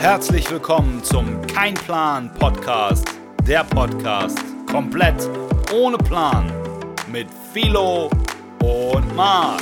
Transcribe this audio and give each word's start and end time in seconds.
Herzlich 0.00 0.50
willkommen 0.50 1.04
zum 1.04 1.46
Kein 1.46 1.74
Plan 1.74 2.32
Podcast. 2.32 3.06
Der 3.46 3.64
Podcast 3.64 4.38
komplett 4.66 5.28
ohne 5.74 5.98
Plan 5.98 6.50
mit 7.12 7.28
Philo 7.52 8.08
und 8.62 9.14
Marc. 9.14 9.60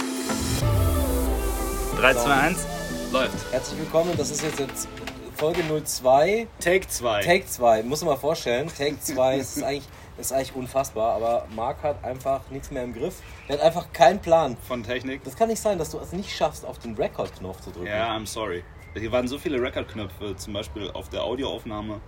3, 1.96 2.14
2, 2.14 2.30
1, 2.30 2.66
läuft. 3.12 3.52
Herzlich 3.52 3.80
willkommen, 3.80 4.12
das 4.16 4.30
ist 4.30 4.44
jetzt, 4.44 4.60
jetzt 4.60 4.88
Folge 5.34 5.64
02. 5.84 6.46
Take 6.60 6.86
2. 6.86 7.24
Take 7.24 7.46
2, 7.46 7.82
muss 7.82 8.02
man 8.02 8.10
mal 8.10 8.20
vorstellen. 8.20 8.68
Take 8.68 9.00
2 9.00 9.38
ist 9.38 9.60
eigentlich, 9.64 9.88
ist 10.18 10.32
eigentlich 10.32 10.54
unfassbar, 10.54 11.16
aber 11.16 11.48
Marc 11.56 11.82
hat 11.82 12.04
einfach 12.04 12.48
nichts 12.50 12.70
mehr 12.70 12.84
im 12.84 12.94
Griff. 12.94 13.22
Er 13.48 13.56
hat 13.56 13.64
einfach 13.64 13.92
keinen 13.92 14.20
Plan. 14.20 14.56
Von 14.68 14.84
Technik. 14.84 15.24
Das 15.24 15.34
kann 15.34 15.48
nicht 15.48 15.60
sein, 15.60 15.78
dass 15.78 15.90
du 15.90 15.98
es 15.98 16.12
nicht 16.12 16.30
schaffst, 16.30 16.64
auf 16.64 16.78
den 16.78 16.94
Record-Knopf 16.94 17.60
zu 17.60 17.72
drücken. 17.72 17.88
Ja, 17.88 18.14
I'm 18.16 18.24
sorry. 18.24 18.62
Hier 18.94 19.12
waren 19.12 19.28
so 19.28 19.38
viele 19.38 19.60
Record-Knöpfe, 19.60 20.36
zum 20.36 20.52
Beispiel 20.52 20.90
auf 20.90 21.08
der 21.08 21.22
Audioaufnahme 21.22 22.00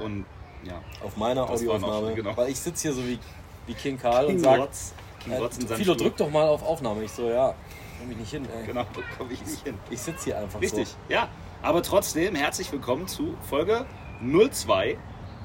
und 0.00 0.26
ja. 0.64 0.80
Auf 1.04 1.16
meiner 1.16 1.48
Audioaufnahme. 1.48 2.14
genau. 2.14 2.36
Weil 2.36 2.50
ich 2.50 2.58
sitze 2.58 2.88
hier 2.88 2.92
so 2.92 3.06
wie, 3.06 3.18
wie 3.66 3.74
King 3.74 3.98
Karl 3.98 4.26
und 4.26 4.32
King 4.32 4.38
sage, 4.40 4.62
Rotz. 4.62 4.94
King 5.20 5.32
äh, 5.32 5.76
Philo, 5.76 5.94
drück 5.94 6.16
doch 6.16 6.30
mal 6.30 6.48
auf 6.48 6.62
Aufnahme. 6.62 7.04
Ich 7.04 7.12
so, 7.12 7.28
ja, 7.28 7.54
komm 8.00 8.10
ich 8.10 8.16
nicht 8.16 8.30
hin. 8.30 8.46
Ey. 8.52 8.66
Genau, 8.66 8.82
da 8.94 9.00
komme 9.16 9.32
ich 9.32 9.44
nicht 9.44 9.62
hin. 9.62 9.78
Ich 9.90 10.00
sitze 10.00 10.24
hier 10.24 10.38
einfach 10.38 10.60
Richtig, 10.60 10.88
so. 10.88 10.96
ja. 11.08 11.28
Aber 11.62 11.82
trotzdem, 11.82 12.34
herzlich 12.34 12.70
willkommen 12.70 13.08
zu 13.08 13.34
Folge 13.48 13.86
02 14.22 14.98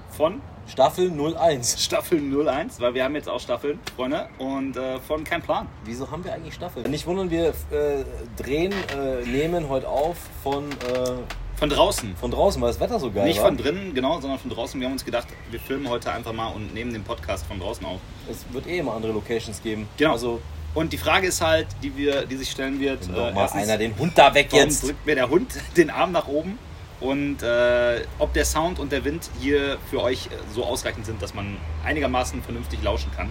von 0.10 0.42
Staffel 0.72 1.12
01. 1.12 1.84
Staffel 1.84 2.22
01, 2.48 2.80
weil 2.80 2.94
wir 2.94 3.04
haben 3.04 3.14
jetzt 3.16 3.28
auch 3.28 3.42
Staffeln, 3.42 3.78
Freunde, 3.94 4.30
und 4.38 4.78
äh, 4.78 5.00
von 5.00 5.26
Kein 5.26 5.42
Plan. 5.42 5.68
Wieso 5.84 6.10
haben 6.10 6.24
wir 6.24 6.34
eigentlich 6.34 6.54
Staffeln? 6.54 6.90
Nicht 6.90 7.06
wundern, 7.06 7.30
wir 7.30 7.50
äh, 7.50 8.06
drehen, 8.38 8.72
äh, 8.98 9.28
nehmen 9.28 9.68
heute 9.68 9.90
auf 9.90 10.16
von, 10.42 10.72
äh, 10.72 11.56
Von 11.58 11.70
draußen. 11.70 12.16
von 12.16 12.32
draußen, 12.32 12.62
weil 12.62 12.70
das 12.70 12.80
Wetter 12.80 13.02
so 13.02 13.12
geil 13.12 13.26
Nicht 13.26 13.40
war. 13.42 13.48
von 13.48 13.58
drinnen, 13.58 13.94
genau, 13.94 14.22
sondern 14.22 14.40
von 14.40 14.50
draußen. 14.50 14.80
Wir 14.80 14.88
haben 14.88 14.94
uns 14.94 15.04
gedacht, 15.04 15.28
wir 15.50 15.60
filmen 15.60 15.90
heute 15.90 16.10
einfach 16.10 16.32
mal 16.32 16.48
und 16.48 16.74
nehmen 16.74 16.94
den 16.94 17.04
Podcast 17.04 17.46
von 17.48 17.60
draußen 17.60 17.86
auf. 17.86 18.00
Es 18.30 18.46
wird 18.54 18.66
eh 18.66 18.78
immer 18.80 18.94
andere 18.94 19.12
Locations 19.12 19.62
geben. 19.62 19.90
Genau. 19.98 20.14
Also, 20.14 20.40
Und 20.74 20.94
die 20.94 20.98
Frage 20.98 21.28
ist 21.28 21.42
halt, 21.42 21.68
die, 21.84 21.98
wir, 21.98 22.26
die 22.26 22.38
sich 22.38 22.50
stellen 22.50 22.80
wird, 22.80 23.10
äh, 23.10 23.12
mal 23.12 23.34
erstens, 23.42 23.64
einer 23.64 23.78
den 23.78 23.98
Hund 23.98 24.14
da 24.18 24.34
weg 24.34 24.48
warum 24.52 24.66
jetzt. 24.68 24.84
drückt 24.86 25.06
mir 25.06 25.16
der 25.16 25.30
Hund 25.30 25.52
den 25.76 25.90
Arm 25.90 26.14
nach 26.14 26.30
oben? 26.30 26.58
Und 27.02 27.42
äh, 27.44 28.02
ob 28.20 28.32
der 28.34 28.46
Sound 28.46 28.80
und 28.80 28.92
der 28.92 29.04
Wind 29.04 29.30
hier 29.40 29.78
für 29.90 30.02
euch 30.02 30.28
äh, 30.28 30.30
so 30.54 30.64
ausreichend 30.64 31.06
sind, 31.06 31.22
dass 31.22 31.34
man 31.34 31.58
einigermaßen 31.84 32.42
vernünftig 32.44 32.82
lauschen 32.84 33.12
kann. 33.16 33.30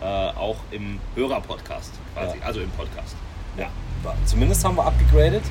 Äh, 0.00 0.04
auch 0.04 0.56
im 0.72 0.98
Hörer-Podcast 1.14 1.92
quasi, 2.14 2.36
Ja. 2.38 2.44
also 2.44 2.60
im 2.60 2.70
Podcast. 2.70 3.14
Ja. 3.56 3.68
Zumindest 4.26 4.64
haben 4.64 4.76
wir 4.76 4.84
abgegradet. 4.84 5.44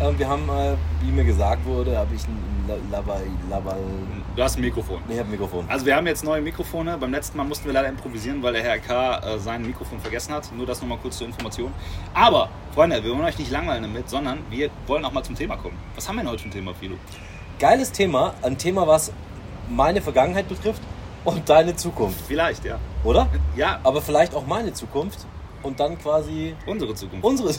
Ähm, 0.00 0.18
wir 0.18 0.28
haben, 0.28 0.48
äh, 0.48 0.76
wie 1.02 1.10
mir 1.12 1.24
gesagt 1.24 1.64
wurde, 1.66 1.96
habe 1.98 2.14
ich 2.14 2.22
ein 2.26 2.64
La- 2.90 2.98
Laval, 3.50 3.76
Du 4.36 4.42
hast 4.42 4.56
ein 4.56 4.62
Mikrofon. 4.62 5.02
ich 5.08 5.18
hab 5.18 5.26
ein 5.26 5.30
Mikrofon. 5.30 5.64
Also 5.68 5.84
wir 5.84 5.94
haben 5.96 6.06
jetzt 6.06 6.24
neue 6.24 6.40
Mikrofone. 6.40 6.96
Beim 6.96 7.10
letzten 7.10 7.36
Mal 7.36 7.44
mussten 7.44 7.66
wir 7.66 7.72
leider 7.74 7.88
improvisieren, 7.88 8.42
weil 8.42 8.52
der 8.54 8.62
Herr 8.62 8.78
K. 8.78 9.18
Äh, 9.18 9.38
sein 9.38 9.62
Mikrofon 9.66 10.00
vergessen 10.00 10.32
hat. 10.32 10.50
Nur 10.56 10.66
das 10.66 10.80
nochmal 10.80 10.98
kurz 10.98 11.18
zur 11.18 11.26
Information. 11.26 11.72
Aber, 12.14 12.48
Freunde, 12.74 13.02
wir 13.04 13.10
wollen 13.10 13.24
euch 13.24 13.38
nicht 13.38 13.50
langweilen 13.50 13.82
damit, 13.82 14.08
sondern 14.08 14.38
wir 14.48 14.70
wollen 14.86 15.04
auch 15.04 15.12
mal 15.12 15.22
zum 15.22 15.34
Thema 15.34 15.56
kommen. 15.56 15.76
Was 15.94 16.08
haben 16.08 16.16
wir 16.16 16.22
denn 16.22 16.30
heute 16.30 16.42
für 16.44 16.48
ein 16.48 16.52
Thema, 16.52 16.72
Philo? 16.74 16.94
Geiles 17.58 17.92
Thema, 17.92 18.32
ein 18.42 18.56
Thema, 18.56 18.86
was 18.86 19.12
meine 19.68 20.00
Vergangenheit 20.00 20.48
betrifft 20.48 20.80
und 21.24 21.46
deine 21.48 21.76
Zukunft, 21.76 22.20
Vielleicht, 22.26 22.64
ja. 22.64 22.78
oder? 23.04 23.28
Ja, 23.56 23.78
Aber 23.82 24.00
vielleicht 24.00 24.34
auch 24.34 24.46
meine 24.46 24.72
Zukunft 24.72 25.26
und 25.62 25.78
dann 25.78 25.98
quasi 25.98 26.54
unsere 26.66 26.94
Zukunft. 26.94 27.22
unsere. 27.24 27.50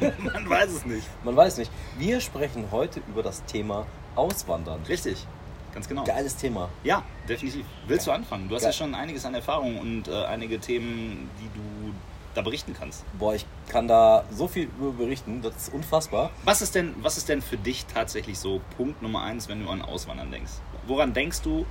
Man 0.18 0.48
weiß 0.48 0.70
es 0.70 0.86
nicht. 0.86 1.06
Man 1.24 1.36
weiß 1.36 1.58
nicht. 1.58 1.70
Wir 1.96 2.20
sprechen 2.20 2.66
heute 2.70 3.00
über 3.08 3.22
das 3.22 3.44
Thema 3.44 3.86
Auswandern. 4.14 4.80
Richtig, 4.88 5.26
ganz 5.72 5.88
genau. 5.88 6.04
Geiles 6.04 6.36
Thema. 6.36 6.68
Ja, 6.84 7.02
definitiv. 7.28 7.64
Willst 7.86 8.06
du 8.06 8.12
anfangen? 8.12 8.48
Du 8.48 8.54
hast 8.54 8.62
Geil. 8.62 8.70
ja 8.70 8.76
schon 8.76 8.94
einiges 8.94 9.24
an 9.24 9.34
Erfahrung 9.34 9.78
und 9.78 10.08
äh, 10.08 10.24
einige 10.24 10.58
Themen, 10.60 11.30
die 11.40 11.48
du 11.58 11.94
da 12.34 12.42
berichten 12.42 12.74
kannst. 12.78 13.04
Boah, 13.18 13.34
ich 13.34 13.46
kann 13.68 13.88
da 13.88 14.24
so 14.30 14.48
viel 14.48 14.68
über 14.78 14.92
berichten, 14.92 15.42
das 15.42 15.56
ist 15.56 15.74
unfassbar. 15.74 16.30
Was 16.44 16.62
ist 16.62 16.74
denn, 16.74 16.94
was 17.02 17.16
ist 17.16 17.28
denn 17.28 17.42
für 17.42 17.56
dich 17.56 17.86
tatsächlich 17.86 18.38
so 18.38 18.60
Punkt 18.76 19.02
Nummer 19.02 19.22
eins, 19.22 19.48
wenn 19.48 19.64
du 19.64 19.70
an 19.70 19.82
Auswandern 19.82 20.30
denkst? 20.30 20.52
Woran 20.86 21.12
denkst 21.12 21.42
du 21.42 21.66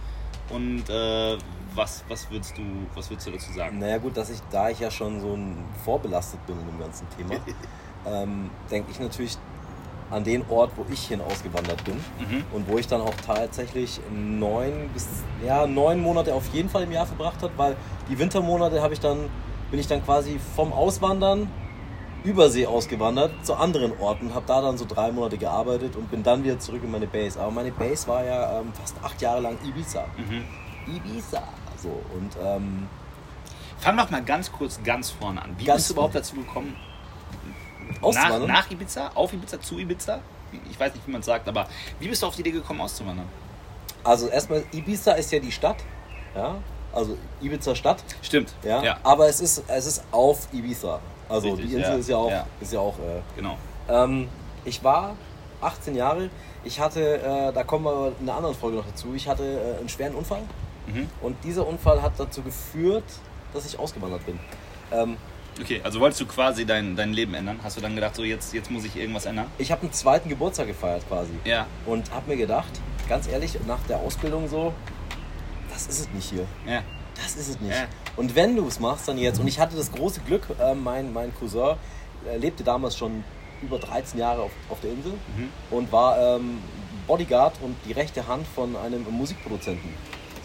und 0.49 0.89
äh, 0.89 1.37
was, 1.75 2.03
was, 2.07 2.29
würdest 2.31 2.57
du, 2.57 2.63
was 2.95 3.09
würdest 3.09 3.27
du 3.27 3.31
dazu 3.31 3.51
sagen? 3.53 3.79
Naja 3.79 3.97
gut, 3.97 4.17
dass 4.17 4.29
ich, 4.29 4.39
da 4.51 4.69
ich 4.69 4.79
ja 4.79 4.89
schon 4.91 5.21
so 5.21 5.33
ein 5.33 5.63
vorbelastet 5.85 6.45
bin 6.47 6.59
in 6.59 6.65
dem 6.65 6.79
ganzen 6.79 7.07
Thema, 7.15 7.35
ähm, 8.07 8.49
denke 8.71 8.91
ich 8.91 8.99
natürlich 8.99 9.37
an 10.09 10.23
den 10.23 10.43
Ort, 10.49 10.71
wo 10.77 10.85
ich 10.91 11.05
hin 11.07 11.19
ausgewandert 11.21 11.83
bin 11.83 11.95
Mhm. 12.19 12.43
und 12.53 12.69
wo 12.69 12.77
ich 12.77 12.87
dann 12.87 13.01
auch 13.01 13.13
tatsächlich 13.25 13.99
neun 14.09 14.89
bis 14.93 15.05
ja, 15.45 15.67
neun 15.67 16.01
Monate 16.01 16.33
auf 16.33 16.47
jeden 16.53 16.69
Fall 16.69 16.83
im 16.83 16.91
Jahr 16.93 17.05
verbracht 17.05 17.41
habe, 17.43 17.51
weil 17.57 17.75
die 18.09 18.17
Wintermonate 18.17 18.81
habe 18.81 18.93
ich 18.93 19.01
dann, 19.01 19.29
bin 19.69 19.79
ich 19.81 19.87
dann 19.87 20.03
quasi 20.05 20.39
vom 20.55 20.71
Auswandern 20.71 21.49
übersee 22.23 22.65
ausgewandert 22.67 23.31
zu 23.45 23.55
anderen 23.55 23.91
Orten, 23.99 24.33
habe 24.33 24.45
da 24.47 24.61
dann 24.61 24.77
so 24.77 24.85
drei 24.85 25.11
Monate 25.11 25.37
gearbeitet 25.37 25.95
und 25.97 26.09
bin 26.09 26.23
dann 26.23 26.43
wieder 26.43 26.57
zurück 26.59 26.81
in 26.83 26.91
meine 26.91 27.07
Base. 27.07 27.39
Aber 27.39 27.51
meine 27.51 27.71
Base 27.71 28.07
war 28.07 28.23
ja 28.23 28.59
ähm, 28.61 28.71
fast 28.73 28.95
acht 29.03 29.21
Jahre 29.21 29.41
lang 29.41 29.57
Ibiza. 29.65 30.05
Mhm. 30.17 30.43
Ibiza. 30.95 31.43
So, 31.81 31.89
und 32.17 32.31
ähm, 32.43 32.87
Fang 33.79 33.95
doch 33.95 34.09
mal 34.09 34.23
ganz 34.23 34.51
kurz 34.51 34.81
ganz 34.83 35.11
vorne 35.11 35.39
an. 35.41 35.51
Wie 35.59 35.65
bist 35.65 35.89
du 35.89 35.93
überhaupt 35.93 36.15
dazu 36.15 36.35
gekommen? 36.35 36.75
Nach, 37.99 38.07
auszuwandern. 38.07 38.47
nach 38.47 38.71
Ibiza? 38.71 39.11
Auf 39.13 39.33
Ibiza? 39.33 39.59
Zu 39.61 39.79
Ibiza? 39.79 40.19
Ich 40.69 40.79
weiß 40.79 40.93
nicht, 40.93 41.05
wie 41.05 41.11
man 41.11 41.19
es 41.19 41.25
sagt, 41.25 41.47
aber 41.47 41.67
wie 41.99 42.07
bist 42.07 42.23
du 42.23 42.27
auf 42.27 42.35
die 42.35 42.41
Idee 42.41 42.51
gekommen, 42.51 42.81
auszuwandern? 42.81 43.27
Also 44.03 44.27
erstmal, 44.27 44.63
Ibiza 44.71 45.13
ist 45.13 45.31
ja 45.31 45.39
die 45.39 45.51
Stadt. 45.51 45.77
Ja, 46.35 46.55
also 46.93 47.17
Ibiza 47.41 47.75
Stadt. 47.75 48.03
Stimmt. 48.21 48.53
Ja, 48.63 48.81
ja 48.81 48.97
aber 49.03 49.27
es 49.27 49.41
ist, 49.41 49.63
es 49.67 49.85
ist 49.85 50.03
auf 50.11 50.47
Ibiza. 50.53 50.99
Also 51.29 51.49
Richtig, 51.49 51.67
die 51.67 51.75
Insel 51.75 51.91
ja, 51.91 51.97
ist 51.97 52.09
ja 52.09 52.17
auch, 52.17 52.31
ja. 52.31 52.45
ist 52.61 52.73
ja 52.73 52.79
auch 52.79 52.97
äh, 52.99 53.21
genau. 53.35 53.57
Ähm, 53.89 54.29
ich 54.63 54.83
war 54.83 55.15
18 55.61 55.95
Jahre. 55.95 56.29
Ich 56.63 56.79
hatte, 56.79 57.17
äh, 57.21 57.53
da 57.53 57.63
kommen 57.63 57.85
wir 57.85 58.13
in 58.19 58.27
einer 58.27 58.37
anderen 58.37 58.55
Folge 58.55 58.77
noch 58.77 58.85
dazu, 58.85 59.13
ich 59.13 59.27
hatte 59.27 59.43
äh, 59.43 59.79
einen 59.79 59.89
schweren 59.89 60.15
Unfall. 60.15 60.43
Mhm. 60.87 61.09
Und 61.21 61.43
dieser 61.43 61.67
Unfall 61.67 62.01
hat 62.01 62.13
dazu 62.17 62.41
geführt, 62.41 63.03
dass 63.53 63.65
ich 63.65 63.77
ausgewandert 63.77 64.25
bin. 64.25 64.39
Ähm, 64.91 65.17
Okay, 65.59 65.81
also 65.83 65.99
wolltest 65.99 66.21
du 66.21 66.25
quasi 66.25 66.65
dein, 66.65 66.95
dein 66.95 67.13
Leben 67.13 67.33
ändern? 67.33 67.59
Hast 67.63 67.77
du 67.77 67.81
dann 67.81 67.95
gedacht, 67.95 68.15
so 68.15 68.23
jetzt, 68.23 68.53
jetzt 68.53 68.69
muss 68.71 68.85
ich 68.85 68.95
irgendwas 68.95 69.25
ändern? 69.25 69.47
ich 69.57 69.71
habe 69.71 69.81
einen 69.81 69.91
zweiten 69.91 70.29
Geburtstag 70.29 70.67
gefeiert 70.67 71.03
quasi. 71.07 71.31
Ja. 71.45 71.65
Und 71.85 72.11
habe 72.11 72.29
mir 72.31 72.37
gedacht, 72.37 72.69
ganz 73.09 73.27
ehrlich, 73.27 73.57
nach 73.67 73.81
der 73.87 73.97
Ausbildung 73.97 74.47
so, 74.47 74.73
das 75.71 75.87
ist 75.87 75.99
es 76.01 76.09
nicht 76.13 76.29
hier. 76.29 76.45
Ja. 76.67 76.83
Das 77.15 77.35
ist 77.35 77.49
es 77.49 77.59
nicht. 77.59 77.73
Ja. 77.75 77.85
Und 78.15 78.35
wenn 78.35 78.55
du 78.55 78.67
es 78.67 78.79
machst, 78.79 79.07
dann 79.07 79.17
jetzt. 79.17 79.39
Und 79.39 79.47
ich 79.47 79.59
hatte 79.59 79.75
das 79.75 79.91
große 79.91 80.21
Glück, 80.21 80.43
äh, 80.59 80.75
mein, 80.75 81.11
mein 81.13 81.33
Cousin 81.35 81.75
äh, 82.31 82.37
lebte 82.37 82.63
damals 82.63 82.95
schon 82.97 83.23
über 83.61 83.79
13 83.79 84.19
Jahre 84.19 84.43
auf, 84.43 84.51
auf 84.69 84.79
der 84.81 84.91
Insel 84.91 85.13
Mhm. 85.35 85.49
und 85.71 85.91
war 85.91 86.35
ähm, 86.37 86.59
Bodyguard 87.07 87.55
und 87.61 87.75
die 87.87 87.91
rechte 87.93 88.27
Hand 88.27 88.45
von 88.47 88.75
einem 88.75 89.03
Musikproduzenten. 89.09 89.89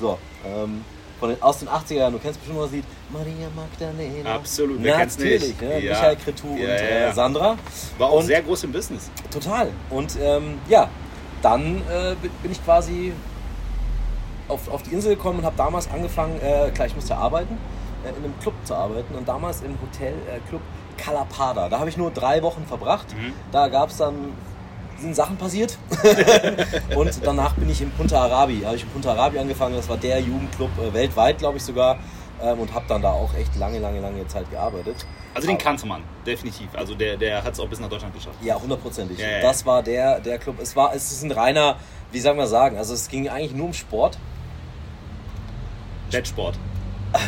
So, 0.01 0.19
ähm, 0.47 0.83
von 1.23 1.37
aus 1.41 1.59
den 1.59 1.69
80er 1.69 1.95
Jahren, 1.95 2.13
du 2.15 2.19
kennst 2.19 2.41
bestimmt 2.41 2.57
noch 2.59 2.65
das 2.65 2.73
Lied 2.73 2.85
Maria 3.13 3.49
Magdalena. 3.55 4.35
Absolut, 4.35 4.83
wer 4.83 4.97
kennt's 4.97 5.17
Natürlich, 5.19 5.43
nicht? 5.49 5.63
ne? 5.63 5.79
Ja. 5.81 5.93
Michael 5.93 6.17
Cretu 6.17 6.47
Ja, 6.49 6.53
und 6.55 6.61
äh. 6.61 7.13
Sandra. 7.13 7.57
War 7.99 8.09
auch 8.09 8.15
Und- 8.19 8.27
sehr 8.27 8.43
groß 8.43 8.65
im 8.65 8.73
Business. 8.73 9.09
Total. 9.31 9.71
Und 9.91 10.17
ähm, 10.21 10.59
ja, 10.69 10.89
dann 11.41 11.77
äh, 11.89 12.17
bin- 12.21 12.31
bin 12.43 12.51
ich 12.53 12.65
quasi 12.65 13.13
auf, 14.49 14.69
auf 14.69 14.83
die 14.83 14.91
Insel 14.95 15.15
gekommen 15.15 15.39
und 15.39 15.45
habe 15.45 15.57
damals 15.57 15.89
angefangen, 15.91 16.41
äh, 16.41 16.71
klar, 16.71 16.89
ich 16.89 16.97
musste 16.97 17.15
arbeiten, 17.17 17.57
äh, 18.05 18.09
in 18.09 18.17
einem 18.25 18.39
Club 18.41 18.55
zu 18.65 18.75
arbeiten 18.75 19.15
und 19.15 19.29
damals 19.29 19.63
im 19.63 19.77
Hotel 19.81 20.15
äh, 20.29 20.41
Club 20.49 20.61
Calapada. 20.97 21.69
Da 21.69 21.79
habe 21.79 21.89
ich 21.89 21.97
nur 21.97 22.11
drei 22.11 22.43
Wochen 22.43 22.65
verbracht. 22.67 23.07
Mhm. 23.17 23.33
Da 23.53 23.69
gab 23.69 23.91
es 23.91 23.97
dann 23.99 24.33
sind 25.03 25.15
Sachen 25.15 25.37
passiert 25.37 25.79
und 26.97 27.11
danach 27.23 27.55
bin 27.55 27.69
ich 27.69 27.81
in 27.81 27.91
Punta 27.91 28.25
Arabi, 28.25 28.63
habe 28.65 28.77
ich 28.77 28.83
in 28.83 28.89
Punta 28.89 29.13
Arabi 29.13 29.39
angefangen, 29.39 29.77
das 29.77 29.89
war 29.89 29.97
der 29.97 30.21
Jugendclub 30.21 30.71
äh, 30.79 30.93
weltweit, 30.95 31.39
glaube 31.39 31.59
ich 31.59 31.65
sogar 31.65 31.99
ähm, 32.43 32.59
und 32.61 32.73
habe 32.73 32.85
dann 32.89 33.03
da 33.03 33.11
auch 33.11 33.35
echt 33.35 33.55
lange, 33.57 33.79
lange, 33.79 34.01
lange 34.01 34.27
Zeit 34.27 34.51
gearbeitet. 34.51 35.07
Also 35.35 35.49
den 35.49 35.59
kannte 35.59 35.87
man, 35.87 36.03
definitiv. 36.27 36.69
Also 36.75 36.95
der, 36.95 37.17
der 37.17 37.43
hat 37.43 37.55
es 37.55 37.61
auch 37.61 37.69
bis 37.69 37.81
nach 37.81 37.89
Deutschland 37.89 38.15
geschafft. 38.15 38.37
Ja, 38.43 38.61
hundertprozentig. 38.61 39.19
Ja, 39.19 39.27
ja, 39.27 39.37
ja. 39.37 39.43
Das 39.43 39.65
war 39.65 39.83
der, 39.83 40.21
der 40.21 40.39
Club. 40.39 40.57
Es 40.61 40.77
war, 40.77 40.95
es 40.95 41.11
ist 41.13 41.23
ein 41.23 41.31
reiner, 41.31 41.77
wie 42.11 42.21
sagen 42.21 42.39
wir 42.39 42.47
sagen, 42.47 42.77
also 42.77 42.95
es 42.95 43.09
ging 43.09 43.29
eigentlich 43.29 43.55
nur 43.55 43.67
um 43.67 43.73
Sport. 43.73 44.19
Jetsport. 46.11 46.59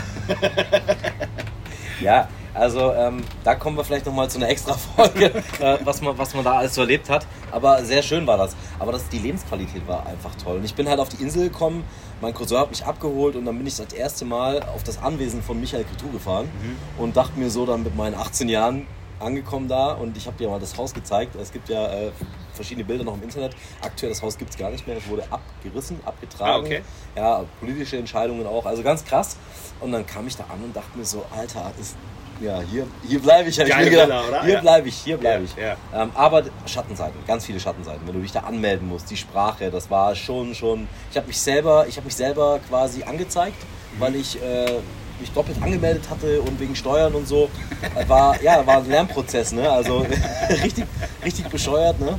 Ja, 2.00 2.28
also 2.54 2.92
ähm, 2.92 3.22
da 3.42 3.56
kommen 3.56 3.76
wir 3.76 3.84
vielleicht 3.84 4.06
nochmal 4.06 4.30
zu 4.30 4.38
einer 4.38 4.48
extra 4.48 4.74
Folge, 4.74 5.26
äh, 5.60 5.78
was, 5.84 6.00
man, 6.00 6.16
was 6.16 6.34
man 6.34 6.44
da 6.44 6.58
alles 6.58 6.74
so 6.74 6.82
erlebt 6.82 7.10
hat. 7.10 7.26
Aber 7.50 7.84
sehr 7.84 8.02
schön 8.02 8.26
war 8.26 8.38
das. 8.38 8.56
Aber 8.78 8.92
das, 8.92 9.08
die 9.08 9.18
Lebensqualität 9.18 9.86
war 9.86 10.06
einfach 10.06 10.34
toll. 10.36 10.56
Und 10.58 10.64
ich 10.64 10.74
bin 10.74 10.88
halt 10.88 11.00
auf 11.00 11.08
die 11.08 11.22
Insel 11.22 11.48
gekommen, 11.48 11.84
mein 12.20 12.32
Cousin 12.32 12.58
hat 12.58 12.70
mich 12.70 12.84
abgeholt 12.86 13.36
und 13.36 13.44
dann 13.44 13.58
bin 13.58 13.66
ich 13.66 13.76
das 13.76 13.92
erste 13.92 14.24
Mal 14.24 14.62
auf 14.62 14.82
das 14.84 15.02
Anwesen 15.02 15.42
von 15.42 15.60
Michael 15.60 15.84
Cretu 15.84 16.10
gefahren 16.10 16.48
und 16.96 17.16
dachte 17.16 17.38
mir 17.38 17.50
so 17.50 17.66
dann 17.66 17.82
mit 17.82 17.96
meinen 17.96 18.14
18 18.14 18.48
Jahren 18.48 18.86
angekommen 19.20 19.68
da 19.68 19.92
und 19.92 20.16
ich 20.16 20.26
habe 20.26 20.36
dir 20.36 20.48
mal 20.48 20.60
das 20.60 20.76
Haus 20.76 20.94
gezeigt. 20.94 21.34
Es 21.36 21.52
gibt 21.52 21.68
ja 21.68 21.86
äh, 21.86 22.12
verschiedene 22.52 22.84
Bilder 22.84 23.04
noch 23.04 23.14
im 23.14 23.22
Internet. 23.22 23.56
Aktuell 23.80 24.10
das 24.10 24.22
Haus 24.22 24.38
gibt 24.38 24.50
es 24.50 24.56
gar 24.56 24.70
nicht 24.70 24.86
mehr. 24.86 24.96
Es 24.96 25.08
wurde 25.08 25.24
abgerissen, 25.30 26.00
abgetragen. 26.04 26.64
Ah, 26.64 26.66
okay. 26.66 26.82
Ja, 27.16 27.44
politische 27.60 27.96
Entscheidungen 27.96 28.46
auch. 28.46 28.66
Also 28.66 28.82
ganz 28.82 29.04
krass. 29.04 29.36
Und 29.80 29.92
dann 29.92 30.06
kam 30.06 30.26
ich 30.26 30.36
da 30.36 30.44
an 30.44 30.62
und 30.62 30.74
dachte 30.74 30.96
mir 30.96 31.04
so, 31.04 31.24
Alter, 31.36 31.72
ist, 31.80 31.96
ja, 32.40 32.60
hier, 32.60 32.86
hier 33.06 33.20
bleibe 33.20 33.48
ich. 33.48 33.58
Hab 33.60 33.66
ich 33.66 33.76
mir 33.76 33.84
gedacht, 33.90 34.08
Villa, 34.08 34.24
oder? 34.28 34.42
Hier 34.44 34.54
Ja. 34.54 34.60
bleibe 34.60 34.88
ich, 34.88 34.96
hier 34.96 35.16
bleibe 35.16 35.44
ich. 35.44 35.54
Ja, 35.56 35.76
Ähm, 35.94 36.10
aber 36.14 36.42
Schattenseiten, 36.66 37.18
ganz 37.26 37.44
viele 37.46 37.60
Schattenseiten. 37.60 38.06
Wenn 38.06 38.14
du 38.14 38.20
dich 38.20 38.32
da 38.32 38.40
anmelden 38.40 38.88
musst, 38.88 39.10
die 39.10 39.16
Sprache, 39.16 39.70
das 39.70 39.90
war 39.90 40.14
schon, 40.14 40.54
schon. 40.54 40.88
Ich 41.10 41.16
habe 41.16 41.26
mich 41.26 41.40
selber, 41.40 41.86
ich 41.88 41.96
habe 41.96 42.06
mich 42.06 42.16
selber 42.16 42.60
quasi 42.68 43.02
angezeigt, 43.04 43.56
weil 43.98 44.16
ich 44.16 44.40
äh, 44.42 44.72
mich 45.20 45.30
doppelt 45.32 45.62
angemeldet 45.62 46.10
hatte 46.10 46.40
und 46.42 46.58
wegen 46.58 46.74
Steuern 46.74 47.14
und 47.14 47.26
so. 47.28 47.48
Äh, 47.94 48.08
War, 48.08 48.40
ja, 48.42 48.66
war 48.66 48.78
ein 48.78 48.88
Lernprozess, 48.88 49.52
ne? 49.52 49.70
Also 49.70 50.04
richtig, 50.62 50.84
richtig 51.24 51.46
bescheuert, 51.48 52.00
ne? 52.00 52.18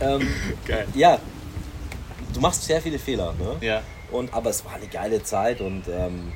Ähm, 0.00 0.28
Geil. 0.64 0.86
ja, 0.94 1.18
du 2.32 2.40
machst 2.40 2.62
sehr 2.64 2.80
viele 2.80 2.98
Fehler, 3.00 3.34
ne? 3.38 3.56
Ja. 3.66 3.82
Und, 4.12 4.32
aber 4.32 4.50
es 4.50 4.64
war 4.64 4.74
eine 4.74 4.86
geile 4.86 5.22
Zeit 5.22 5.60
und 5.60 5.82
ähm, 5.88 6.32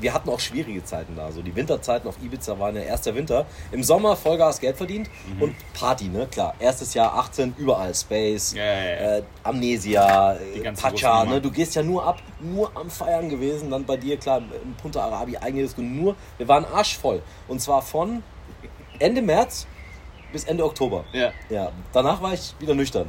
wir 0.00 0.12
hatten 0.14 0.28
auch 0.30 0.40
schwierige 0.40 0.84
Zeiten 0.84 1.16
da. 1.16 1.30
So 1.32 1.42
die 1.42 1.54
Winterzeiten 1.54 2.08
auf 2.08 2.16
Ibiza 2.22 2.58
waren 2.58 2.74
der 2.74 2.86
erste 2.86 3.14
Winter. 3.14 3.46
Im 3.72 3.82
Sommer 3.82 4.16
Vollgas 4.16 4.60
Geld 4.60 4.76
verdient 4.76 5.08
Mhm. 5.34 5.42
und 5.42 5.56
Party, 5.74 6.04
ne? 6.08 6.26
Klar. 6.30 6.54
Erstes 6.58 6.94
Jahr 6.94 7.14
18, 7.14 7.54
überall 7.58 7.94
Space, 7.94 8.54
Ja, 8.54 8.64
ja, 8.64 8.72
ja. 8.84 9.16
Äh, 9.18 9.22
Amnesia, 9.42 10.36
Pacha, 10.80 11.24
ne? 11.24 11.40
Du 11.40 11.50
gehst 11.50 11.74
ja 11.74 11.82
nur 11.82 12.04
ab, 12.04 12.18
nur 12.40 12.70
am 12.76 12.90
Feiern 12.90 13.28
gewesen. 13.28 13.70
Dann 13.70 13.84
bei 13.84 13.96
dir, 13.96 14.16
klar, 14.16 14.38
in 14.38 14.74
Punta 14.74 15.00
Arabi 15.02 15.36
eigentlich 15.36 15.76
nur. 15.76 16.16
Wir 16.38 16.48
waren 16.48 16.64
arschvoll. 16.64 17.22
Und 17.48 17.60
zwar 17.60 17.82
von 17.82 18.22
Ende 18.98 19.22
März 19.22 19.66
bis 20.32 20.44
Ende 20.44 20.64
Oktober. 20.64 21.04
Ja. 21.12 21.30
Ja, 21.48 21.70
danach 21.92 22.20
war 22.20 22.32
ich 22.34 22.54
wieder 22.58 22.74
nüchtern. 22.74 23.08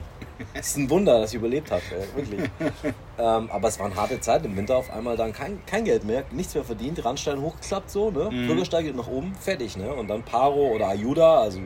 Es 0.53 0.67
ist 0.67 0.77
ein 0.77 0.89
Wunder, 0.89 1.21
dass 1.21 1.31
ich 1.31 1.37
überlebt 1.37 1.71
habe, 1.71 1.81
ey, 1.91 2.15
wirklich. 2.15 2.49
ähm, 3.17 3.49
aber 3.51 3.67
es 3.67 3.79
waren 3.79 3.95
harte 3.95 4.19
Zeiten 4.19 4.45
im 4.45 4.57
Winter, 4.57 4.77
auf 4.77 4.91
einmal 4.91 5.17
dann 5.17 5.33
kein, 5.33 5.63
kein 5.65 5.85
Geld 5.85 6.03
mehr, 6.03 6.23
nichts 6.31 6.53
mehr 6.55 6.63
verdient, 6.63 7.03
Randstein 7.03 7.41
hochgeklappt 7.41 7.89
so, 7.89 8.11
ne? 8.11 8.29
Mhm. 8.31 8.47
Bürgersteig 8.47 8.85
geht 8.85 8.95
nach 8.95 9.07
oben, 9.07 9.33
fertig, 9.35 9.77
ne? 9.77 9.93
Und 9.93 10.07
dann 10.07 10.23
Paro 10.23 10.71
oder 10.73 10.89
Ayuda, 10.89 11.41
also 11.41 11.59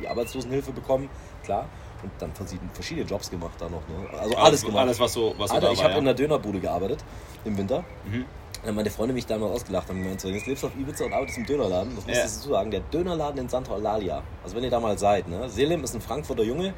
die 0.00 0.08
Arbeitslosenhilfe 0.08 0.72
bekommen, 0.72 1.08
klar. 1.44 1.66
Und 2.02 2.10
dann 2.18 2.34
verschiedene, 2.34 2.70
verschiedene 2.72 3.06
Jobs 3.06 3.30
gemacht 3.30 3.54
da 3.58 3.64
noch, 3.64 3.82
ne? 3.88 4.18
Also 4.18 4.36
alles 4.36 4.62
gemacht. 4.64 4.80
Alles, 4.82 5.00
was 5.00 5.12
so, 5.12 5.34
was 5.38 5.50
so 5.50 5.56
Alter, 5.56 5.72
ich 5.72 5.82
habe 5.82 5.94
ja. 5.94 5.98
in 5.98 6.04
der 6.04 6.14
Dönerbude 6.14 6.60
gearbeitet 6.60 7.04
im 7.44 7.56
Winter. 7.56 7.84
Mhm. 8.04 8.24
Und 8.64 8.68
dann 8.68 8.74
meine 8.76 8.90
Freunde 8.90 9.12
mich 9.12 9.26
damals 9.26 9.52
ausgelacht 9.52 9.88
haben 9.88 9.98
und 9.98 10.04
gemeint, 10.04 10.20
so, 10.20 10.28
jetzt 10.28 10.46
lebst 10.46 10.62
du 10.62 10.68
auf 10.68 10.74
Ibiza 10.74 11.04
und 11.04 11.12
arbeitest 11.12 11.38
im 11.38 11.46
Dönerladen. 11.46 11.94
Das 11.96 12.06
musst 12.06 12.16
Ja. 12.16 12.22
du 12.24 12.28
dazu 12.28 12.48
sagen, 12.48 12.70
der 12.70 12.80
Dönerladen 12.80 13.40
in 13.40 13.48
Santa 13.48 13.72
Eulalia. 13.74 14.22
Also 14.42 14.56
wenn 14.56 14.64
ihr 14.64 14.70
da 14.70 14.80
mal 14.80 14.96
seid, 14.98 15.28
ne? 15.28 15.48
Selim 15.50 15.84
ist 15.84 15.94
ein 15.94 16.00
Frankfurter 16.00 16.44
Junge 16.44 16.72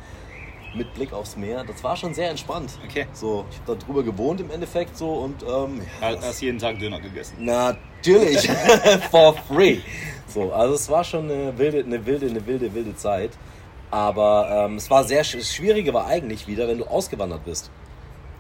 mit 0.77 0.93
Blick 0.95 1.13
aufs 1.13 1.37
Meer. 1.37 1.65
Das 1.65 1.83
war 1.83 1.97
schon 1.97 2.15
sehr 2.15 2.31
entspannt. 2.31 2.73
Okay. 2.85 3.07
So, 3.13 3.45
ich 3.51 3.59
habe 3.61 3.79
da 3.79 3.87
drüber 3.87 4.03
gewohnt 4.03 4.41
im 4.41 4.51
Endeffekt 4.51 4.97
so 4.97 5.11
und 5.11 5.43
ähm, 5.43 5.81
ja, 6.01 6.09
Hast 6.09 6.25
hast 6.25 6.41
jeden 6.41 6.59
Tag 6.59 6.79
Döner 6.79 7.01
gegessen. 7.01 7.37
Natürlich, 7.39 8.49
for 9.11 9.35
free. 9.49 9.79
So, 10.29 10.53
also 10.53 10.75
es 10.75 10.89
war 10.89 11.05
schon 11.05 11.31
eine 11.31 11.57
wilde, 11.57 11.85
eine 11.85 12.05
wilde, 12.05 12.27
eine 12.27 12.47
wilde, 12.47 12.75
wilde 12.75 12.95
Zeit. 12.97 13.31
Aber 13.91 14.67
ähm, 14.67 14.77
es 14.77 14.91
war 14.91 15.05
sehr 15.05 15.23
das 15.23 15.55
Schwierige 15.55 15.95
war 15.95 16.07
eigentlich 16.07 16.47
wieder, 16.47 16.67
wenn 16.69 16.79
du 16.79 16.85
ausgewandert 16.85 17.45
bist. 17.45 17.71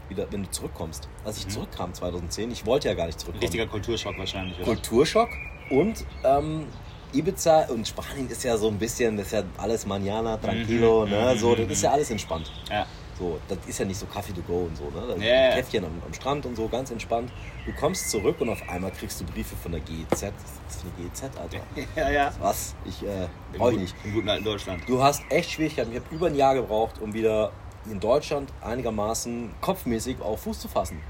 Wieder, 0.08 0.26
wenn 0.30 0.42
du 0.44 0.50
zurückkommst. 0.50 1.08
Als 1.24 1.38
ich 1.38 1.48
zurückkam 1.48 1.92
2010, 1.94 2.50
ich 2.50 2.66
wollte 2.66 2.88
ja 2.88 2.94
gar 2.94 3.06
nicht 3.06 3.18
zurückkommen. 3.18 3.42
Richtiger 3.42 3.66
Kulturschock 3.66 4.18
wahrscheinlich, 4.18 4.56
oder? 4.58 4.66
Kulturschock 4.66 5.30
und 5.70 6.04
ähm, 6.24 6.66
Ibiza 7.12 7.66
und 7.68 7.86
Spanien 7.86 8.28
ist 8.28 8.42
ja 8.44 8.56
so 8.56 8.68
ein 8.68 8.78
bisschen, 8.78 9.16
das 9.16 9.26
ist 9.26 9.32
ja 9.32 9.42
alles 9.58 9.86
manana, 9.86 10.36
tranquilo, 10.36 11.04
Mhm, 11.06 11.10
ne? 11.12 11.32
mhm, 11.34 11.38
So, 11.38 11.54
das 11.54 11.66
ist 11.68 11.82
ja 11.82 11.90
alles 11.92 12.10
entspannt. 12.10 12.50
Ja. 12.70 12.86
So, 13.18 13.38
das 13.48 13.56
ist 13.66 13.78
ja 13.78 13.86
nicht 13.86 13.98
so 13.98 14.04
Kaffee 14.04 14.34
to 14.34 14.42
go 14.42 14.64
und 14.68 14.76
so, 14.76 14.84
ne? 14.90 15.14
Da 15.16 15.24
ja. 15.24 15.54
Käffchen 15.56 15.84
am, 15.86 16.02
am 16.04 16.12
Strand 16.12 16.44
und 16.44 16.54
so, 16.54 16.68
ganz 16.68 16.90
entspannt. 16.90 17.30
Du 17.64 17.72
kommst 17.72 18.10
zurück 18.10 18.36
und 18.40 18.50
auf 18.50 18.60
einmal 18.68 18.90
kriegst 18.90 19.18
du 19.20 19.24
Briefe 19.24 19.56
von 19.56 19.72
der 19.72 19.80
GEZ. 19.80 20.10
Was 20.10 20.20
ist 20.20 20.32
das 20.68 20.76
für 20.82 20.88
eine 20.98 21.08
GEZ, 21.08 21.22
Alter? 21.40 21.58
Ja, 21.96 22.10
ja. 22.10 22.32
Was? 22.40 22.74
Ich, 22.84 23.02
äh, 23.02 23.24
Im, 23.52 23.58
brauch 23.58 23.70
ich 23.70 23.78
nicht. 23.78 23.94
Im 24.04 24.12
guten 24.12 24.28
alten 24.28 24.44
Deutschland. 24.44 24.82
Du 24.86 25.02
hast 25.02 25.22
echt 25.30 25.50
Schwierigkeiten. 25.50 25.92
Ich 25.92 25.98
habe 26.00 26.14
über 26.14 26.26
ein 26.26 26.34
Jahr 26.34 26.54
gebraucht, 26.54 27.00
um 27.00 27.14
wieder 27.14 27.52
in 27.90 28.00
Deutschland 28.00 28.52
einigermaßen 28.62 29.54
kopfmäßig 29.62 30.20
auf 30.20 30.42
Fuß 30.42 30.58
zu 30.60 30.68
fassen. 30.68 31.00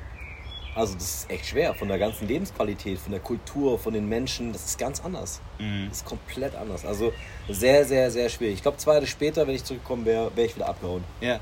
Also 0.77 0.95
das 0.95 1.03
ist 1.03 1.31
echt 1.31 1.47
schwer. 1.47 1.75
Von 1.75 1.89
der 1.89 1.99
ganzen 1.99 2.29
Lebensqualität, 2.29 2.99
von 2.99 3.11
der 3.11 3.21
Kultur, 3.21 3.79
von 3.79 3.95
den 3.95 4.09
Menschen, 4.09 4.53
das 4.53 4.67
ist 4.67 4.79
ganz 4.79 5.03
anders. 5.03 5.41
Mhm. 5.59 5.87
Das 5.89 5.99
ist 5.99 6.05
komplett 6.05 6.55
anders. 6.55 6.85
Also 6.85 7.13
sehr, 7.49 7.85
sehr, 7.87 8.11
sehr 8.11 8.29
schwierig. 8.29 8.57
Ich 8.57 8.63
glaube, 8.63 8.77
zwei 8.77 8.95
Jahre 8.95 9.07
später, 9.07 9.47
wenn 9.47 9.55
ich 9.55 9.65
zurückgekommen 9.65 10.05
wäre, 10.05 10.31
wäre 10.37 10.47
ich 10.47 10.55
wieder 10.55 10.69
abgehauen. 10.69 11.03
Ja. 11.21 11.41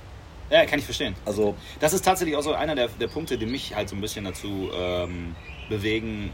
Ja, 0.51 0.65
kann 0.67 0.79
ich 0.79 0.85
verstehen. 0.85 1.17
Also 1.25 1.57
Das 1.81 1.93
ist 1.93 2.05
tatsächlich 2.05 2.37
auch 2.37 2.43
so 2.43 2.53
einer 2.53 2.77
der, 2.77 2.89
der 2.89 3.09
Punkte, 3.09 3.37
die 3.37 3.47
mich 3.47 3.75
halt 3.75 3.89
so 3.89 3.97
ein 3.97 4.01
bisschen 4.01 4.25
dazu 4.25 4.71
ähm, 4.73 5.35
bewegen, 5.69 6.31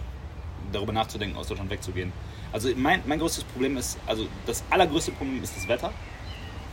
darüber 0.73 0.93
nachzudenken, 0.93 1.39
aus 1.39 1.49
Deutschland 1.49 1.71
wegzugehen. 1.71 2.13
Also 2.53 2.69
mein, 2.77 3.03
mein 3.07 3.19
größtes 3.19 3.45
Problem 3.45 3.77
ist, 3.77 3.99
also 4.07 4.27
das 4.45 4.63
allergrößte 4.69 5.13
Problem 5.13 5.43
ist 5.43 5.57
das 5.57 5.69
Wetter 5.69 5.93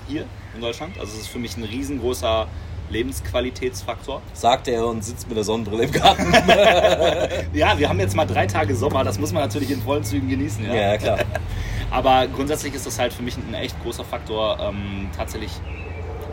hier 0.07 0.25
in 0.55 0.61
Deutschland. 0.61 0.99
Also 0.99 1.13
es 1.13 1.21
ist 1.21 1.27
für 1.27 1.39
mich 1.39 1.55
ein 1.55 1.63
riesengroßer 1.63 2.47
Lebensqualitätsfaktor. 2.89 4.21
sagt 4.33 4.67
er 4.67 4.85
und 4.87 5.03
sitzt 5.03 5.27
mit 5.27 5.37
der 5.37 5.43
Sonnenbrille 5.43 5.83
im 5.83 5.91
Garten. 5.91 6.33
Ja, 7.53 7.77
wir 7.77 7.89
haben 7.89 7.99
jetzt 7.99 8.15
mal 8.15 8.25
drei 8.25 8.45
Tage 8.45 8.75
Sommer, 8.75 9.03
das 9.03 9.19
muss 9.19 9.31
man 9.31 9.43
natürlich 9.43 9.71
in 9.71 9.81
vollen 9.81 10.03
Zügen 10.03 10.27
genießen. 10.29 10.65
Ja. 10.65 10.73
ja, 10.73 10.97
klar. 10.97 11.19
Aber 11.91 12.27
grundsätzlich 12.27 12.73
ist 12.73 12.85
das 12.85 12.99
halt 12.99 13.13
für 13.13 13.23
mich 13.23 13.37
ein 13.37 13.53
echt 13.53 13.81
großer 13.81 14.03
Faktor, 14.03 14.59
ähm, 14.59 15.09
tatsächlich 15.15 15.51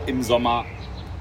im 0.07 0.23
Sommer 0.23 0.65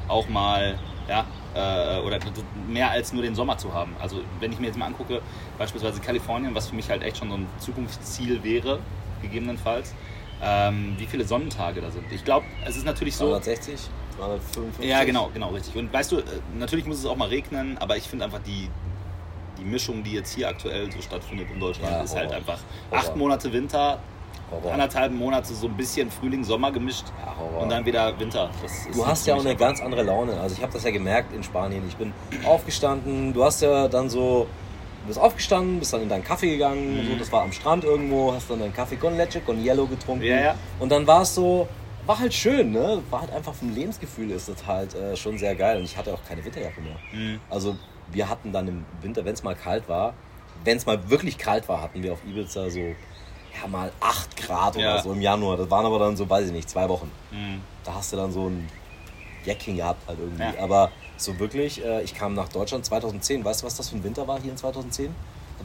auch 0.07 0.27
mal, 0.27 0.77
ja, 1.07 1.25
äh, 1.55 1.99
oder 2.01 2.19
mehr 2.67 2.89
als 2.91 3.13
nur 3.13 3.23
den 3.23 3.35
Sommer 3.35 3.57
zu 3.57 3.73
haben. 3.73 3.95
Also 4.01 4.21
wenn 4.39 4.51
ich 4.51 4.59
mir 4.59 4.67
jetzt 4.67 4.77
mal 4.77 4.87
angucke, 4.87 5.21
beispielsweise 5.57 6.01
Kalifornien, 6.01 6.55
was 6.55 6.67
für 6.69 6.75
mich 6.75 6.89
halt 6.89 7.03
echt 7.03 7.17
schon 7.17 7.29
so 7.29 7.35
ein 7.35 7.47
Zukunftsziel 7.59 8.43
wäre, 8.43 8.79
gegebenenfalls, 9.21 9.93
ähm, 10.41 10.95
wie 10.97 11.05
viele 11.05 11.25
Sonnentage 11.25 11.81
da 11.81 11.91
sind. 11.91 12.11
Ich 12.11 12.25
glaube, 12.25 12.45
es 12.65 12.75
ist 12.75 12.85
natürlich 12.85 13.15
so. 13.15 13.25
260, 13.27 13.79
255. 14.15 14.85
Ja, 14.89 15.03
genau, 15.03 15.29
genau, 15.33 15.49
richtig. 15.49 15.75
Und 15.75 15.91
weißt 15.93 16.11
du, 16.11 16.17
äh, 16.19 16.23
natürlich 16.57 16.85
muss 16.85 16.99
es 16.99 17.05
auch 17.05 17.15
mal 17.17 17.27
regnen, 17.29 17.77
aber 17.79 17.97
ich 17.97 18.03
finde 18.07 18.25
einfach 18.25 18.39
die, 18.45 18.69
die 19.57 19.63
Mischung, 19.65 20.03
die 20.03 20.13
jetzt 20.13 20.33
hier 20.35 20.49
aktuell 20.49 20.91
so 20.91 21.01
stattfindet 21.01 21.47
in 21.53 21.59
Deutschland, 21.59 21.91
Ja, 21.91 22.01
ist 22.01 22.15
halt 22.15 22.31
einfach 22.31 22.59
Horror. 22.91 23.03
acht 23.03 23.15
Monate 23.15 23.51
Winter, 23.53 23.99
Horror. 24.51 24.73
anderthalb 24.73 25.11
Monate 25.13 25.53
so 25.53 25.67
ein 25.67 25.77
bisschen 25.77 26.09
Frühling, 26.11 26.43
Sommer 26.43 26.71
gemischt 26.71 27.05
Ja, 27.25 27.59
und 27.61 27.69
dann 27.69 27.85
wieder 27.85 28.17
Winter. 28.19 28.49
Du 28.93 29.05
hast 29.05 29.25
ja 29.27 29.35
auch 29.35 29.39
eine 29.45 29.55
ganz 29.55 29.81
andere 29.81 30.03
Laune. 30.03 30.39
Also 30.39 30.55
ich 30.55 30.61
habe 30.61 30.73
das 30.73 30.83
ja 30.83 30.91
gemerkt 30.91 31.33
in 31.33 31.43
Spanien. 31.43 31.83
Ich 31.87 31.95
bin 31.95 32.13
aufgestanden, 32.45 33.33
du 33.33 33.43
hast 33.43 33.61
ja 33.61 33.87
dann 33.87 34.09
so, 34.09 34.47
du 35.01 35.07
bist 35.07 35.19
aufgestanden, 35.19 35.79
bist 35.79 35.93
dann 35.93 36.01
in 36.01 36.09
deinen 36.09 36.23
Kaffee 36.23 36.49
gegangen, 36.51 36.95
Mhm. 37.05 37.11
so, 37.11 37.15
das 37.19 37.31
war 37.31 37.41
am 37.43 37.51
Strand 37.51 37.83
irgendwo, 37.83 38.33
hast 38.33 38.49
dann 38.49 38.59
deinen 38.59 38.73
Kaffee 38.73 38.95
con 38.97 39.15
leche, 39.17 39.41
con 39.41 39.57
hielo 39.57 39.85
getrunken. 39.87 40.23
Ja. 40.25 40.55
Und 40.79 40.91
dann 40.91 41.05
war 41.07 41.21
es 41.23 41.33
so, 41.35 41.67
war 42.05 42.19
halt 42.19 42.33
schön, 42.33 42.71
ne? 42.71 43.01
War 43.09 43.21
halt 43.21 43.31
einfach 43.31 43.53
vom 43.53 43.73
Lebensgefühl 43.73 44.31
ist 44.31 44.49
das 44.49 44.65
halt 44.65 44.93
äh, 44.95 45.15
schon 45.15 45.37
sehr 45.37 45.55
geil. 45.55 45.77
Und 45.77 45.83
ich 45.83 45.97
hatte 45.97 46.13
auch 46.13 46.23
keine 46.27 46.43
Winterjacke 46.43 46.81
mehr. 46.81 46.95
Mhm. 47.11 47.39
Also 47.49 47.75
wir 48.11 48.29
hatten 48.29 48.51
dann 48.51 48.67
im 48.67 48.85
Winter, 49.01 49.23
wenn 49.25 49.33
es 49.33 49.43
mal 49.43 49.55
kalt 49.55 49.87
war, 49.89 50.13
wenn 50.63 50.77
es 50.77 50.85
mal 50.85 51.09
wirklich 51.09 51.37
kalt 51.37 51.67
war, 51.69 51.81
hatten 51.81 52.03
wir 52.03 52.13
auf 52.13 52.19
Ibiza 52.25 52.69
so, 52.69 52.79
ja 52.79 53.67
mal 53.67 53.91
8 53.99 54.35
Grad 54.37 54.75
oder 54.75 54.95
Ja. 54.95 55.01
so 55.01 55.11
im 55.13 55.21
Januar. 55.21 55.57
Das 55.57 55.69
waren 55.69 55.85
aber 55.85 55.99
dann 55.99 56.15
so, 56.17 56.29
weiß 56.29 56.47
ich 56.47 56.53
nicht, 56.53 56.69
zwei 56.69 56.87
Wochen 56.89 57.09
Mhm. 57.31 57.61
da 57.83 57.93
hast 57.95 58.11
du 58.13 58.17
dann 58.17 58.31
so 58.31 58.47
ein 58.49 58.67
Jacking 59.45 59.75
gehabt 59.77 60.07
halt 60.07 60.19
irgendwie. 60.19 60.41
Ja. 60.43 60.53
Aber 60.63 60.91
so 61.17 61.37
wirklich, 61.39 61.83
äh, 61.83 62.01
ich 62.01 62.13
kam 62.15 62.33
nach 62.33 62.49
Deutschland 62.49 62.85
2010. 62.85 63.43
Weißt 63.45 63.61
du, 63.61 63.65
was 63.65 63.75
das 63.75 63.89
für 63.89 63.95
ein 63.97 64.03
Winter 64.03 64.27
war 64.27 64.39
hier 64.41 64.51
in 64.51 64.57
2010? 64.57 65.13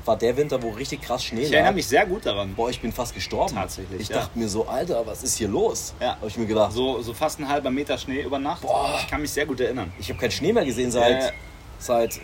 War 0.05 0.17
der 0.17 0.37
Winter, 0.37 0.63
wo 0.63 0.71
richtig 0.71 1.03
krass 1.03 1.25
Schnee 1.25 1.43
Ich 1.43 1.49
lag. 1.51 1.55
erinnere 1.57 1.75
mich 1.75 1.87
sehr 1.87 2.07
gut 2.07 2.25
daran. 2.27 2.55
Boah, 2.55 2.71
ich 2.71 2.81
bin 2.81 2.93
fast 2.93 3.15
gestorben. 3.15 3.55
Tatsächlich, 3.55 4.01
Ich 4.03 4.09
ja. 4.09 4.17
dachte 4.19 4.39
mir 4.39 4.49
so, 4.49 4.67
Alter, 4.67 5.07
was 5.07 5.23
ist 5.23 5.37
hier 5.39 5.49
los? 5.49 5.95
Ja. 6.01 6.17
Habe 6.17 6.29
ich 6.29 6.37
mir 6.37 6.47
gedacht. 6.47 6.73
So, 6.73 7.01
so 7.03 7.13
fast 7.15 7.39
ein 7.41 7.49
halber 7.49 7.71
Meter 7.71 7.97
Schnee 7.99 8.23
über 8.23 8.39
Nacht. 8.39 8.63
Boah. 8.63 8.97
Ich 9.01 9.09
kann 9.09 9.21
mich 9.21 9.31
sehr 9.31 9.47
gut 9.47 9.61
erinnern. 9.61 9.93
Ich 9.99 10.09
habe 10.09 10.19
keinen 10.19 10.31
Schnee 10.31 10.53
mehr 10.53 10.65
gesehen 10.65 10.91
seit, 10.91 11.23
Ja. 11.23 11.31
seit, 11.79 12.21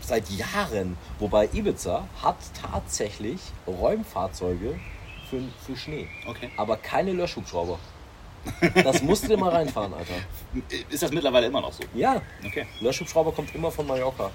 seit 0.00 0.28
Jahren. 0.30 0.96
Wobei 1.18 1.48
Ibiza 1.52 2.06
hat 2.22 2.36
tatsächlich 2.70 3.40
Räumfahrzeuge 3.66 4.78
für, 5.30 5.40
für 5.64 5.76
Schnee. 5.76 6.08
Okay. 6.26 6.50
Aber 6.56 6.76
keine 6.76 7.12
Löschhubschrauber. 7.12 7.78
Das 8.82 9.02
musst 9.02 9.24
du 9.24 9.28
dir 9.28 9.36
mal 9.38 9.50
reinfahren, 9.50 9.94
Alter. 9.94 10.12
Ist 10.90 11.02
das 11.02 11.10
mittlerweile 11.12 11.46
immer 11.46 11.60
noch 11.62 11.72
so? 11.72 11.82
Ja, 11.94 12.20
Okay. 12.46 12.66
Löschhubschrauber 12.80 13.32
kommt 13.32 13.54
immer 13.54 13.70
von 13.70 13.86
Mallorca. 13.86 14.30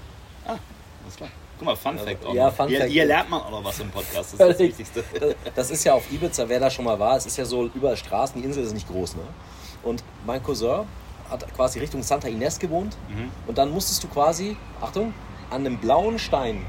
Ah, 0.46 0.56
alles 1.04 1.16
klar. 1.16 1.30
Guck 1.60 1.66
mal, 1.68 1.76
Fun 1.76 2.00
Fact 2.00 2.26
auch 2.26 2.34
ja. 2.34 2.50
Fun 2.50 2.68
hier, 2.70 2.80
Fact. 2.80 2.92
hier 2.92 3.06
lernt 3.06 3.30
man 3.30 3.42
auch 3.42 3.52
noch 3.52 3.64
was 3.64 3.80
im 3.82 3.90
Podcast. 3.92 4.16
Das 4.16 4.34
ist 4.34 4.40
das. 4.40 4.60
Wichtigste. 4.60 5.04
Das 5.56 5.70
ist 5.70 5.84
ja 5.84 5.94
auf 5.94 6.10
Ibiza, 6.12 6.48
wer 6.48 6.60
da 6.60 6.70
schon 6.70 6.86
mal 6.86 6.98
war, 6.98 7.18
es 7.18 7.26
ist 7.26 7.38
ja 7.38 7.46
so 7.46 7.66
überall 7.76 7.98
Straßen, 7.98 8.42
die 8.42 8.48
Insel 8.48 8.64
ist 8.64 8.74
nicht 8.74 8.88
groß, 8.88 9.16
ne? 9.16 9.22
Und 9.84 10.04
mein 10.26 10.42
Cousin 10.42 10.86
hat 11.30 11.54
quasi 11.54 11.80
Richtung 11.80 12.02
Santa 12.02 12.28
Ines 12.28 12.58
gewohnt 12.60 12.96
Mhm. 13.10 13.30
und 13.46 13.58
dann 13.58 13.70
musstest 13.72 14.04
du 14.04 14.08
quasi, 14.08 14.56
Achtung, 14.82 15.14
an 15.50 15.66
einem 15.66 15.78
blauen 15.78 16.18
Stein 16.18 16.66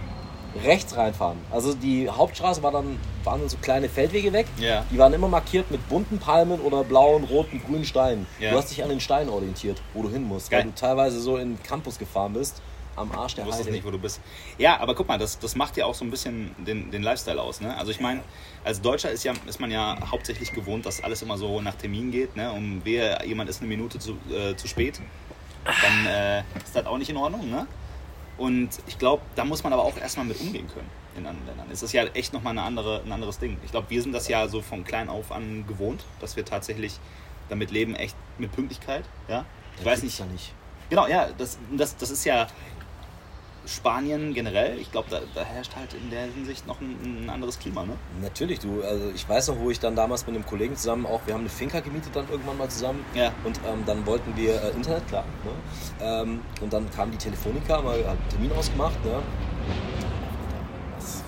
rechts 0.65 0.97
reinfahren. 0.97 1.39
Also 1.53 1.73
die 1.75 2.09
Hauptstraße 2.09 2.61
war 2.63 2.73
dann, 2.73 2.99
waren 3.23 3.41
dann 3.41 3.49
so 3.49 3.57
kleine 3.59 3.89
Feldwege 3.89 4.33
weg. 4.33 4.47
Ja. 4.59 4.85
Die 4.91 4.99
waren 4.99 5.13
immer 5.13 5.29
markiert 5.29 5.71
mit 5.71 5.89
bunten 5.89 6.19
Palmen 6.19 6.61
oder 6.61 6.83
blauen, 6.83 7.23
roten, 7.25 7.63
grünen 7.65 7.85
Steinen. 7.85 8.27
Ja. 8.41 8.51
Du 8.51 8.57
hast 8.59 8.71
dich 8.71 8.83
an 8.83 8.89
den 8.89 8.99
Steinen 9.01 9.29
orientiert, 9.31 9.81
wo 9.95 10.03
du 10.03 10.11
hin 10.11 10.25
musst. 10.25 10.51
Geil. 10.51 10.61
Weil 10.65 10.71
du 10.71 10.75
teilweise 10.75 11.21
so 11.21 11.37
in 11.37 11.55
den 11.57 11.63
Campus 11.63 11.99
gefahren 11.99 12.33
bist, 12.33 12.61
am 13.01 13.13
Arsch 13.13 13.35
der 13.35 13.45
Du 13.45 13.49
wusstest 13.49 13.69
Heide. 13.69 13.77
nicht, 13.77 13.87
wo 13.87 13.91
du 13.91 13.99
bist. 13.99 14.21
Ja, 14.59 14.81
aber 14.81 14.95
guck 14.95 15.09
mal, 15.09 15.19
das, 15.19 15.39
das 15.39 15.57
macht 15.57 15.77
ja 15.77 15.87
auch 15.87 15.95
so 15.95 16.05
ein 16.05 16.11
bisschen 16.11 16.55
den, 16.59 16.91
den 16.91 17.03
Lifestyle 17.03 17.41
aus. 17.41 17.61
Ne? 17.61 17.77
Also 17.77 17.91
ich 17.91 18.01
meine, 18.01 18.23
als 18.65 18.81
Deutscher 18.81 19.11
ist, 19.11 19.25
ja, 19.25 19.33
ist 19.47 19.61
man 19.61 19.71
ja 19.71 19.99
hauptsächlich 20.11 20.53
gewohnt, 20.53 20.87
dass 20.87 21.03
alles 21.03 21.23
immer 21.23 21.39
so 21.39 21.61
nach 21.61 21.75
Termin 21.75 22.11
geht. 22.11 22.37
Ne? 22.37 22.53
Und 22.53 22.83
wer 22.85 23.25
jemand 23.27 23.51
ist 23.51 23.61
eine 23.61 23.69
Minute 23.69 23.99
zu, 23.99 24.17
äh, 24.31 24.55
zu 24.57 24.69
spät, 24.69 25.01
dann 25.65 26.07
äh, 26.07 26.41
ist 26.65 26.75
das 26.75 26.87
auch 26.87 26.99
nicht 26.99 27.11
in 27.11 27.17
Ordnung. 27.17 27.51
Ne? 27.51 27.67
Und 28.39 28.71
ich 28.87 28.99
glaube, 28.99 29.23
da 29.35 29.45
muss 29.45 29.63
man 29.63 29.73
aber 29.73 29.85
auch 29.85 29.97
erstmal 29.99 30.25
mit 30.27 30.41
umgehen 30.41 30.67
können 30.69 30.89
in 31.17 31.27
anderen 31.27 31.47
Ländern. 31.47 31.67
Es 31.71 31.83
ist 31.83 31.93
ja 31.93 32.05
echt 32.15 32.33
nochmal 32.33 32.53
eine 32.53 32.63
andere, 32.63 33.03
ein 33.05 33.13
anderes 33.13 33.39
Ding. 33.39 33.59
Ich 33.65 33.71
glaube, 33.71 33.91
wir 33.91 34.03
sind 34.03 34.13
das 34.13 34.29
ja 34.29 34.49
so 34.49 34.63
von 34.63 34.85
klein 34.85 35.09
auf 35.09 35.33
an 35.33 35.67
gewohnt, 35.67 36.05
dass 36.21 36.37
wir 36.37 36.45
tatsächlich 36.45 36.99
damit 37.49 37.71
leben, 37.71 37.95
echt 37.95 38.17
mit 38.39 38.53
Pünktlichkeit. 38.53 39.05
Ja? 39.29 39.45
Ich 39.79 39.85
weiß 39.85 40.01
gibt's 40.01 40.19
nicht, 40.19 40.21
Ja 40.21 40.27
nicht. 40.33 40.53
Genau, 40.89 41.07
ja, 41.07 41.29
das, 41.37 41.59
das, 41.77 41.97
das 41.97 42.11
ist 42.11 42.25
ja 42.25 42.49
Spanien 43.67 44.33
generell. 44.35 44.79
Ich 44.79 44.91
glaube, 44.91 45.09
da, 45.11 45.21
da 45.35 45.45
herrscht 45.45 45.77
halt 45.77 45.93
in 45.95 46.11
der 46.11 46.23
Hinsicht 46.23 46.67
noch 46.67 46.81
ein, 46.81 47.25
ein 47.25 47.31
anderes 47.31 47.59
Klima, 47.59 47.85
ne? 47.85 47.93
Natürlich, 48.23 48.59
du, 48.61 48.83
also 48.83 49.11
ich 49.15 49.29
weiß 49.29 49.49
noch, 49.49 49.59
wo 49.59 49.71
ich 49.71 49.79
dann 49.79 49.95
damals 49.95 50.27
mit 50.27 50.35
einem 50.35 50.47
Kollegen 50.47 50.77
zusammen 50.77 51.07
auch, 51.07 51.21
wir 51.27 51.35
haben 51.35 51.41
eine 51.43 51.51
Finca 51.51 51.81
gemietet 51.81 52.17
dann 52.17 52.29
irgendwann 52.31 52.57
mal 52.59 52.69
zusammen 52.69 53.05
Ja. 53.15 53.33
und 53.45 53.59
ähm, 53.69 53.83
dann 53.87 54.07
wollten 54.07 54.37
wir 54.37 54.63
äh, 54.63 54.71
Internet, 54.71 55.07
klar, 55.09 55.25
ne? 55.45 55.51
ähm, 56.05 56.41
und 56.61 56.73
dann 56.73 56.91
kam 56.91 57.11
die 57.11 57.19
Telefonica, 57.19 57.81
mal 57.83 57.99
hat 57.99 58.07
einen 58.11 58.29
Termin 58.31 58.53
ausgemacht, 58.53 59.05
ne? 59.05 59.23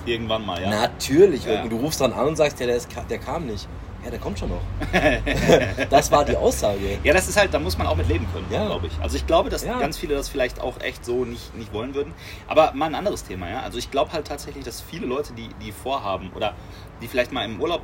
Irgendwann 0.05 0.45
mal, 0.45 0.61
ja. 0.61 0.69
Natürlich, 0.71 1.45
Ja. 1.45 1.67
du 1.67 1.77
rufst 1.77 2.01
dann 2.01 2.12
an 2.12 2.29
und 2.29 2.37
sagst, 2.37 2.59
ja, 2.61 2.67
der, 2.67 2.77
ist, 2.77 2.89
der 3.09 3.19
kam 3.19 3.47
nicht. 3.47 3.69
Ja, 4.05 4.11
der 4.11 4.19
kommt 4.19 4.39
schon 4.39 4.49
noch. 4.49 4.61
das 5.91 6.11
war 6.11 6.25
die 6.25 6.37
Aussage. 6.37 6.99
Ja, 7.05 7.13
das 7.15 7.29
ist 7.29 7.37
halt, 7.39 7.55
da 7.55 7.59
muss 7.61 7.79
man 7.79 7.87
auch 7.87 7.97
mit 7.97 8.09
leben 8.09 8.27
können, 8.33 8.47
Ja. 8.51 8.67
glaube 8.67 8.89
ich. 8.89 8.93
Also 9.01 9.17
ich 9.17 9.27
glaube, 9.27 9.49
dass 9.49 9.65
Ja. 9.65 9.79
ganz 9.79 9.97
viele 9.97 10.15
das 10.17 10.29
vielleicht 10.29 10.61
auch 10.61 10.81
echt 10.81 11.05
so 11.05 11.25
nicht, 11.25 11.55
nicht 11.57 11.73
wollen 11.73 11.95
würden. 11.95 12.13
Aber 12.49 12.73
mal 12.75 12.87
ein 12.87 12.95
anderes 12.97 13.23
Thema, 13.25 13.49
ja. 13.49 13.61
Also 13.61 13.79
ich 13.79 13.91
glaube 13.93 14.13
halt 14.13 14.27
tatsächlich, 14.27 14.65
dass 14.65 14.81
viele 14.81 15.07
Leute, 15.07 15.33
die, 15.35 15.49
die 15.65 15.71
vorhaben 15.71 16.31
oder 16.35 16.55
die 17.01 17.07
vielleicht 17.09 17.31
mal 17.33 17.45
im 17.45 17.61
Urlaub, 17.61 17.83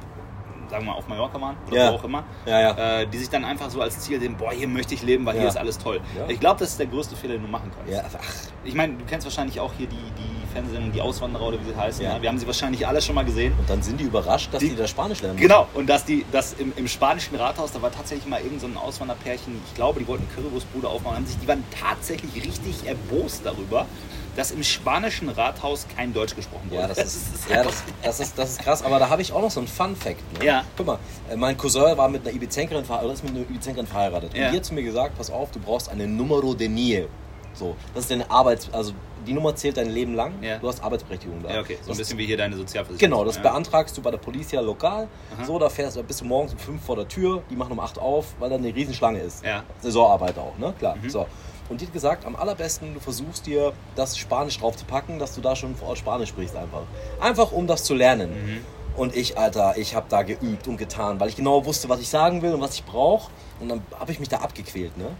sagen 0.70 0.84
wir 0.84 0.92
mal, 0.92 0.98
auf 0.98 1.08
Mallorca 1.08 1.40
waren 1.40 1.56
oder 1.66 1.76
Ja. 1.76 1.90
wo 1.92 1.96
auch 1.96 2.04
immer, 2.04 2.24
Ja, 2.46 2.60
ja. 2.60 3.00
Äh, 3.00 3.06
die 3.06 3.18
sich 3.18 3.30
dann 3.30 3.44
einfach 3.44 3.70
so 3.70 3.80
als 3.80 3.98
Ziel 4.00 4.20
sehen, 4.20 4.36
boah, 4.36 4.52
hier 4.52 4.68
möchte 4.68 4.94
ich 4.94 5.02
leben, 5.02 5.24
weil 5.26 5.38
hier 5.38 5.48
ist 5.48 5.56
alles 5.56 5.78
toll. 5.78 6.00
Ich 6.28 6.40
glaube, 6.40 6.60
das 6.60 6.70
ist 6.70 6.78
der 6.78 6.86
größte 6.86 7.16
Fehler, 7.16 7.34
den 7.34 7.42
du 7.42 7.48
machen 7.48 7.70
kannst. 7.76 7.92
Ja, 7.92 8.02
ach, 8.20 8.24
Ich 8.64 8.74
meine, 8.74 8.94
du 8.94 9.04
kennst 9.06 9.26
wahrscheinlich 9.26 9.58
auch 9.60 9.72
hier 9.76 9.86
die, 9.86 9.96
die 9.96 10.46
Fernsehsendung 10.52 10.92
Die 10.92 11.00
Auswanderer 11.02 11.48
oder 11.48 11.60
wie 11.60 11.64
sie 11.70 11.76
heißen. 11.76 12.02
Ja. 12.04 12.16
Ja. 12.16 12.22
Wir 12.22 12.28
haben 12.30 12.38
sie 12.38 12.46
wahrscheinlich 12.46 12.86
alle 12.86 13.00
schon 13.02 13.14
mal 13.14 13.24
gesehen. 13.24 13.52
und 13.58 13.68
dann 13.68 13.82
sind 13.82 14.00
die 14.00 14.04
überrascht, 14.04 14.48
dass 14.52 14.60
die, 14.60 14.70
Die- 14.70 14.76
da 14.76 14.86
Spanisch 14.86 15.20
lernen. 15.22 15.38
Genau, 15.38 15.66
und 15.74 15.88
dass 15.88 16.04
die, 16.04 16.24
dass 16.32 16.54
im, 16.54 16.72
im 16.76 16.88
spanischen 16.88 17.36
Rathaus, 17.36 17.72
da 17.72 17.80
war 17.82 17.90
tatsächlich 17.92 18.26
mal 18.28 18.40
irgend 18.40 18.60
so 18.60 18.66
ein 18.66 18.76
Auswanderpärchen, 18.76 19.60
ich 19.66 19.74
glaube, 19.74 20.00
die 20.00 20.06
wollten 20.08 20.26
Currywurstbude 20.34 20.88
aufmachen, 20.88 21.16
haben 21.16 21.26
sich, 21.26 21.38
die 21.38 21.48
waren 21.48 21.64
tatsächlich 21.78 22.34
richtig 22.44 22.86
erbost 22.86 23.42
darüber, 23.44 23.86
dass 24.36 24.50
im 24.50 24.62
spanischen 24.62 25.28
Rathaus 25.28 25.86
kein 25.94 26.12
Deutsch 26.12 26.34
gesprochen 26.34 26.70
wurde. 26.70 26.82
Ja, 26.82 26.88
das 26.88 26.98
ist, 26.98 27.26
ja 27.50 27.62
das, 27.62 27.82
das, 28.02 28.20
ist, 28.20 28.38
das 28.38 28.50
ist 28.50 28.60
krass. 28.60 28.82
Aber 28.82 28.98
da 28.98 29.08
habe 29.08 29.22
ich 29.22 29.32
auch 29.32 29.42
noch 29.42 29.50
so 29.50 29.60
einen 29.60 29.68
Fun-Fact. 29.68 30.38
Ne? 30.38 30.46
Ja. 30.46 30.64
Guck 30.76 30.86
mal, 30.86 30.98
äh, 31.30 31.36
mein 31.36 31.56
Cousin 31.56 31.96
war 31.96 32.08
mit 32.08 32.26
einer 32.26 32.34
Ibizenkerin 32.34 32.84
ist 32.84 33.24
mit 33.24 33.34
einer 33.34 33.40
Ibizenkerin 33.40 33.86
verheiratet. 33.86 34.36
Ja. 34.36 34.46
Und 34.46 34.52
die 34.52 34.56
hat 34.58 34.64
zu 34.64 34.74
mir 34.74 34.82
gesagt, 34.82 35.16
pass 35.16 35.30
auf, 35.30 35.50
du 35.50 35.60
brauchst 35.60 35.88
eine 35.88 36.06
Numero 36.06 36.54
de 36.54 36.68
Nähe. 36.68 37.08
So, 37.54 37.76
das 37.94 38.04
ist 38.04 38.10
deine 38.10 38.30
Arbeits... 38.30 38.68
Also 38.72 38.92
die 39.26 39.32
Nummer 39.32 39.54
zählt 39.54 39.76
dein 39.76 39.90
Leben 39.90 40.14
lang. 40.14 40.32
Ja. 40.42 40.58
Du 40.58 40.68
hast 40.68 40.82
Arbeitsberechtigung 40.82 41.42
da. 41.42 41.54
ja, 41.54 41.60
okay, 41.60 41.78
so 41.82 41.92
ein 41.92 41.96
bisschen 41.96 42.18
wie 42.18 42.26
hier 42.26 42.36
deine 42.36 42.56
Sozialversicherung. 42.56 43.10
Genau, 43.10 43.24
das 43.24 43.36
ja. 43.36 43.42
beantragst 43.42 43.96
du 43.96 44.02
bei 44.02 44.10
der 44.10 44.18
Polizia 44.18 44.60
lokal. 44.60 45.08
Aha. 45.36 45.44
So, 45.44 45.58
da 45.58 45.68
fährst 45.68 45.96
du, 45.96 46.02
bist 46.02 46.20
du 46.20 46.24
morgens 46.24 46.52
um 46.52 46.58
5 46.58 46.82
vor 46.82 46.96
der 46.96 47.08
Tür, 47.08 47.42
die 47.50 47.56
machen 47.56 47.72
um 47.72 47.80
8 47.80 47.98
auf, 47.98 48.34
weil 48.38 48.50
da 48.50 48.56
eine 48.56 48.74
Riesenschlange 48.74 49.20
ist. 49.20 49.44
Ja. 49.44 49.64
Saisonarbeit 49.80 50.38
auch, 50.38 50.56
ne? 50.58 50.74
Klar. 50.78 50.96
Mhm. 50.96 51.10
So. 51.10 51.26
Und 51.68 51.80
die 51.80 51.86
hat 51.86 51.92
gesagt, 51.92 52.24
am 52.24 52.36
allerbesten, 52.36 52.94
du 52.94 53.00
versuchst 53.00 53.46
dir 53.46 53.72
das 53.94 54.16
Spanisch 54.16 54.58
drauf 54.58 54.76
zu 54.76 54.84
packen, 54.84 55.18
dass 55.18 55.34
du 55.34 55.40
da 55.40 55.54
schon 55.54 55.76
vor 55.76 55.88
Ort 55.88 55.98
Spanisch 55.98 56.30
sprichst 56.30 56.56
einfach. 56.56 56.82
Einfach 57.20 57.52
um 57.52 57.66
das 57.66 57.84
zu 57.84 57.94
lernen. 57.94 58.30
Mhm. 58.30 58.60
Und 58.96 59.14
ich, 59.14 59.38
Alter, 59.38 59.76
ich 59.76 59.94
habe 59.94 60.06
da 60.08 60.22
geübt 60.22 60.66
und 60.66 60.76
getan, 60.76 61.20
weil 61.20 61.28
ich 61.28 61.36
genau 61.36 61.64
wusste, 61.64 61.88
was 61.88 62.00
ich 62.00 62.08
sagen 62.08 62.42
will 62.42 62.54
und 62.54 62.60
was 62.60 62.74
ich 62.74 62.84
brauche. 62.84 63.30
Und 63.60 63.68
dann 63.68 63.82
habe 63.98 64.10
ich 64.10 64.18
mich 64.18 64.28
da 64.28 64.38
abgequält, 64.38 64.96
ne? 64.96 65.10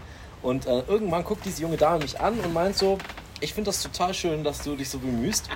Und 0.41 0.65
äh, 0.65 0.83
irgendwann 0.87 1.23
guckt 1.23 1.45
diese 1.45 1.61
junge 1.61 1.77
Dame 1.77 1.99
mich 1.99 2.19
an 2.19 2.39
und 2.39 2.53
meint 2.53 2.77
so, 2.77 2.97
ich 3.41 3.53
finde 3.53 3.69
das 3.69 3.81
total 3.81 4.13
schön, 4.13 4.43
dass 4.43 4.61
du 4.63 4.75
dich 4.75 4.89
so 4.89 4.99
bemühst. 4.99 5.49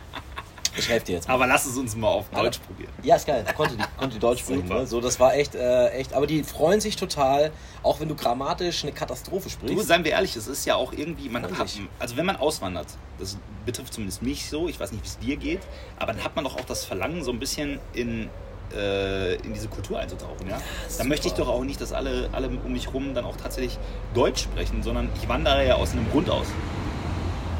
Ich 0.75 0.89
helfe 0.89 1.05
dir 1.05 1.13
jetzt 1.15 1.27
mal. 1.27 1.35
Aber 1.35 1.47
lass 1.47 1.65
es 1.65 1.77
uns 1.77 1.95
mal 1.95 2.07
auf. 2.07 2.29
Deutsch 2.29 2.59
probieren. 2.59 2.91
Ja, 3.03 3.15
ist 3.15 3.27
geil. 3.27 3.45
Konnte 3.55 3.75
die, 3.77 3.83
konnte 3.97 4.13
die 4.15 4.19
Deutsch 4.19 4.39
sprechen. 4.43 4.67
Ne? 4.67 4.87
So, 4.87 5.01
das 5.01 5.19
war 5.19 5.35
echt, 5.35 5.55
äh, 5.55 5.89
echt. 5.89 6.13
Aber 6.13 6.25
die 6.27 6.43
freuen 6.43 6.81
sich 6.81 6.95
total, 6.95 7.51
auch 7.83 7.99
wenn 7.99 8.09
du 8.09 8.15
grammatisch 8.15 8.83
eine 8.83 8.91
Katastrophe 8.91 9.43
Du, 9.45 9.49
sprichst. 9.49 9.87
seien 9.87 10.03
wir 10.03 10.11
ehrlich, 10.11 10.35
es 10.35 10.47
ist 10.47 10.65
ja 10.65 10.75
auch 10.75 10.93
irgendwie, 10.93 11.29
man 11.29 11.43
hat, 11.43 11.67
also 11.99 12.17
wenn 12.17 12.25
man 12.25 12.37
auswandert, 12.37 12.87
das 13.19 13.37
betrifft 13.65 13.93
zumindest 13.93 14.21
mich 14.23 14.49
so, 14.49 14.67
ich 14.67 14.79
weiß 14.79 14.91
nicht, 14.91 15.03
wie 15.03 15.07
es 15.07 15.19
dir 15.19 15.37
geht, 15.37 15.61
aber 15.99 16.13
dann 16.13 16.23
hat 16.23 16.35
man 16.35 16.43
doch 16.43 16.55
auch 16.55 16.65
das 16.65 16.85
Verlangen, 16.85 17.23
so 17.23 17.31
ein 17.31 17.39
bisschen 17.39 17.79
in, 17.93 18.29
äh, 18.75 19.35
in 19.35 19.53
diese 19.53 19.67
Kultur 19.67 19.99
einzutauchen, 19.99 20.49
ja? 20.49 20.59
Dann 20.97 21.07
möchte 21.07 21.27
ich 21.27 21.33
doch 21.33 21.47
auch 21.47 21.63
nicht, 21.63 21.79
dass 21.79 21.93
alle, 21.93 22.29
alle 22.31 22.47
um 22.49 22.73
mich 22.73 22.91
rum 22.93 23.13
dann 23.13 23.25
auch 23.25 23.37
tatsächlich 23.37 23.77
Deutsch 24.13 24.41
sprechen, 24.43 24.81
sondern 24.83 25.09
ich 25.21 25.29
wandere 25.29 25.65
ja 25.67 25.75
aus 25.75 25.91
einem 25.91 26.09
Grund 26.11 26.29
aus. 26.29 26.47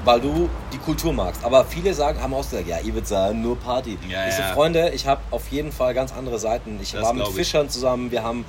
Weil 0.05 0.19
du 0.21 0.49
die 0.71 0.77
Kultur 0.77 1.13
magst. 1.13 1.43
Aber 1.43 1.65
viele 1.65 1.93
sagen, 1.93 2.21
haben 2.21 2.33
auch 2.33 2.41
gesagt, 2.43 2.67
ja, 2.67 2.77
sagen, 3.03 3.41
nur 3.41 3.57
Party. 3.57 3.97
Ja, 4.09 4.27
ich 4.27 4.35
so, 4.35 4.41
ja. 4.41 4.53
Freunde, 4.53 4.89
ich 4.89 5.07
habe 5.07 5.21
auf 5.31 5.49
jeden 5.49 5.71
Fall 5.71 5.93
ganz 5.93 6.13
andere 6.13 6.39
Seiten. 6.39 6.79
Ich 6.81 6.91
Das 6.91 7.01
war 7.01 7.13
mit. 7.13 7.27
Fischern 7.27 7.69
zusammen, 7.69 8.11
wir 8.11 8.23
haben 8.23 8.45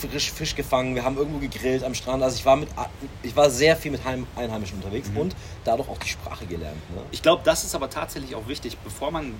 frisch 0.00 0.30
Fisch 0.30 0.54
gefangen, 0.54 0.94
wir 0.94 1.04
haben 1.04 1.16
irgendwo 1.16 1.38
gegrillt 1.38 1.82
am 1.82 1.94
Strand. 1.94 2.22
Also 2.22 2.36
ich 2.36 2.44
war 2.44 2.56
mit, 2.56 2.68
ich 3.22 3.34
war 3.34 3.50
sehr 3.50 3.76
viel 3.76 3.90
mit 3.90 4.04
Heim, 4.04 4.26
Einheimischen 4.36 4.76
unterwegs 4.76 5.10
Mhm. 5.10 5.16
und 5.18 5.36
dadurch 5.64 5.88
auch 5.88 5.98
die 5.98 6.08
Sprache 6.08 6.46
gelernt. 6.46 6.76
Ne? 6.94 7.00
Ich 7.12 7.22
glaube, 7.22 7.42
das 7.44 7.64
ist 7.64 7.74
aber 7.74 7.88
tatsächlich 7.88 8.34
auch 8.34 8.46
wichtig, 8.46 8.76
bevor 8.84 9.10
man 9.10 9.34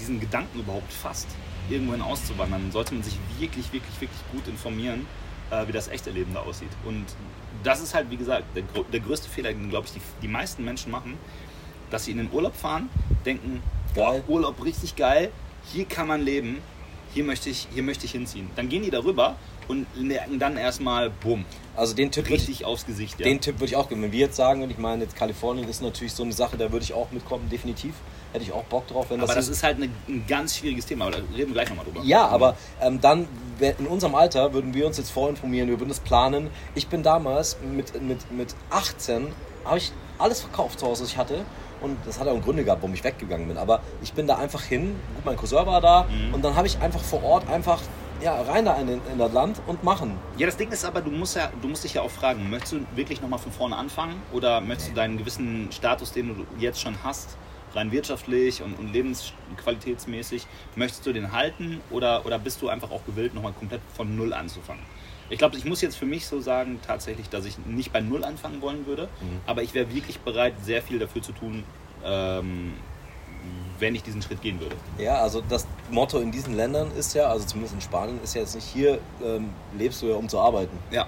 diesen 0.00 0.18
Gedanken 0.20 0.58
überhaupt 0.58 0.92
fasst, 0.92 1.28
irgendwohin 1.70 2.02
auszuwandern, 2.02 2.72
sollte 2.72 2.94
man 2.94 3.02
sich 3.04 3.16
wirklich, 3.38 3.72
wirklich, 3.72 4.00
wirklich 4.00 4.20
gut 4.32 4.46
informieren, 4.48 5.06
äh, 5.50 5.66
wie 5.68 5.72
das 5.72 5.88
echte 5.88 6.10
Leben 6.10 6.34
da 6.34 6.40
aussieht. 6.40 6.70
Und 6.84 7.06
das 7.62 7.80
ist 7.80 7.94
halt, 7.94 8.10
wie 8.10 8.16
gesagt, 8.16 8.44
der, 8.54 8.62
der 8.92 9.00
größte 9.00 9.28
Fehler, 9.28 9.52
den, 9.52 9.70
glaube 9.70 9.86
ich, 9.86 9.92
die, 9.92 10.00
die 10.22 10.28
meisten 10.28 10.64
Menschen 10.64 10.90
machen, 10.90 11.18
dass 11.90 12.04
sie 12.04 12.12
in 12.12 12.18
den 12.18 12.30
Urlaub 12.32 12.54
fahren, 12.56 12.88
denken, 13.24 13.62
boah. 13.94 14.20
Urlaub 14.28 14.64
richtig 14.64 14.96
geil, 14.96 15.30
hier 15.72 15.84
kann 15.84 16.08
man 16.08 16.20
leben, 16.22 16.58
hier 17.14 17.24
möchte 17.24 17.50
ich, 17.50 17.68
hier 17.72 17.82
möchte 17.82 18.06
ich 18.06 18.12
hinziehen. 18.12 18.50
Dann 18.56 18.68
gehen 18.68 18.82
die 18.82 18.90
darüber 18.90 19.36
und 19.68 19.86
merken 20.00 20.38
dann 20.38 20.56
erstmal, 20.56 21.10
bumm, 21.10 21.44
Also 21.76 21.94
den 21.94 22.10
Tipp 22.10 22.24
würde 22.24 22.36
ich 22.36 22.48
richtig 22.48 22.64
aufs 22.64 22.86
Gesicht. 22.86 23.18
Ja. 23.20 23.24
Den 23.24 23.40
Tipp 23.40 23.56
würde 23.56 23.66
ich 23.66 23.76
auch 23.76 23.88
geben. 23.88 24.02
Wenn 24.02 24.12
wir 24.12 24.20
jetzt 24.20 24.36
sagen, 24.36 24.62
und 24.62 24.70
ich 24.70 24.78
meine, 24.78 25.04
jetzt 25.04 25.16
Kalifornien 25.16 25.68
ist 25.68 25.82
natürlich 25.82 26.12
so 26.12 26.22
eine 26.22 26.32
Sache, 26.32 26.56
da 26.56 26.72
würde 26.72 26.84
ich 26.84 26.92
auch 26.92 27.10
mitkommen, 27.12 27.48
definitiv. 27.50 27.94
Hätte 28.32 28.44
ich 28.44 28.52
auch 28.52 28.64
Bock 28.64 28.88
drauf, 28.88 29.06
wenn 29.10 29.20
aber 29.20 29.34
das, 29.34 29.46
das 29.46 29.56
ist 29.56 29.62
halt 29.62 29.76
eine, 29.76 29.90
ein 30.08 30.24
ganz 30.26 30.56
schwieriges 30.56 30.86
Thema, 30.86 31.06
aber 31.06 31.16
da 31.16 31.22
reden 31.36 31.48
wir 31.48 31.54
gleich 31.54 31.68
nochmal 31.68 31.84
drüber. 31.84 32.00
Ja, 32.02 32.26
aber 32.28 32.56
ähm, 32.80 32.98
dann, 33.00 33.28
in 33.70 33.86
unserem 33.86 34.14
Alter 34.14 34.52
würden 34.52 34.74
wir 34.74 34.86
uns 34.86 34.98
jetzt 34.98 35.10
vorinformieren, 35.10 35.68
wir 35.68 35.78
würden 35.78 35.88
das 35.88 36.00
planen. 36.00 36.50
Ich 36.74 36.88
bin 36.88 37.02
damals 37.02 37.58
mit, 37.62 38.00
mit, 38.02 38.30
mit 38.30 38.54
18, 38.70 39.28
habe 39.64 39.78
ich 39.78 39.92
alles 40.18 40.40
verkauft 40.40 40.80
zu 40.80 40.86
Hause, 40.86 41.04
was 41.04 41.10
ich 41.10 41.16
hatte. 41.16 41.44
Und 41.80 41.96
das 42.06 42.20
hat 42.20 42.28
auch 42.28 42.40
Gründe 42.40 42.64
gehabt, 42.64 42.82
warum 42.82 42.94
ich 42.94 43.02
weggegangen 43.02 43.48
bin. 43.48 43.58
Aber 43.58 43.80
ich 44.02 44.12
bin 44.12 44.26
da 44.26 44.36
einfach 44.36 44.62
hin, 44.62 44.94
gut, 45.14 45.24
mein 45.24 45.36
Cousin 45.36 45.66
war 45.66 45.80
da. 45.80 46.04
Mhm. 46.04 46.34
Und 46.34 46.44
dann 46.44 46.54
habe 46.54 46.66
ich 46.66 46.78
einfach 46.78 47.00
vor 47.00 47.24
Ort 47.24 47.48
einfach, 47.48 47.80
ja, 48.22 48.40
rein 48.42 48.64
da 48.64 48.74
in, 48.76 48.88
in 48.88 49.18
das 49.18 49.32
Land 49.32 49.60
und 49.66 49.82
machen. 49.82 50.16
Ja, 50.36 50.46
das 50.46 50.56
Ding 50.56 50.70
ist 50.70 50.84
aber, 50.84 51.00
du 51.00 51.10
musst, 51.10 51.34
ja, 51.34 51.50
du 51.60 51.66
musst 51.66 51.82
dich 51.82 51.94
ja 51.94 52.02
auch 52.02 52.10
fragen, 52.10 52.50
möchtest 52.50 52.74
du 52.74 52.80
wirklich 52.94 53.20
nochmal 53.20 53.40
von 53.40 53.50
vorne 53.50 53.76
anfangen 53.76 54.14
oder 54.32 54.60
möchtest 54.60 54.90
du 54.90 54.94
deinen 54.94 55.18
gewissen 55.18 55.68
Status, 55.72 56.12
den 56.12 56.28
du 56.28 56.46
jetzt 56.60 56.80
schon 56.80 56.94
hast, 57.02 57.36
rein 57.74 57.90
wirtschaftlich 57.92 58.62
und, 58.62 58.78
und 58.78 58.92
lebensqualitätsmäßig, 58.92 60.46
möchtest 60.76 61.06
du 61.06 61.12
den 61.12 61.32
halten 61.32 61.80
oder, 61.90 62.24
oder 62.26 62.38
bist 62.38 62.62
du 62.62 62.68
einfach 62.68 62.90
auch 62.90 63.04
gewillt, 63.04 63.34
nochmal 63.34 63.52
komplett 63.52 63.80
von 63.94 64.14
Null 64.16 64.32
anzufangen? 64.32 64.82
Ich 65.30 65.38
glaube, 65.38 65.56
ich 65.56 65.64
muss 65.64 65.80
jetzt 65.80 65.96
für 65.96 66.04
mich 66.04 66.26
so 66.26 66.40
sagen, 66.40 66.78
tatsächlich, 66.86 67.28
dass 67.30 67.44
ich 67.46 67.56
nicht 67.64 67.92
bei 67.92 68.00
Null 68.00 68.24
anfangen 68.24 68.60
wollen 68.60 68.86
würde, 68.86 69.04
Mhm. 69.20 69.40
aber 69.46 69.62
ich 69.62 69.72
wäre 69.74 69.92
wirklich 69.94 70.20
bereit, 70.20 70.54
sehr 70.62 70.82
viel 70.82 70.98
dafür 70.98 71.22
zu 71.22 71.32
tun, 71.32 71.64
ähm, 72.04 72.74
wenn 73.78 73.94
ich 73.94 74.02
diesen 74.02 74.20
Schritt 74.22 74.42
gehen 74.42 74.60
würde. 74.60 74.76
Ja, 74.98 75.16
also 75.16 75.42
das 75.48 75.66
Motto 75.90 76.18
in 76.18 76.30
diesen 76.30 76.54
Ländern 76.54 76.90
ist 76.96 77.14
ja, 77.14 77.26
also 77.28 77.46
zumindest 77.46 77.74
in 77.74 77.80
Spanien, 77.80 78.20
ist 78.22 78.34
ja 78.34 78.42
jetzt 78.42 78.54
nicht 78.54 78.66
hier 78.66 78.98
ähm, 79.24 79.50
lebst 79.76 80.02
du 80.02 80.06
ja 80.06 80.14
um 80.16 80.28
zu 80.28 80.38
arbeiten. 80.38 80.76
Ja, 80.90 81.06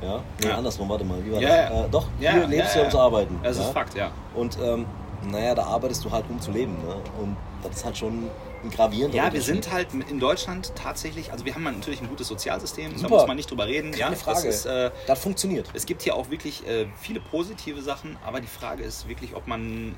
Ja? 0.00 0.22
Nee, 0.40 0.48
Ja. 0.48 0.56
andersrum, 0.58 0.88
warte 0.88 1.04
mal, 1.04 1.22
wie 1.24 1.32
war 1.32 1.40
Ja, 1.40 1.48
das? 1.48 1.70
ja. 1.70 1.84
Äh, 1.84 1.88
doch, 1.90 2.06
hier 2.18 2.46
lebst 2.46 2.74
du 2.74 2.78
ja, 2.78 2.84
um 2.84 2.90
zu 2.90 2.98
arbeiten. 3.00 3.38
das 3.42 3.58
ist 3.58 3.66
Fakt, 3.70 3.94
ja. 3.96 4.10
Und 4.34 4.56
ähm, 4.62 4.86
naja, 5.30 5.54
da 5.54 5.64
arbeitest 5.64 6.04
du 6.04 6.10
halt 6.10 6.24
um 6.28 6.40
zu 6.40 6.50
leben. 6.50 6.74
Ne? 6.84 6.96
Und 7.20 7.36
das 7.62 7.76
ist 7.76 7.84
halt 7.84 7.96
schon 7.98 8.30
ein 8.64 8.70
gravierender 8.70 9.16
Ja, 9.16 9.32
wir 9.32 9.42
sind 9.42 9.70
halt 9.70 9.88
in 9.92 10.18
Deutschland 10.20 10.72
tatsächlich, 10.74 11.32
also 11.32 11.44
wir 11.44 11.54
haben 11.54 11.64
natürlich 11.64 12.00
ein 12.00 12.08
gutes 12.08 12.28
Sozialsystem, 12.28 12.92
da 12.92 12.98
Super. 12.98 13.14
muss 13.14 13.26
man 13.26 13.36
nicht 13.36 13.50
drüber 13.50 13.66
reden. 13.66 13.92
Keine 13.92 14.14
ja, 14.14 14.20
Frage. 14.20 14.46
Das 14.46 14.56
ist, 14.56 14.66
äh, 14.66 14.90
Das 15.06 15.20
funktioniert. 15.20 15.68
es 15.74 15.86
gibt 15.86 16.02
hier 16.02 16.14
auch 16.14 16.30
wirklich 16.30 16.66
äh, 16.66 16.86
viele 17.00 17.20
positive 17.20 17.82
Sachen, 17.82 18.16
aber 18.24 18.40
die 18.40 18.46
Frage 18.46 18.82
ist 18.82 19.08
wirklich, 19.08 19.34
ob 19.34 19.46
man 19.46 19.94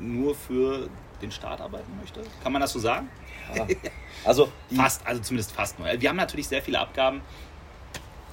nur 0.00 0.34
für 0.34 0.88
den 1.22 1.30
Staat 1.30 1.60
arbeiten 1.60 1.92
möchte. 2.00 2.22
Kann 2.42 2.52
man 2.52 2.60
das 2.62 2.72
so 2.72 2.78
sagen? 2.78 3.10
Ja. 3.54 3.66
Also 4.24 4.50
Fast, 4.74 5.06
also 5.06 5.20
zumindest 5.20 5.52
fast 5.52 5.78
nur. 5.78 5.88
Wir 5.98 6.08
haben 6.08 6.16
natürlich 6.16 6.48
sehr 6.48 6.62
viele 6.62 6.78
Abgaben. 6.78 7.20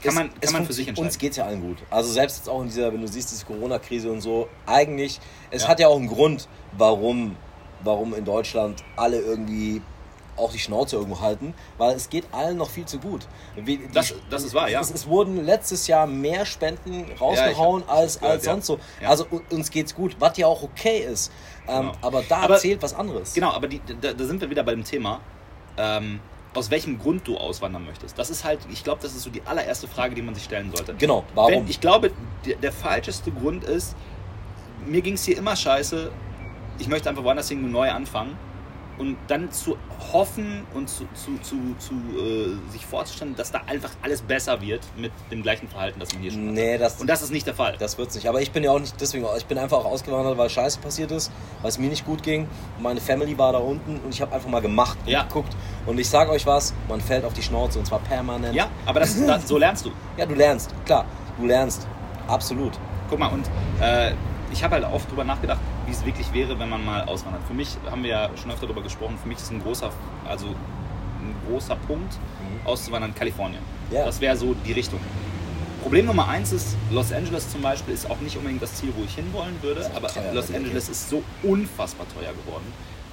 Kann 0.04 0.13
man, 0.16 0.30
kann 0.39 0.54
man 0.54 0.66
für 0.66 0.74
sich 0.74 0.88
entscheiden. 0.88 1.08
Uns 1.08 1.18
geht 1.18 1.32
es 1.32 1.38
ja 1.38 1.46
allen 1.46 1.62
gut. 1.62 1.77
Also 1.89 2.12
selbst 2.12 2.38
jetzt 2.38 2.50
auch 2.50 2.62
in 2.62 2.68
dieser, 2.68 2.92
wenn 2.94 3.01
du 3.01 3.08
siehst, 3.08 3.32
diese 3.32 3.46
Corona-Krise 3.46 4.12
und 4.12 4.22
so, 4.22 4.48
eigentlich, 4.66 5.20
es 5.51 5.63
Ja. 5.63 5.70
hat 5.70 5.80
ja 5.80 5.88
auch 5.88 5.98
einen 5.98 6.08
Grund, 6.08 6.48
warum, 6.77 7.36
warum 7.84 8.13
in 8.13 8.24
Deutschland 8.25 8.84
alle 8.96 9.20
irgendwie 9.20 9.82
auch 10.36 10.51
die 10.51 10.60
Schnauze 10.60 10.98
irgendwo 10.98 11.20
halten, 11.20 11.56
weil 11.80 11.96
es 11.96 12.10
geht 12.10 12.25
allen 12.32 12.58
noch 12.58 12.70
viel 12.70 12.86
zu 12.86 13.00
gut. 13.00 13.27
Wie, 13.56 13.77
die- 13.77 13.92
Das- 13.92 14.13
das 14.30 14.44
ist 14.44 14.54
wahr, 14.54 14.70
ja. 14.70 14.80
Es, 14.80 14.92
es 14.92 15.08
wurden 15.08 15.44
letztes 15.44 15.88
Jahr 15.88 16.06
mehr 16.06 16.46
Spenden 16.46 17.06
rausgehauen 17.20 17.82
ich 17.82 17.88
hab- 17.88 17.98
als, 17.98 18.20
gehört, 18.20 18.34
als 18.36 18.46
ja. 18.46 18.51
sonst 18.51 18.66
so. 18.68 18.80
Ja. 19.01 19.10
Also 19.10 19.25
uns 19.50 19.72
geht's 19.72 19.96
gut, 19.96 20.16
was 20.20 20.38
ja 20.38 20.46
auch 20.46 20.62
okay 20.62 21.00
ist. 21.12 21.32
Ähm, 21.68 21.88
Genau. 21.88 21.92
Aber 22.04 22.22
da 22.22 22.38
Aber- 22.42 22.58
zählt 22.60 22.84
was 22.84 22.94
anderes. 22.94 23.34
Genau, 23.34 23.50
aber 23.50 23.68
die, 23.68 23.82
da, 24.00 24.13
da 24.13 24.24
sind 24.25 24.39
wir 24.39 24.48
wieder 24.51 24.62
bei 24.63 24.74
dem 24.75 24.84
Thema, 24.84 25.22
ähm, 25.75 26.20
aus 26.54 26.72
welchem 26.72 27.00
Grund 27.00 27.27
du 27.27 27.38
auswandern 27.38 27.86
möchtest. 27.86 28.18
Das 28.18 28.30
ist 28.30 28.44
halt, 28.44 28.60
ich 28.72 28.84
glaube, 28.84 29.01
das 29.01 29.16
ist 29.16 29.24
so 29.24 29.30
die 29.30 29.42
allererste 29.46 29.88
Frage, 29.88 30.16
die 30.16 30.22
man 30.22 30.34
sich 30.34 30.44
stellen 30.44 30.72
sollte. 30.75 30.96
Genau, 30.96 31.24
warum? 31.36 31.51
Wenn, 31.51 31.68
ich 31.68 31.80
glaube, 31.80 32.12
der, 32.46 32.56
der 32.56 32.72
falscheste 32.72 33.32
Grund 33.32 33.63
ist, 33.63 33.96
mir 34.86 35.01
ging 35.01 35.13
es 35.13 35.25
hier 35.25 35.38
immer 35.38 35.56
scheiße, 35.56 36.12
ich 36.80 36.88
möchte 36.88 37.10
einfach 37.10 37.24
woanders 37.24 37.50
hin 37.50 37.72
neu 37.72 37.89
anfangen. 37.92 38.38
Und 38.98 39.16
dann 39.27 39.51
zu 39.51 39.77
hoffen 40.12 40.66
und 40.74 40.89
zu, 40.89 41.04
zu, 41.13 41.38
zu, 41.44 41.56
zu 41.77 41.94
äh, 42.20 42.72
sich 42.72 42.84
vorzustellen, 42.86 43.36
dass 43.36 43.51
da 43.51 43.62
einfach 43.68 43.92
alles 44.01 44.22
besser 44.24 44.60
wird 44.62 44.82
mit 44.98 45.12
dem 45.32 45.44
gleichen 45.44 45.68
Verhalten, 45.68 46.00
das 46.00 46.12
man 46.13 46.24
hier 46.24 46.32
schon 46.32 46.54
Nee, 46.54 46.74
hat. 46.75 46.82
das- 46.82 47.00
Und 47.00 47.08
das 47.08 47.22
ist 47.22 47.32
nicht 47.32 47.46
der 47.46 47.54
Fall. 47.54 47.75
Das 47.77 47.98
wird's 48.00 48.16
nicht. 48.16 48.27
Aber 48.27 48.42
ich 48.42 48.51
bin 48.51 48.63
ja 48.63 48.72
auch 48.72 48.80
nicht 48.80 49.00
deswegen, 49.00 49.25
ich 49.38 49.46
bin 49.46 49.58
einfach 49.60 49.77
auch 49.77 49.86
ausgewandert, 49.86 50.38
weil 50.38 50.50
Scheiße 50.50 50.80
passiert 50.80 51.12
ist, 51.12 51.32
weil 51.62 51.70
es 51.70 51.77
mir 51.77 51.89
nicht 51.89 52.06
gut 52.06 52.24
ging. 52.24 52.48
Meine 52.80 53.00
Family 53.00 53.38
war 53.38 53.51
da 53.54 53.60
unten 53.60 53.98
und 54.04 54.13
ich 54.13 54.22
habe 54.22 54.34
einfach 54.34 54.50
mal 54.50 54.62
gemacht 54.62 54.98
und 55.06 55.12
Ja. 55.12 55.24
geguckt. 55.24 55.56
Und 55.86 56.00
ich 56.00 56.10
sage 56.10 56.32
euch 56.32 56.46
was, 56.48 56.74
man 56.89 57.00
fällt 57.00 57.24
auf 57.24 57.34
die 57.34 57.44
Schnauze 57.44 57.77
und 57.80 57.86
zwar 57.86 58.00
permanent. 58.00 58.56
ja, 58.56 58.68
aber 58.88 59.00
das, 59.01 59.24
das, 59.25 59.48
so 59.48 59.58
lernst 59.60 59.86
du. 59.86 59.92
Ja, 60.18 60.25
du 60.25 60.34
lernst, 60.34 60.74
klar, 60.86 61.06
du 61.39 61.46
lernst. 61.46 61.86
Absolut. 62.27 62.74
Guck 63.10 63.20
mal, 63.20 63.27
und 63.27 63.46
äh, 63.80 64.13
ich 64.51 64.63
habe 64.63 64.75
halt 64.75 64.86
oft 64.86 65.10
drüber 65.12 65.24
nachgedacht, 65.24 65.60
wie 65.86 65.92
es 65.92 66.06
wirklich 66.06 66.32
wäre, 66.34 66.58
wenn 66.60 66.70
man 66.70 66.84
mal 66.86 67.04
auswandert. 67.04 67.42
Für 67.48 67.54
mich 67.54 67.77
haben 67.89 68.04
wir 68.04 68.10
ja 68.10 68.30
schon 68.42 68.51
öfter 68.51 68.66
darüber 68.68 68.82
gesprochen, 68.82 69.18
für 69.22 69.27
mich 69.27 69.38
ist 69.38 69.51
ein 69.51 69.62
großer, 69.62 69.92
also 70.27 70.48
ein 70.48 71.36
großer 71.50 71.75
Punkt, 71.75 72.13
auszuwandern 72.66 73.13
Kalifornien. 73.16 73.62
Ja. 73.92 74.06
Das 74.06 74.20
wäre 74.22 74.36
so 74.36 74.54
die 74.66 74.72
Richtung. 74.74 75.00
Problem 75.82 76.06
Nummer 76.06 76.27
eins 76.27 76.51
ist, 76.51 76.75
Los 76.92 77.13
Angeles 77.13 77.50
zum 77.50 77.62
Beispiel 77.62 77.94
ist 77.94 78.10
auch 78.10 78.20
nicht 78.20 78.36
unbedingt 78.36 78.62
das 78.62 78.75
Ziel, 78.75 78.92
wo 78.98 79.04
ich 79.04 79.16
hinwollen 79.16 79.56
würde, 79.62 79.89
aber 79.96 80.08
teuer, 80.08 80.34
Los. 80.34 80.54
Angeles 80.54 80.89
ist 80.89 81.10
so 81.10 81.24
unfassbar 81.44 82.06
teuer 82.13 82.34
geworden, 82.34 82.66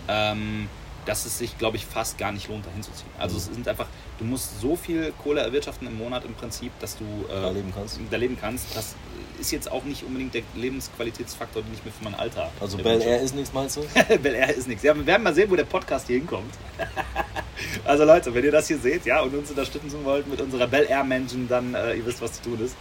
ähm, 0.09 0.69
dass 1.07 1.26
es 1.26 1.38
sich, 1.38 1.57
glaube 1.59 1.76
ich, 1.76 1.85
fast 1.87 2.17
gar 2.19 2.33
nicht 2.33 2.49
lohnt, 2.49 2.67
dahin 2.67 2.83
zu 2.83 2.91
ziehen. 2.93 3.07
Also 3.19 3.37
es 3.37 3.45
sind 3.45 3.69
einfach, 3.69 3.87
du 4.19 4.25
musst 4.25 4.61
so 4.61 4.75
viel 4.75 5.12
Kohle 5.23 5.43
erwirtschaften 5.43 5.87
im 5.87 5.99
Monat 5.99 6.25
im 6.25 6.35
Prinzip, 6.35 6.73
dass 6.81 6.97
du 6.97 7.05
äh, 7.05 7.43
Da 7.43 7.50
leben 7.50 7.73
kannst. 7.76 8.00
da 8.11 8.17
leben 8.17 8.38
kannst. 8.41 8.75
Das 8.75 8.97
ist 9.41 9.53
jetzt 9.53 9.71
auch 9.71 9.85
nicht 9.85 10.05
unbedingt 10.05 10.35
der 10.35 10.43
Lebensqualitätsfaktor, 10.55 11.62
den 11.62 11.73
ich 11.75 11.85
mir 11.85 11.91
für 11.91 12.05
mein 12.05 12.14
Alter. 12.14 12.50
Also 12.61 12.79
Bel. 12.79 13.00
Air 13.00 13.21
ist 13.21 13.35
nichts, 13.35 13.53
meinst 13.53 13.76
du? 13.76 13.83
Bel 14.23 14.35
Air 14.35 14.55
ist 14.55 14.69
nichts. 14.69 14.83
Ja, 14.83 14.95
wir 14.95 15.07
werden 15.07 15.23
mal 15.23 15.35
sehen, 15.35 15.50
wo 15.50 15.57
der 15.57 15.64
Podcast 15.64 16.07
hier 16.07 16.17
hinkommt. 16.17 16.53
also 17.85 18.05
Leute, 18.05 18.33
wenn 18.35 18.45
ihr 18.45 18.53
das 18.53 18.69
hier 18.69 18.79
seht, 18.79 19.07
ja, 19.07 19.21
und 19.21 19.35
uns 19.35 19.50
unterstützen 19.50 20.05
wollt 20.05 20.26
mit 20.26 20.41
unserer 20.41 20.67
Bel 20.67 20.87
Air 20.88 21.05
Mansion, 21.05 21.49
dann 21.49 21.75
äh, 21.75 21.95
ihr 21.95 22.07
wisst, 22.07 22.21
was 22.21 22.35
zu 22.35 22.43
tun 22.50 22.64
ist. 22.64 22.76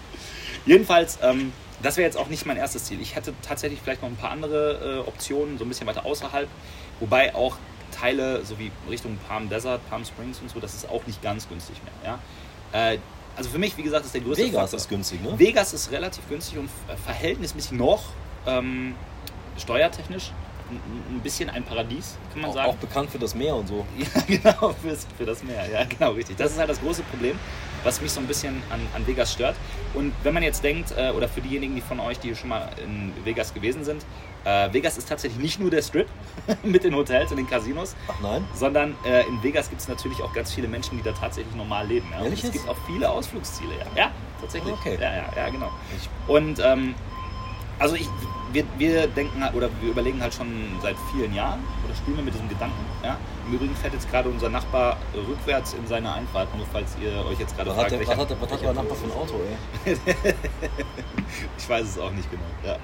Jedenfalls, 0.65 1.19
ähm, 1.21 1.51
das 1.81 1.97
wäre 1.97 2.05
jetzt 2.05 2.17
auch 2.17 2.27
nicht 2.27 2.45
mein 2.45 2.57
erstes 2.57 2.85
Ziel. 2.85 3.01
Ich 3.01 3.15
hätte 3.15 3.33
tatsächlich 3.41 3.81
vielleicht 3.81 4.01
noch 4.01 4.09
ein 4.09 4.15
paar 4.15 4.31
andere 4.31 5.03
äh, 5.03 5.07
Optionen, 5.07 5.57
so 5.57 5.65
ein 5.65 5.69
bisschen 5.69 5.87
weiter 5.87 6.05
außerhalb, 6.05 6.47
wobei 6.99 7.35
auch 7.35 7.57
Teile, 7.91 8.43
so 8.43 8.57
wie 8.57 8.71
Richtung 8.89 9.17
Palm 9.27 9.49
Desert, 9.49 9.87
Palm 9.89 10.03
Springs 10.05 10.39
und 10.39 10.49
so, 10.49 10.59
das 10.59 10.73
ist 10.73 10.89
auch 10.89 11.05
nicht 11.05 11.21
ganz 11.21 11.47
günstig 11.47 11.77
mehr. 11.83 12.17
Ja? 12.73 12.91
Äh, 12.91 12.97
also 13.35 13.49
für 13.49 13.57
mich, 13.59 13.75
wie 13.77 13.83
gesagt, 13.83 14.05
ist 14.05 14.13
der 14.13 14.21
größte 14.21 14.43
Vegas 14.43 14.61
Faktor. 14.61 14.77
ist 14.77 14.89
günstig, 14.89 15.21
ne? 15.23 15.37
Vegas 15.37 15.73
ist 15.73 15.91
relativ 15.91 16.27
günstig 16.29 16.57
und 16.59 16.69
äh, 16.87 16.95
verhältnismäßig 16.95 17.71
noch 17.73 18.03
ähm, 18.45 18.95
steuertechnisch 19.57 20.31
ein, 20.69 21.15
ein 21.17 21.19
bisschen 21.21 21.49
ein 21.49 21.63
Paradies, 21.63 22.17
kann 22.31 22.41
man 22.41 22.51
Auch, 22.51 22.55
sagen. 22.55 22.69
auch 22.69 22.75
bekannt 22.75 23.09
für 23.09 23.19
das 23.19 23.35
Meer 23.35 23.55
und 23.55 23.67
so. 23.67 23.85
Ja, 23.97 24.21
genau, 24.27 24.73
fürs, 24.81 25.05
für 25.17 25.25
das 25.25 25.43
Meer. 25.43 25.69
Ja, 25.69 25.83
genau, 25.85 26.11
richtig. 26.11 26.37
Das 26.37 26.51
ist 26.51 26.57
halt 26.57 26.69
das 26.69 26.79
große 26.79 27.03
Problem, 27.03 27.37
was 27.83 28.01
mich 28.01 28.11
so 28.11 28.19
ein 28.21 28.27
bisschen 28.27 28.61
an, 28.69 28.79
an 28.95 29.05
Vegas 29.05 29.33
stört. 29.33 29.55
Und 29.93 30.13
wenn 30.23 30.33
man 30.33 30.41
jetzt 30.43 30.63
denkt, 30.63 30.93
äh, 30.97 31.11
oder 31.11 31.27
für 31.27 31.41
diejenigen, 31.41 31.75
die 31.75 31.81
von 31.81 31.99
euch, 31.99 32.19
die 32.19 32.35
schon 32.35 32.49
mal 32.49 32.69
in 32.83 33.13
Vegas 33.25 33.53
gewesen 33.53 33.83
sind, 33.83 34.05
äh, 34.45 34.73
Vegas 34.73 34.97
ist 34.97 35.07
tatsächlich 35.09 35.41
nicht 35.41 35.59
nur 35.59 35.69
der 35.69 35.81
Strip 35.81 36.07
mit 36.63 36.83
den 36.83 36.95
Hotels 36.95 37.31
und 37.31 37.37
den 37.37 37.47
Casinos, 37.47 37.95
Ach 38.07 38.15
nein? 38.21 38.45
sondern 38.53 38.95
äh, 39.05 39.25
in 39.27 39.41
Vegas 39.41 39.69
gibt 39.69 39.81
es 39.81 39.87
natürlich 39.87 40.21
auch 40.21 40.33
ganz 40.33 40.53
viele 40.53 40.67
Menschen, 40.67 40.97
die 40.97 41.03
da 41.03 41.11
tatsächlich 41.11 41.55
normal 41.55 41.87
leben. 41.87 42.07
Ja? 42.11 42.25
Es 42.25 42.51
gibt 42.51 42.67
auch 42.67 42.77
viele 42.85 43.09
Ausflugsziele. 43.09 43.73
Ja, 43.95 44.03
ja 44.03 44.11
tatsächlich. 44.41 44.73
Okay. 44.73 44.97
Ja, 44.99 45.13
ja, 45.15 45.25
ja, 45.35 45.49
genau. 45.49 45.71
Und 46.27 46.59
ähm, 46.59 46.95
also 47.79 47.95
ich, 47.95 48.09
wir, 48.53 48.63
wir 48.77 49.07
denken 49.07 49.43
halt- 49.43 49.53
oder 49.55 49.69
wir 49.81 49.89
überlegen 49.91 50.21
halt 50.21 50.33
schon 50.33 50.47
seit 50.81 50.95
vielen 51.11 51.33
Jahren 51.33 51.59
oder 51.85 51.95
spielen 51.95 52.17
wir 52.17 52.23
mit 52.23 52.33
diesem 52.33 52.47
Gedanken. 52.47 52.77
Ja? 53.03 53.17
Im 53.47 53.55
Übrigen 53.55 53.75
fährt 53.75 53.93
jetzt 53.93 54.09
gerade 54.09 54.29
unser 54.29 54.49
Nachbar 54.49 54.97
rückwärts 55.15 55.73
in 55.73 55.85
seine 55.87 56.13
Einfahrt, 56.13 56.55
nur 56.55 56.65
falls 56.71 56.95
ihr 57.01 57.25
euch 57.25 57.39
jetzt 57.39 57.55
gerade 57.57 57.69
was 57.71 57.77
hat, 57.77 57.89
fragt, 57.89 58.01
der, 58.01 58.07
was, 58.07 58.17
hat, 58.17 58.29
der- 58.29 58.41
was 58.41 58.51
hat 58.51 58.63
euer 58.63 58.73
Nachbar 58.73 58.95
für 58.95 59.05
ein 59.05 59.11
Auto, 59.11 59.35
ey? 59.85 59.95
Ich 61.57 61.67
weiß 61.69 61.85
es 61.87 61.97
auch 61.99 62.11
nicht 62.11 62.29
genau. 62.29 62.43
Ja. 62.65 62.77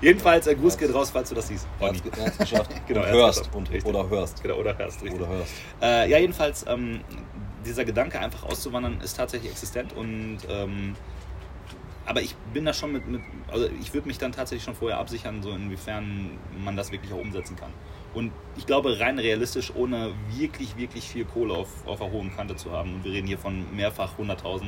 Jedenfalls, 0.00 0.46
äh, 0.46 0.54
Gruß 0.54 0.76
geht 0.78 0.92
raus, 0.94 1.10
falls 1.10 1.28
du 1.30 1.34
das 1.34 1.48
siehst. 1.48 1.66
Er 1.80 1.88
hat's 1.88 2.38
geschafft. 2.38 2.70
Genau, 2.86 3.00
und 3.00 3.08
hörst. 3.08 3.50
Und, 3.54 3.70
Richtig. 3.70 3.86
oder 3.86 4.08
hörst. 4.08 4.42
Genau, 4.42 4.54
oder 4.56 4.76
hörst, 4.76 5.02
richtig. 5.02 5.20
Oder 5.20 5.28
hörst. 5.30 5.52
Äh, 5.82 6.10
ja, 6.10 6.18
jedenfalls, 6.18 6.64
ähm, 6.68 7.00
dieser 7.66 7.84
Gedanke, 7.84 8.18
einfach 8.20 8.44
auszuwandern, 8.44 9.00
ist 9.02 9.16
tatsächlich 9.16 9.50
existent 9.50 9.92
und 9.94 10.38
ähm, 10.48 10.94
aber 12.08 12.22
ich 12.22 12.34
bin 12.54 12.64
da 12.64 12.72
schon 12.72 12.92
mit, 12.92 13.06
mit 13.06 13.20
also 13.48 13.68
ich 13.80 13.92
würde 13.92 14.08
mich 14.08 14.16
dann 14.18 14.32
tatsächlich 14.32 14.64
schon 14.64 14.74
vorher 14.74 14.98
absichern, 14.98 15.42
so 15.42 15.50
inwiefern 15.50 16.30
man 16.64 16.74
das 16.74 16.90
wirklich 16.90 17.12
auch 17.12 17.18
umsetzen 17.18 17.54
kann. 17.56 17.70
Und 18.14 18.32
ich 18.56 18.64
glaube, 18.64 18.98
rein 18.98 19.18
realistisch, 19.18 19.70
ohne 19.74 20.12
wirklich, 20.30 20.76
wirklich 20.78 21.06
viel 21.06 21.26
Kohle 21.26 21.52
auf, 21.52 21.68
auf 21.86 21.98
der 21.98 22.10
hohen 22.10 22.34
Kante 22.34 22.56
zu 22.56 22.72
haben, 22.72 22.94
und 22.94 23.04
wir 23.04 23.12
reden 23.12 23.26
hier 23.26 23.38
von 23.38 23.64
mehrfach 23.76 24.18
100.000 24.18 24.62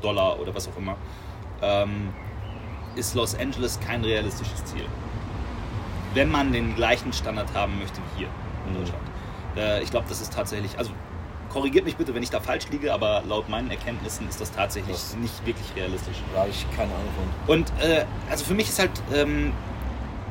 Dollar 0.00 0.40
oder 0.40 0.52
was 0.54 0.66
auch 0.68 0.76
immer, 0.76 0.96
ähm, 1.62 2.08
ist 2.96 3.14
Los 3.14 3.36
Angeles 3.36 3.78
kein 3.80 4.04
realistisches 4.04 4.64
Ziel. 4.64 4.84
Wenn 6.14 6.30
man 6.30 6.52
den 6.52 6.74
gleichen 6.74 7.12
Standard 7.12 7.54
haben 7.54 7.78
möchte 7.78 7.98
wie 7.98 8.18
hier 8.18 8.28
in 8.66 8.72
Mhm. 8.72 8.78
Deutschland. 8.78 9.02
Äh, 9.56 9.82
ich 9.82 9.90
glaube, 9.90 10.06
das 10.08 10.20
ist 10.20 10.32
tatsächlich, 10.32 10.76
also 10.78 10.90
korrigiert 11.52 11.84
mich 11.84 11.96
bitte, 11.96 12.14
wenn 12.14 12.22
ich 12.22 12.30
da 12.30 12.40
falsch 12.40 12.68
liege, 12.70 12.92
aber 12.92 13.22
laut 13.28 13.48
meinen 13.48 13.70
Erkenntnissen 13.70 14.28
ist 14.28 14.40
das 14.40 14.50
tatsächlich 14.52 14.96
Das- 14.96 15.16
nicht 15.16 15.44
wirklich 15.46 15.66
realistisch. 15.76 16.16
Da 16.34 16.40
habe 16.40 16.50
ich 16.50 16.66
keine 16.76 16.92
Ahnung 16.94 17.08
von. 17.46 17.54
Und 17.54 17.72
äh, 17.82 18.04
also 18.30 18.44
für 18.44 18.54
mich 18.54 18.68
ist 18.68 18.78
halt 18.78 18.90
ähm, 19.14 19.52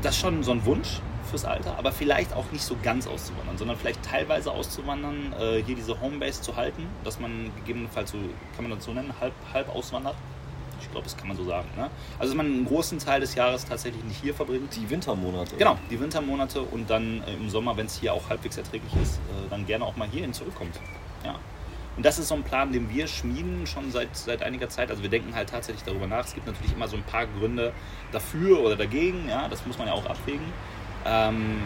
das 0.02 0.18
schon 0.18 0.44
so 0.44 0.52
ein 0.52 0.66
Wunsch 0.66 1.00
fürs 1.30 1.46
Alter, 1.46 1.78
aber 1.78 1.92
vielleicht 1.92 2.34
auch 2.34 2.52
nicht 2.52 2.64
so 2.64 2.76
ganz 2.84 3.08
auszuwandern, 3.08 3.58
sondern 3.58 3.78
vielleicht 3.78 4.04
teilweise 4.04 4.52
auszuwandern, 4.52 5.34
äh, 5.40 5.64
hier 5.64 5.76
diese 5.76 6.02
Homebase 6.02 6.42
zu 6.42 6.56
halten, 6.58 6.88
dass 7.04 7.20
man 7.20 7.52
gegebenenfalls 7.58 8.12
so, 8.12 8.18
kann 8.56 8.68
man 8.68 8.72
das 8.78 8.84
so 8.84 8.92
nennen, 8.92 9.14
halb, 9.22 9.34
halb 9.54 9.70
auswandert. 9.74 10.16
Ich 10.82 10.90
glaube, 10.92 11.04
das 11.06 11.16
kann 11.16 11.28
man 11.28 11.38
so 11.38 11.46
sagen. 11.46 11.68
Ne? 11.78 11.90
Also 12.18 12.34
dass 12.34 12.36
man 12.36 12.48
einen 12.48 12.66
großen 12.66 12.98
Teil 12.98 13.22
des 13.22 13.36
Jahres 13.36 13.64
tatsächlich 13.66 14.04
nicht 14.04 14.20
hier 14.22 14.34
verbringt. 14.34 14.76
Die 14.76 14.90
Wintermonate. 14.90 15.56
Genau, 15.56 15.78
die 15.92 16.00
Wintermonate 16.00 16.62
und 16.64 16.90
dann 16.90 17.24
äh, 17.28 17.34
im 17.36 17.50
Sommer, 17.52 17.78
wenn 17.78 17.86
es 17.86 17.98
hier 18.00 18.14
auch 18.14 18.28
halbwegs 18.30 18.58
erträglich 18.58 18.92
ist, 19.02 19.18
äh, 19.18 19.50
dann 19.52 19.66
gerne 19.68 19.86
auch 19.86 19.96
mal 19.96 20.08
hierhin 20.10 20.34
zurückkommt. 20.34 20.74
Ja. 21.24 21.40
Und 21.98 22.06
das 22.06 22.20
ist 22.20 22.30
so 22.30 22.36
ein 22.36 22.44
Plan, 22.44 22.72
den 22.72 22.90
wir 22.90 23.08
schmieden 23.08 23.68
schon 23.68 23.92
seit, 23.92 24.16
seit 24.16 24.44
einiger 24.44 24.70
Zeit. 24.70 24.90
Also 24.90 25.04
wir 25.04 25.10
denken 25.10 25.36
halt 25.36 25.50
tatsächlich 25.50 25.84
darüber 25.84 26.08
nach. 26.08 26.26
Es 26.26 26.34
gibt 26.34 26.48
natürlich 26.48 26.74
immer 26.74 26.88
so 26.88 26.96
ein 26.96 27.04
paar 27.04 27.26
Gründe 27.28 27.74
dafür 28.12 28.62
oder 28.62 28.76
dagegen. 28.76 29.28
Ja, 29.28 29.48
das 29.50 29.66
muss 29.66 29.78
man 29.78 29.88
ja 29.88 29.94
auch 29.94 30.06
abwägen. 30.06 30.46
Ähm, 31.06 31.62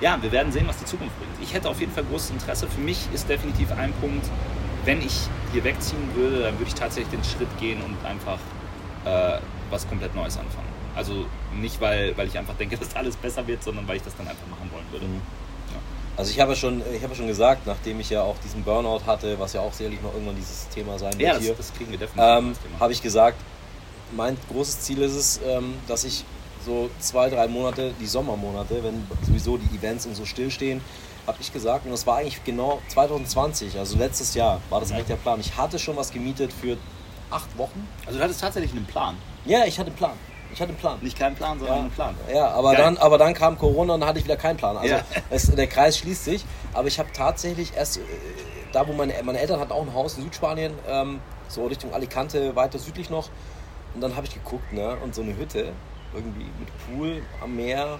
ja, 0.00 0.20
wir 0.20 0.32
werden 0.32 0.52
sehen, 0.52 0.66
was 0.66 0.78
die 0.78 0.84
Zukunft 0.84 1.16
bringt. 1.18 1.32
Ich 1.40 1.54
hätte 1.54 1.68
auf 1.68 1.78
jeden 1.80 1.92
Fall 1.92 2.04
großes 2.04 2.30
Interesse. 2.30 2.66
Für 2.66 2.80
mich 2.80 3.08
ist 3.14 3.28
definitiv 3.28 3.70
ein 3.72 3.92
Punkt, 4.00 4.26
wenn 4.84 5.00
ich 5.00 5.28
hier 5.52 5.64
wegziehen 5.64 6.14
würde, 6.14 6.42
dann 6.42 6.58
würde 6.58 6.68
ich 6.68 6.74
tatsächlich 6.74 7.10
den 7.10 7.24
Schritt 7.24 7.48
gehen 7.58 7.80
und 7.80 8.04
einfach 8.04 8.38
äh, 9.04 9.38
was 9.70 9.88
komplett 9.88 10.14
Neues 10.14 10.36
anfangen. 10.36 10.68
Also 10.96 11.26
nicht, 11.54 11.80
weil, 11.80 12.16
weil 12.16 12.26
ich 12.26 12.36
einfach 12.38 12.54
denke, 12.54 12.76
dass 12.78 12.94
alles 12.96 13.16
besser 13.16 13.46
wird, 13.46 13.62
sondern 13.62 13.86
weil 13.86 13.96
ich 13.96 14.02
das 14.02 14.16
dann 14.16 14.26
einfach 14.26 14.46
machen 14.48 14.70
wollen 14.72 14.86
würde. 14.90 15.06
Mhm. 15.06 15.22
Also 16.16 16.30
ich 16.30 16.38
habe 16.40 16.52
ja 16.52 16.56
schon, 16.56 16.80
ich 16.94 17.02
habe 17.02 17.12
ja 17.12 17.16
schon 17.16 17.26
gesagt, 17.26 17.66
nachdem 17.66 17.98
ich 18.00 18.10
ja 18.10 18.22
auch 18.22 18.36
diesen 18.44 18.62
Burnout 18.62 19.00
hatte, 19.06 19.38
was 19.38 19.52
ja 19.52 19.60
auch 19.60 19.72
sicherlich 19.72 20.00
noch 20.00 20.12
irgendwann 20.14 20.36
dieses 20.36 20.68
Thema 20.68 20.98
sein 20.98 21.12
wird 21.14 21.22
Ja, 21.22 21.34
das, 21.34 21.42
hier, 21.42 21.54
das 21.54 21.72
kriegen 21.74 21.90
wir 21.90 21.98
definitiv 21.98 22.24
ähm, 22.24 22.54
habe 22.78 22.92
ich 22.92 23.02
gesagt, 23.02 23.36
mein 24.12 24.36
großes 24.52 24.80
Ziel 24.80 25.02
ist 25.02 25.14
es, 25.14 25.40
ähm, 25.44 25.74
dass 25.88 26.04
ich 26.04 26.24
so 26.64 26.88
zwei, 27.00 27.28
drei 27.28 27.48
Monate, 27.48 27.92
die 28.00 28.06
Sommermonate, 28.06 28.82
wenn 28.84 29.06
sowieso 29.26 29.56
die 29.58 29.76
Events 29.76 30.06
und 30.06 30.14
so 30.14 30.24
stillstehen, 30.24 30.80
habe 31.26 31.38
ich 31.40 31.52
gesagt, 31.52 31.84
und 31.84 31.90
das 31.90 32.06
war 32.06 32.18
eigentlich 32.18 32.42
genau 32.44 32.80
2020, 32.88 33.78
also 33.78 33.98
letztes 33.98 34.34
Jahr, 34.34 34.60
war 34.70 34.80
das 34.80 34.90
Mhm. 34.90 34.96
eigentlich 34.96 35.08
der 35.08 35.16
Plan. 35.16 35.40
Ich 35.40 35.56
hatte 35.56 35.78
schon 35.78 35.96
was 35.96 36.12
gemietet 36.12 36.52
für 36.52 36.76
acht 37.30 37.58
Wochen. 37.58 37.88
Also 38.06 38.18
du 38.18 38.24
hattest 38.24 38.40
tatsächlich 38.40 38.72
einen 38.72 38.84
Plan. 38.86 39.16
Ja, 39.46 39.64
ich 39.64 39.78
hatte 39.78 39.88
einen 39.88 39.96
Plan. 39.96 40.12
Ich 40.54 40.60
hatte 40.60 40.70
einen 40.70 40.78
Plan. 40.78 40.98
Nicht 41.02 41.18
keinen 41.18 41.34
Plan, 41.36 41.58
sondern 41.58 41.76
Ja. 41.76 41.82
einen 41.82 41.90
Plan. 41.90 42.14
Ja, 42.32 42.48
aber 42.52 42.72
Geil. 42.72 42.82
dann, 42.82 42.96
aber 42.98 43.18
dann 43.18 43.34
kam 43.34 43.58
Corona 43.58 43.94
und 43.94 44.00
dann 44.00 44.08
hatte 44.08 44.18
ich 44.20 44.24
wieder 44.24 44.36
keinen 44.36 44.56
Plan. 44.56 44.76
Also 44.76 44.94
Ja. 44.94 45.00
es, 45.30 45.46
der 45.54 45.66
Kreis 45.66 45.98
schließt 45.98 46.24
sich. 46.24 46.44
Aber 46.72 46.86
ich 46.88 46.98
habe 46.98 47.08
tatsächlich 47.12 47.74
erst 47.76 47.98
äh, 47.98 48.00
da, 48.72 48.86
wo 48.88 48.92
meine, 48.92 49.14
meine 49.24 49.38
Eltern 49.40 49.60
hatten 49.60 49.72
auch 49.72 49.82
ein 49.82 49.92
Haus 49.94 50.16
in 50.16 50.22
Südspanien, 50.22 50.72
ähm, 50.88 51.20
so 51.48 51.66
Richtung 51.66 51.92
Alicante, 51.92 52.54
weiter 52.56 52.78
südlich 52.78 53.10
noch. 53.10 53.28
Und 53.94 54.00
dann 54.00 54.16
habe 54.16 54.26
ich 54.26 54.34
geguckt, 54.34 54.72
ne? 54.72 54.96
Und 55.02 55.14
so 55.14 55.22
eine 55.22 55.36
Hütte, 55.36 55.72
irgendwie 56.14 56.46
mit 56.58 56.68
Pool 56.86 57.22
am 57.42 57.54
Meer, 57.56 57.98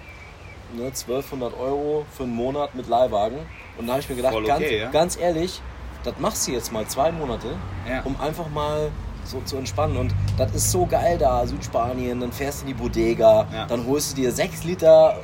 ne? 0.77 0.85
1200 0.93 1.59
Euro 1.59 2.07
für 2.17 2.23
einen 2.25 2.35
Monat 2.35 2.75
mit 2.75 2.89
Leihwagen. 2.89 3.39
Und 3.79 3.87
da 3.87 3.93
habe 3.95 4.01
ich 4.01 4.09
mir 4.09 4.17
gedacht, 4.17 4.33
Voll 4.35 4.45
ganz, 4.45 4.65
okay, 4.65 4.79
ja. 4.81 4.91
ganz 4.91 5.17
ehrlich, 5.17 5.61
das 6.05 6.15
machst 6.19 6.47
du 6.47 6.53
jetzt 6.53 6.73
mal 6.73 6.87
zwei 6.87 7.11
Monate, 7.13 7.49
Ja. 7.89 8.03
um 8.05 8.21
einfach 8.21 8.49
mal 8.49 8.91
so 9.25 9.41
zu 9.43 9.57
entspannen. 9.57 9.97
Und 9.97 10.15
das 10.39 10.55
ist 10.55 10.71
so 10.71 10.87
geil 10.87 11.19
da, 11.19 11.47
Südspanien. 11.47 12.21
Dann 12.21 12.33
fährst 12.33 12.63
du 12.63 12.67
in 12.67 12.69
die 12.69 12.75
Bodega, 12.83 13.47
Ja. 13.53 13.67
dann 13.67 13.87
holst 13.87 14.13
du 14.13 14.17
dir 14.23 14.33
6 14.33 14.65
Liter 14.65 15.19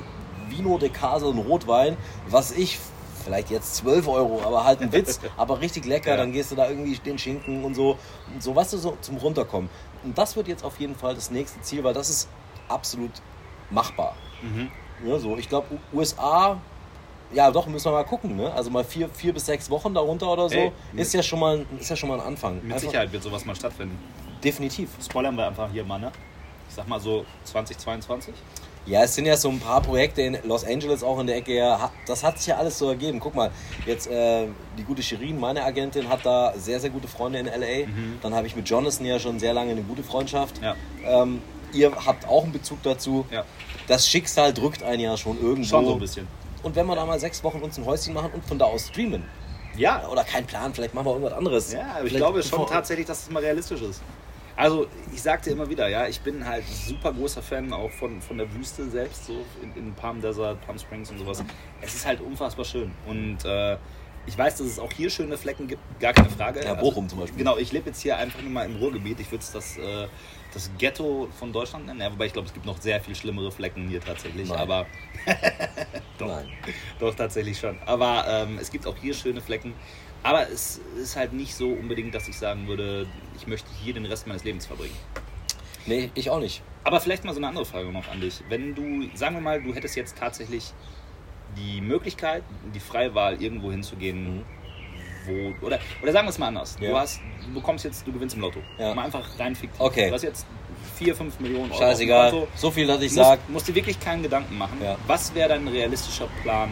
Vino 0.49 0.79
de 0.79 0.89
Casa 0.89 1.27
und 1.27 1.39
Rotwein, 1.39 1.97
was 2.29 2.51
ich 2.53 2.79
vielleicht 3.25 3.51
jetzt 3.51 3.77
12 3.77 4.09
Euro, 4.09 4.41
aber 4.45 4.65
halt 4.65 4.81
ein 4.81 4.93
Witz, 4.93 5.21
aber 5.37 5.61
richtig 5.61 5.85
lecker. 5.85 6.11
Ja. 6.13 6.17
Dann 6.17 6.33
gehst 6.33 6.51
du 6.51 6.57
da 6.57 6.69
irgendwie 6.69 6.97
den 6.97 7.19
Schinken 7.19 7.65
und 7.65 7.75
so, 7.75 7.97
und 8.33 8.43
so 8.43 8.57
weißt 8.57 8.73
du, 8.73 8.79
so 8.79 8.97
zum 9.01 9.17
Runterkommen. 9.19 9.69
Und 10.03 10.17
das 10.17 10.35
wird 10.37 10.49
jetzt 10.49 10.65
auf 10.65 10.81
jeden 10.81 10.97
Fall 10.97 11.15
das 11.15 11.31
nächste 11.31 11.61
Ziel, 11.61 11.85
weil 11.85 11.93
das 11.95 12.09
ist 12.09 12.29
absolut 12.69 13.11
machbar. 13.71 14.15
Mhm. 14.43 14.71
Ja, 15.07 15.19
so, 15.19 15.37
ich 15.37 15.49
glaube, 15.49 15.67
USA, 15.93 16.59
ja 17.33 17.51
doch, 17.51 17.67
müssen 17.67 17.87
wir 17.87 17.93
mal 17.93 18.05
gucken. 18.05 18.37
Ne? 18.37 18.53
Also 18.53 18.71
mal 18.71 18.85
vier, 18.85 19.09
vier 19.09 19.33
bis 19.33 19.47
sechs 19.47 19.69
Wochen 19.71 19.93
darunter 19.95 20.31
oder 20.33 20.49
so, 20.49 20.55
Ey, 20.57 20.73
ist, 20.97 21.13
ja 21.15 21.23
schon 21.23 21.39
mal, 21.41 21.59
ein- 21.59 21.79
ist 21.79 21.91
ja 21.91 21.97
schon 21.97 22.09
mal 22.09 22.21
ein 22.21 22.27
Anfang. 22.27 22.57
Mit 22.57 22.65
Einfach- 22.65 22.81
Sicherheit 22.81 23.13
wird 23.13 23.23
sowas 23.23 23.45
mal 23.45 23.55
stattfinden. 23.55 23.99
Definitiv. 24.43 24.89
Spoilern 25.05 25.37
wir 25.37 25.47
einfach 25.47 25.71
hier 25.71 25.85
mal, 25.85 25.99
ne? 25.99 26.11
Ich 26.69 26.75
sag 26.75 26.89
mal 26.89 27.01
so 27.01 27.25
2022. 27.45 28.35
Ja, 28.87 29.03
es 29.03 29.15
sind 29.15 29.27
ja 29.27 29.37
so 29.37 29.51
ein 29.51 29.61
paar 29.61 29.83
Projekte 29.83 30.23
in 30.23 30.39
Los 30.45 30.65
Angeles 30.65 31.03
auch 31.05 31.19
in 31.21 31.27
der 31.27 31.37
Ecke. 31.37 31.55
Ja, 31.55 31.79
ha- 31.79 31.93
das 32.07 32.25
hat 32.25 32.39
sich 32.39 32.47
ja 32.47 32.57
alles 32.57 32.79
so 32.79 32.89
ergeben. 32.89 33.21
Guck 33.21 33.35
mal, 33.35 33.51
jetzt 33.87 34.07
äh, 34.09 34.47
die 34.79 34.85
gute 34.85 35.03
Shirin, 35.03 35.39
meine 35.39 35.63
Agentin, 35.63 36.09
hat 36.09 36.25
da 36.25 36.55
sehr, 36.57 36.81
sehr 36.81 36.89
gute 36.91 37.07
Freunde 37.07 37.41
in 37.41 37.47
LA. 37.47 37.87
Dann 38.23 38.35
habe 38.35 38.47
ich 38.47 38.57
mit 38.57 38.69
Jonathan 38.69 39.05
ja 39.05 39.19
schon 39.19 39.39
sehr 39.39 39.53
lange 39.53 39.73
eine 39.73 39.83
gute 39.83 40.03
Freundschaft. 40.03 40.59
Mhm. 40.59 40.65
Ja. 40.65 40.77
Ähm, 41.05 41.43
ihr 41.75 41.93
habt 42.07 42.27
auch 42.27 42.45
einen 42.45 42.53
Bezug 42.53 42.83
dazu. 42.83 43.27
Ja. 43.31 43.45
Das 43.87 44.09
Schicksal 44.09 44.55
drückt 44.55 44.83
einen 44.83 45.01
ja 45.01 45.17
schon 45.19 45.39
irgendwo. 45.41 45.69
Schon 45.69 45.85
so 45.85 45.93
ein 45.95 46.01
bisschen. 46.01 46.27
Und 46.63 46.77
wenn 46.77 46.87
wir 46.87 46.95
da 46.95 47.07
mal 47.07 47.19
sechs 47.19 47.43
Wochen 47.43 47.61
uns 47.61 47.79
ein 47.79 47.85
Häuschen 47.85 48.15
machen 48.15 48.31
und 48.33 48.45
von 48.45 48.59
da 48.59 48.67
aus 48.67 48.89
streamen. 48.89 49.25
Ja, 49.77 50.07
Oder 50.09 50.25
kein 50.25 50.47
Plan, 50.47 50.75
vielleicht 50.75 50.95
machen 50.95 51.07
wir 51.07 51.13
irgendwas 51.13 51.33
anderes. 51.33 51.73
Ja, 51.73 51.81
aber 51.81 52.05
ich 52.05 52.13
Vielleicht 52.13 52.17
glaube 52.17 52.43
schon 52.43 52.67
tatsächlich, 52.67 53.07
dass 53.07 53.23
es 53.23 53.31
mal 53.31 53.43
realistisch 53.43 53.81
ist. 53.83 54.03
Also, 54.57 54.89
ich 55.13 55.23
sagte 55.23 55.49
immer 55.51 55.71
wieder, 55.71 55.89
ja, 55.89 56.07
ich 56.07 56.21
bin 56.21 56.45
halt 56.45 56.65
super 56.67 57.13
großer 57.13 57.41
Fan 57.41 57.73
auch 57.73 57.91
von, 57.91 58.21
von 58.21 58.37
der 58.37 58.53
Wüste 58.53 58.91
selbst, 58.91 59.27
so 59.27 59.33
in, 59.63 59.75
in 59.75 59.95
Palm 59.95 60.21
Desert, 60.21 60.61
Palm 60.67 60.79
Springs 60.79 61.11
und 61.11 61.19
sowas. 61.19 61.43
Es 61.81 61.95
ist 61.95 62.05
halt 62.05 62.21
unfassbar 62.21 62.65
schön. 62.67 62.93
Und 63.07 63.39
äh, 63.45 63.79
ich 64.27 64.37
weiß, 64.37 64.59
dass 64.59 64.67
es 64.67 64.79
auch 64.79 64.93
hier 64.93 65.09
schöne 65.09 65.39
Flecken 65.39 65.67
gibt, 65.67 65.81
gar 65.99 66.13
keine 66.13 66.29
Frage. 66.29 66.63
Ja, 66.63 66.75
Bochum 66.75 67.09
zum 67.09 67.21
Beispiel. 67.21 67.39
Genau, 67.39 67.57
ich 67.57 67.73
lebe 67.73 67.89
jetzt 67.89 68.03
hier 68.03 68.19
einfach 68.19 68.43
nur 68.43 68.51
mal 68.51 68.67
im 68.67 68.77
Ruhrgebiet. 68.77 69.19
Ich 69.21 69.31
würde 69.31 69.43
es 69.43 69.53
das, 69.53 69.79
äh, 69.79 70.09
das 70.53 70.71
Ghetto 70.79 71.29
von 71.39 71.53
Deutschland 71.53 71.87
nennen. 71.87 72.01
Ja, 72.01 72.13
wobei 72.13 72.27
ich 72.27 72.33
glaube, 72.33 72.49
es 72.49 72.55
gibt 72.55 72.67
noch 72.67 72.81
sehr 72.81 73.01
viel 73.01 73.15
schlimmere 73.15 73.51
Flecken 73.53 73.89
hier 73.89 74.01
tatsächlich. 74.01 74.49
Nein. 74.49 74.59
Aber 74.59 74.87
Doch. 76.19 76.27
Nein. 76.27 76.49
Doch, 76.99 77.15
tatsächlich 77.15 77.59
schon. 77.59 77.79
Aber 77.87 78.25
ähm, 78.29 78.59
es 78.61 78.71
gibt 78.71 78.87
auch 78.87 78.97
hier 78.97 79.15
schöne 79.15 79.41
Flecken. 79.41 79.75
Aber 80.23 80.49
es 80.49 80.81
ist 81.01 81.17
halt 81.17 81.33
nicht 81.33 81.55
so 81.55 81.69
unbedingt, 81.69 82.15
dass 82.15 82.29
ich 82.29 82.37
sagen 82.37 82.69
würde, 82.69 83.07
ich 83.37 83.47
möchte 83.47 83.69
hier 83.83 83.95
den 83.95 84.05
Rest 84.05 84.27
meines 84.27 84.45
Lebens 84.45 84.67
verbringen. 84.67 84.97
Nee, 85.87 86.11
ich 86.15 86.29
auch 86.29 86.41
nicht. 86.41 86.63
Aber 86.85 87.01
vielleicht 87.01 87.25
mal 87.25 87.33
so 87.33 87.39
eine 87.39 87.49
andere 87.49 87.65
Frage 87.65 87.91
noch 87.91 88.09
an 88.09 88.21
dich. 88.21 88.43
Wenn 88.49 88.75
du, 88.75 89.09
sagen 89.17 89.37
wir 89.37 89.41
mal, 89.41 89.63
du 89.63 89.75
hättest 89.75 89.97
jetzt 89.97 90.19
tatsächlich 90.19 90.73
die 91.57 91.81
Möglichkeit, 91.81 92.45
die 92.75 92.81
freie 92.81 93.15
Wahl, 93.15 93.43
irgendwo 93.43 93.71
hinzugehen, 93.71 94.45
wo. 95.27 95.67
Oder, 95.67 95.79
oder 96.03 96.13
sagen 96.13 96.27
wir 96.27 96.31
es 96.31 96.39
mal 96.39 96.49
anders. 96.49 96.77
Ja. 96.81 96.91
Du, 96.91 96.97
hast, 96.99 97.21
du 97.47 97.55
bekommst 97.55 97.85
jetzt, 97.85 98.07
du 98.07 98.13
gewinnst 98.13 98.35
im 98.37 98.43
Lotto. 98.43 98.61
Ja. 98.79 98.95
Mal 98.95 99.05
einfach 99.07 99.27
rein 99.39 99.55
fiktiv. 99.55 99.81
Okay. 99.81 100.09
Du 100.09 100.15
hast 100.15 100.23
jetzt 100.23 100.47
4, 100.97 101.15
5 101.15 101.41
Millionen 101.41 101.71
Euro. 101.71 101.79
Scheißegal. 101.81 102.31
Konto. 102.31 102.49
So 102.55 102.71
viel, 102.71 102.87
dass 102.87 102.99
ich 103.03 103.13
musst, 103.13 103.17
sage, 103.17 103.41
musst 103.49 103.69
dir 103.69 103.75
wirklich 103.75 103.99
keinen 104.01 104.23
Gedanken 104.23 104.57
machen. 104.57 104.79
Ja. 104.83 104.97
Was 105.07 105.35
wäre 105.35 105.49
dein 105.51 105.67
realistischer 105.69 106.29
Plan? 106.43 106.71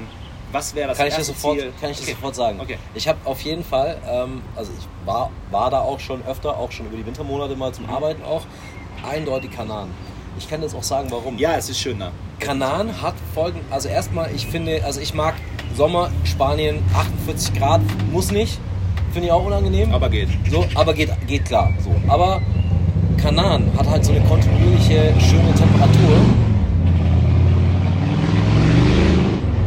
Was 0.50 0.74
wäre 0.74 0.88
das 0.88 0.96
kann 0.98 1.08
ich 1.08 1.14
das 1.14 1.26
sofort, 1.26 1.58
Ziel? 1.58 1.72
kann 1.78 1.90
ich 1.90 1.98
das 1.98 2.06
Okay. 2.06 2.14
sofort 2.16 2.34
sagen. 2.34 2.58
Okay. 2.60 2.78
Ich 2.94 3.06
habe 3.06 3.18
auf 3.24 3.40
jeden 3.42 3.62
Fall, 3.62 3.98
ähm, 4.08 4.40
also 4.56 4.72
ich 4.78 4.86
war, 5.06 5.30
war 5.50 5.70
da 5.70 5.80
auch 5.80 6.00
schon 6.00 6.24
öfter, 6.26 6.56
auch 6.56 6.72
schon 6.72 6.86
über 6.86 6.96
die 6.96 7.04
Wintermonate 7.04 7.54
mal 7.54 7.68
Mhm. 7.68 7.74
zum 7.74 7.90
Arbeiten 7.90 8.22
auch, 8.22 8.42
eindeutig 9.06 9.50
Kanaren. 9.50 9.90
Ich 10.38 10.48
kann 10.48 10.62
jetzt 10.62 10.74
auch 10.74 10.82
sagen, 10.82 11.10
warum. 11.10 11.36
Ja, 11.36 11.56
es 11.56 11.68
ist 11.68 11.80
schön 11.80 11.98
da. 11.98 12.12
Kanaren 12.40 13.02
hat 13.02 13.14
folgend, 13.34 13.62
also 13.70 13.88
erstmal, 13.88 14.34
ich 14.34 14.46
finde, 14.46 14.82
also 14.84 15.00
ich 15.00 15.12
mag 15.12 15.34
Sommer, 15.76 16.10
Spanien, 16.24 16.82
48 16.94 17.54
Grad, 17.54 17.80
muss 18.12 18.30
nicht, 18.30 18.58
finde 19.12 19.28
ich 19.28 19.32
auch 19.32 19.44
unangenehm. 19.44 19.92
Aber 19.92 20.08
geht. 20.08 20.28
So, 20.50 20.64
aber 20.74 20.94
geht, 20.94 21.10
geht 21.26 21.44
klar. 21.44 21.72
So. 21.82 21.94
Aber 22.08 22.40
Kanaren 23.16 23.70
hat 23.76 23.88
halt 23.88 24.04
so 24.04 24.12
eine 24.12 24.20
kontinuierliche, 24.22 25.14
schöne 25.20 25.54
Temperatur. 25.54 26.18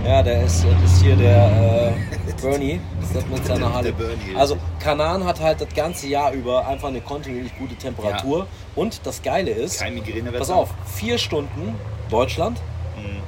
Ja, 0.05 0.21
der 0.23 0.43
ist, 0.43 0.65
das 0.65 0.91
ist 0.91 1.03
hier 1.03 1.15
der 1.15 1.93
äh, 2.27 2.31
Bernie, 2.41 2.79
ist 3.01 3.15
das 3.15 3.25
mit 3.27 3.45
seiner 3.45 3.69
Bernie. 3.69 4.35
Also 4.35 4.57
Kanaren 4.79 5.23
hat 5.25 5.39
halt 5.39 5.61
das 5.61 5.73
ganze 5.73 6.07
Jahr 6.07 6.33
über 6.33 6.67
einfach 6.67 6.89
eine 6.89 6.99
kontinuierlich 7.01 7.57
gute 7.57 7.75
Temperatur. 7.75 8.47
Und 8.75 9.05
das 9.05 9.21
Geile 9.21 9.51
ist, 9.51 9.79
Kein 9.79 10.01
pass 10.37 10.49
auf, 10.49 10.69
vier 10.85 11.17
Stunden 11.17 11.75
Deutschland, 12.09 12.59
Mhm. 12.97 13.21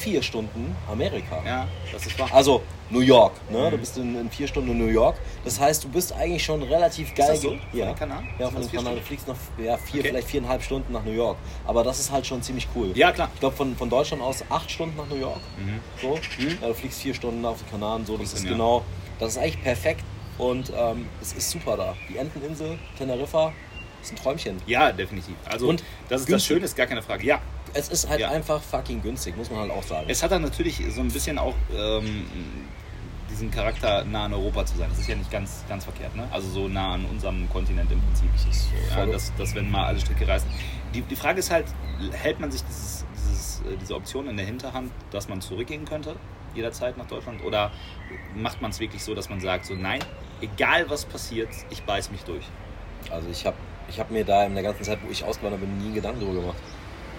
Vier 0.00 0.22
Stunden 0.22 0.74
Amerika. 0.90 1.42
Ja, 1.44 1.68
das 1.92 2.06
ist 2.06 2.18
wahr. 2.18 2.28
Also 2.32 2.62
New 2.90 3.00
York, 3.00 3.32
ne? 3.50 3.66
Mhm. 3.66 3.70
Du 3.70 3.78
bist 3.78 3.96
in, 3.98 4.16
in 4.20 4.30
vier 4.30 4.48
Stunden 4.48 4.70
in 4.70 4.78
New 4.78 4.86
York. 4.92 5.16
Das 5.44 5.60
heißt, 5.60 5.84
du 5.84 5.88
bist 5.88 6.12
eigentlich 6.12 6.42
schon 6.42 6.62
relativ 6.62 7.14
geil. 7.14 7.28
das 7.28 7.42
so? 7.42 7.50
ge- 7.50 7.58
Von 7.70 7.78
Ja. 7.78 7.92
den? 7.92 8.10
Ja, 8.38 8.46
von 8.48 8.56
das 8.62 8.68
den 8.70 8.76
Kanaren. 8.78 8.96
Du 8.96 9.02
fliegst 9.02 9.28
noch 9.28 9.36
ja, 9.58 9.76
vier, 9.76 10.00
Okay. 10.00 10.08
vielleicht 10.08 10.28
viereinhalb 10.28 10.62
Stunden 10.62 10.92
nach 10.92 11.04
New 11.04 11.12
York. 11.12 11.36
Aber 11.66 11.84
das 11.84 12.00
ist 12.00 12.10
halt 12.10 12.26
schon 12.26 12.42
ziemlich 12.42 12.66
cool. 12.74 12.90
Ja, 12.96 13.12
klar. 13.12 13.28
Ich 13.34 13.40
glaube, 13.40 13.54
von, 13.56 13.76
von 13.76 13.88
Deutschland 13.90 14.22
aus 14.22 14.42
acht 14.48 14.70
Stunden 14.70 14.96
nach 14.96 15.06
New 15.08 15.16
York. 15.20 15.40
Mhm. 15.58 15.80
So. 16.00 16.18
Ja, 16.62 16.68
du 16.68 16.74
fliegst 16.74 17.00
vier 17.00 17.14
Stunden 17.14 17.44
auf 17.44 17.58
die 17.62 17.70
Kanaren. 17.70 18.04
So. 18.06 18.16
Das 18.16 18.32
ist 18.32 18.44
ja. 18.44 18.50
genau, 18.50 18.82
das 19.18 19.32
ist 19.32 19.38
eigentlich 19.38 19.62
perfekt. 19.62 20.02
Und 20.38 20.72
ähm, 20.74 21.06
es 21.20 21.34
ist 21.34 21.50
super 21.50 21.76
da. 21.76 21.94
Die 22.08 22.16
Enteninsel, 22.16 22.78
Teneriffa, 22.96 23.52
ist 24.02 24.12
ein 24.12 24.16
Träumchen. 24.16 24.56
Ja, 24.66 24.90
definitiv. 24.90 25.34
Also, 25.44 25.68
Und 25.68 25.80
das 26.08 26.22
ist 26.22 26.24
das 26.24 26.26
günstig. 26.26 26.48
Schöne, 26.48 26.64
ist 26.64 26.74
gar 26.76 26.86
keine 26.86 27.02
Frage. 27.02 27.26
Ja, 27.26 27.40
Es 27.74 27.88
ist 27.88 28.08
halt 28.08 28.20
Ja. 28.20 28.30
einfach 28.30 28.60
fucking 28.62 29.02
günstig, 29.02 29.36
muss 29.36 29.50
man 29.50 29.60
halt 29.60 29.70
auch 29.70 29.82
sagen. 29.82 30.06
es 30.08 30.22
hat 30.22 30.30
dann 30.32 30.42
natürlich 30.42 30.82
so 30.90 31.00
ein 31.00 31.08
bisschen 31.08 31.38
auch 31.38 31.54
ähm, 31.74 32.24
diesen 33.30 33.50
Charakter, 33.50 34.04
nah 34.04 34.24
an 34.24 34.34
Europa 34.34 34.66
zu 34.66 34.76
sein. 34.76 34.88
Das 34.90 34.98
ist 34.98 35.08
ja 35.08 35.14
nicht 35.14 35.30
ganz, 35.30 35.64
ganz 35.68 35.84
verkehrt, 35.84 36.14
ne? 36.16 36.26
Also 36.32 36.48
so 36.50 36.68
nah 36.68 36.94
an 36.94 37.04
unserem 37.06 37.48
Kontinent 37.50 37.90
im 37.92 38.00
Prinzip. 38.02 38.28
Das 38.32 38.44
ist, 38.56 38.68
ja, 38.90 39.06
dass, 39.06 39.32
dass 39.36 39.54
wenn 39.54 39.70
mal 39.70 39.86
alle 39.86 40.00
Stricke 40.00 40.26
reißen. 40.26 40.48
Die, 40.94 41.02
die 41.02 41.16
Frage 41.16 41.38
ist 41.38 41.50
halt, 41.50 41.66
hält 42.12 42.40
man 42.40 42.50
sich 42.50 42.62
dieses, 42.64 43.04
dieses, 43.14 43.60
äh, 43.60 43.76
diese 43.80 43.94
Option 43.94 44.28
in 44.28 44.36
der 44.36 44.46
Hinterhand, 44.46 44.90
dass 45.12 45.28
man 45.28 45.40
zurückgehen 45.40 45.84
könnte, 45.84 46.16
jederzeit 46.54 46.98
nach 46.98 47.06
Deutschland? 47.06 47.44
Oder 47.44 47.70
macht 48.34 48.60
man 48.60 48.72
es 48.72 48.80
wirklich 48.80 49.04
so, 49.04 49.14
dass 49.14 49.28
man 49.30 49.40
sagt, 49.40 49.66
so 49.66 49.74
nein, 49.74 50.00
egal 50.40 50.90
was 50.90 51.04
passiert, 51.04 51.48
ich 51.70 51.84
beiß 51.84 52.10
mich 52.10 52.22
durch? 52.24 52.44
Also 53.10 53.28
ich 53.30 53.46
habe 53.46 53.56
ich 53.88 53.98
hab 54.00 54.10
mir 54.10 54.24
da 54.24 54.44
in 54.44 54.54
der 54.54 54.62
ganzen 54.64 54.82
Zeit, 54.84 54.98
wo 55.04 55.10
ich 55.10 55.22
ausgewandert 55.24 55.60
bin, 55.60 55.78
nie 55.78 55.94
Gedanken 55.94 56.20
darüber 56.20 56.40
gemacht. 56.40 56.58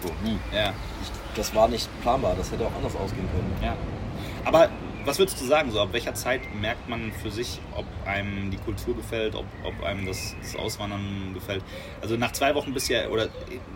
So, 0.01 0.09
nie. 0.23 0.37
Ja. 0.53 0.73
Ich, 1.01 1.11
das 1.35 1.53
war 1.55 1.67
nicht 1.67 1.89
planbar, 2.01 2.35
das 2.35 2.51
hätte 2.51 2.65
auch 2.65 2.75
anders 2.75 2.95
ausgehen 2.95 3.27
können. 3.31 3.55
Ja. 3.61 3.75
Aber 4.43 4.69
was 5.05 5.17
würdest 5.17 5.39
du 5.41 5.45
sagen, 5.45 5.71
so 5.71 5.79
ab 5.79 5.89
welcher 5.91 6.13
Zeit 6.13 6.41
merkt 6.59 6.87
man 6.87 7.11
für 7.11 7.31
sich, 7.31 7.59
ob 7.75 7.85
einem 8.05 8.51
die 8.51 8.57
Kultur 8.57 8.95
gefällt, 8.95 9.35
ob, 9.35 9.45
ob 9.63 9.83
einem 9.83 10.05
das, 10.05 10.35
das 10.41 10.55
Auswandern 10.55 11.33
gefällt? 11.33 11.63
Also 12.01 12.17
nach 12.17 12.31
zwei 12.33 12.53
Wochen 12.55 12.73
bist 12.73 12.89
du 12.89 12.93
ja, 12.93 13.07
oder 13.07 13.29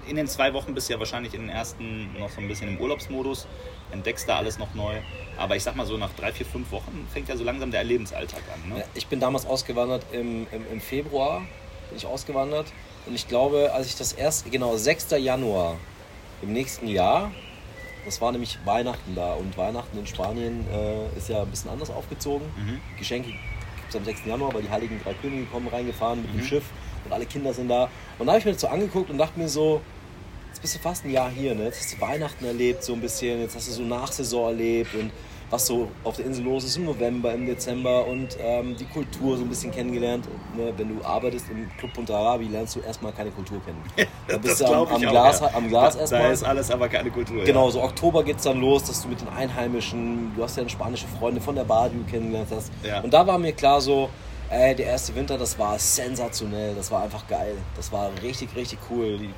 in 0.07 0.15
den 0.15 0.27
zwei 0.27 0.53
Wochen 0.53 0.73
bist 0.73 0.89
du 0.89 0.93
ja 0.93 0.99
wahrscheinlich 0.99 1.33
in 1.33 1.41
den 1.41 1.49
ersten 1.49 2.17
noch 2.19 2.29
so 2.29 2.41
ein 2.41 2.47
bisschen 2.47 2.69
im 2.69 2.79
Urlaubsmodus, 2.79 3.47
entdeckst 3.91 4.29
da 4.29 4.37
alles 4.37 4.59
noch 4.59 4.73
neu. 4.75 4.95
Aber 5.37 5.55
ich 5.55 5.63
sag 5.63 5.75
mal 5.75 5.85
so, 5.85 5.97
nach 5.97 6.13
drei, 6.13 6.31
vier, 6.31 6.45
fünf 6.45 6.71
Wochen 6.71 7.07
fängt 7.11 7.27
ja 7.29 7.37
so 7.37 7.43
langsam 7.43 7.71
der 7.71 7.83
Lebensalltag 7.83 8.41
an. 8.53 8.69
Ne? 8.69 8.79
Ja, 8.79 8.85
Ich 8.93 9.07
bin 9.07 9.19
damals 9.19 9.45
ausgewandert 9.45 10.05
im, 10.11 10.47
im, 10.51 10.65
im 10.71 10.81
Februar, 10.81 11.39
bin 11.89 11.97
ich 11.97 12.05
ausgewandert. 12.05 12.67
Und 13.07 13.15
ich 13.15 13.27
glaube, 13.27 13.71
als 13.73 13.87
ich 13.87 13.95
das 13.95 14.13
erst, 14.13 14.51
genau, 14.51 14.77
6. 14.77 15.11
Januar 15.19 15.77
im 16.41 16.53
nächsten 16.53 16.87
Jahr, 16.87 17.31
das 18.05 18.21
war 18.21 18.31
nämlich 18.31 18.57
Weihnachten 18.65 19.15
da. 19.15 19.33
Und 19.33 19.57
Weihnachten 19.57 19.97
in 19.97 20.05
Spanien 20.05 20.65
äh, 20.71 21.17
ist 21.17 21.29
ja 21.29 21.41
ein 21.41 21.49
bisschen 21.49 21.71
anders 21.71 21.89
aufgezogen. 21.89 22.47
Mhm. 22.55 22.79
Geschenke 22.99 23.29
gibt 23.29 23.39
es 23.89 23.95
am 23.95 24.05
6. 24.05 24.25
Januar, 24.25 24.53
weil 24.53 24.61
die 24.61 24.69
Heiligen 24.69 24.99
Drei 25.03 25.13
Könige 25.15 25.45
kommen 25.45 25.67
reingefahren 25.67 26.21
mit 26.21 26.31
dem 26.33 26.41
Mhm. 26.41 26.45
Schiff 26.45 26.63
und 27.05 27.11
alle 27.13 27.25
Kinder 27.25 27.53
sind 27.53 27.67
da. 27.69 27.89
Und 28.19 28.27
da 28.27 28.33
habe 28.33 28.39
ich 28.39 28.45
mir 28.45 28.51
das 28.51 28.61
so 28.61 28.67
angeguckt 28.67 29.09
und 29.09 29.17
dachte 29.17 29.39
mir 29.39 29.49
so, 29.49 29.81
jetzt 30.49 30.61
bist 30.61 30.75
du 30.75 30.79
fast 30.79 31.03
ein 31.05 31.11
Jahr 31.11 31.29
hier, 31.29 31.55
ne? 31.55 31.65
jetzt 31.65 31.79
hast 31.81 31.93
du 31.93 32.01
Weihnachten 32.01 32.45
erlebt 32.45 32.83
so 32.83 32.93
ein 32.93 33.01
bisschen, 33.01 33.41
jetzt 33.41 33.55
hast 33.55 33.67
du 33.67 33.71
so 33.73 33.83
Nachsaison 33.83 34.49
erlebt 34.49 34.93
und 34.95 35.11
was 35.49 35.67
so 35.67 35.89
auf 36.03 36.15
der 36.15 36.25
Insel 36.25 36.43
los 36.43 36.63
ist 36.63 36.77
im 36.77 36.85
November, 36.85 37.33
im 37.33 37.45
Dezember 37.45 38.05
und 38.07 38.37
ähm, 38.39 38.75
die 38.77 38.85
Kultur 38.85 39.37
so 39.37 39.43
ein 39.43 39.49
bisschen 39.49 39.71
kennengelernt. 39.71 40.27
Ne, 40.55 40.73
wenn 40.75 40.97
du 40.97 41.05
arbeitest 41.05 41.49
im 41.49 41.69
Club 41.77 41.93
Punta 41.93 42.15
Arabi, 42.15 42.47
lernst 42.47 42.75
du 42.75 42.79
erstmal 42.79 43.11
keine 43.11 43.31
Kultur 43.31 43.61
kennen. 43.63 43.81
Da 44.27 44.37
bist 44.37 44.59
Das 44.59 44.69
du 44.69 44.73
am, 44.73 44.87
am 44.87 44.95
auch, 44.95 44.99
Glas, 44.99 45.39
ja. 45.39 45.51
am 45.53 45.67
Glas 45.67 45.93
da, 45.93 45.99
erstmal. 46.01 46.21
Da 46.23 46.31
ist 46.31 46.43
alles 46.43 46.71
aber 46.71 46.89
keine 46.89 47.11
Kultur. 47.11 47.43
Genau, 47.43 47.69
so 47.69 47.83
Oktober 47.83 48.23
geht 48.23 48.37
es 48.37 48.43
dann 48.43 48.59
los, 48.59 48.83
dass 48.85 49.03
du 49.03 49.07
mit 49.07 49.21
den 49.21 49.29
Einheimischen, 49.29 50.33
du 50.35 50.41
hast 50.43 50.57
ja 50.57 50.67
spanische 50.67 51.05
Freunde 51.19 51.39
von 51.39 51.53
der 51.55 51.63
Bar, 51.63 51.89
die 51.89 51.97
du 51.97 52.03
kennengelernt 52.09 52.49
hast. 52.51 52.71
Ja. 52.83 53.01
Und 53.01 53.13
da 53.13 53.27
war 53.27 53.37
mir 53.37 53.53
klar 53.53 53.79
so, 53.81 54.09
ey, 54.49 54.75
der 54.75 54.87
erste 54.87 55.13
Winter, 55.15 55.37
das 55.37 55.57
war 55.59 55.77
sensationell, 55.77 56.73
das 56.75 56.89
war 56.89 57.03
einfach 57.03 57.27
geil. 57.27 57.55
Das 57.75 57.91
war 57.91 58.09
richtig, 58.23 58.55
richtig 58.55 58.79
cool. 58.89 59.17
Die, 59.17 59.29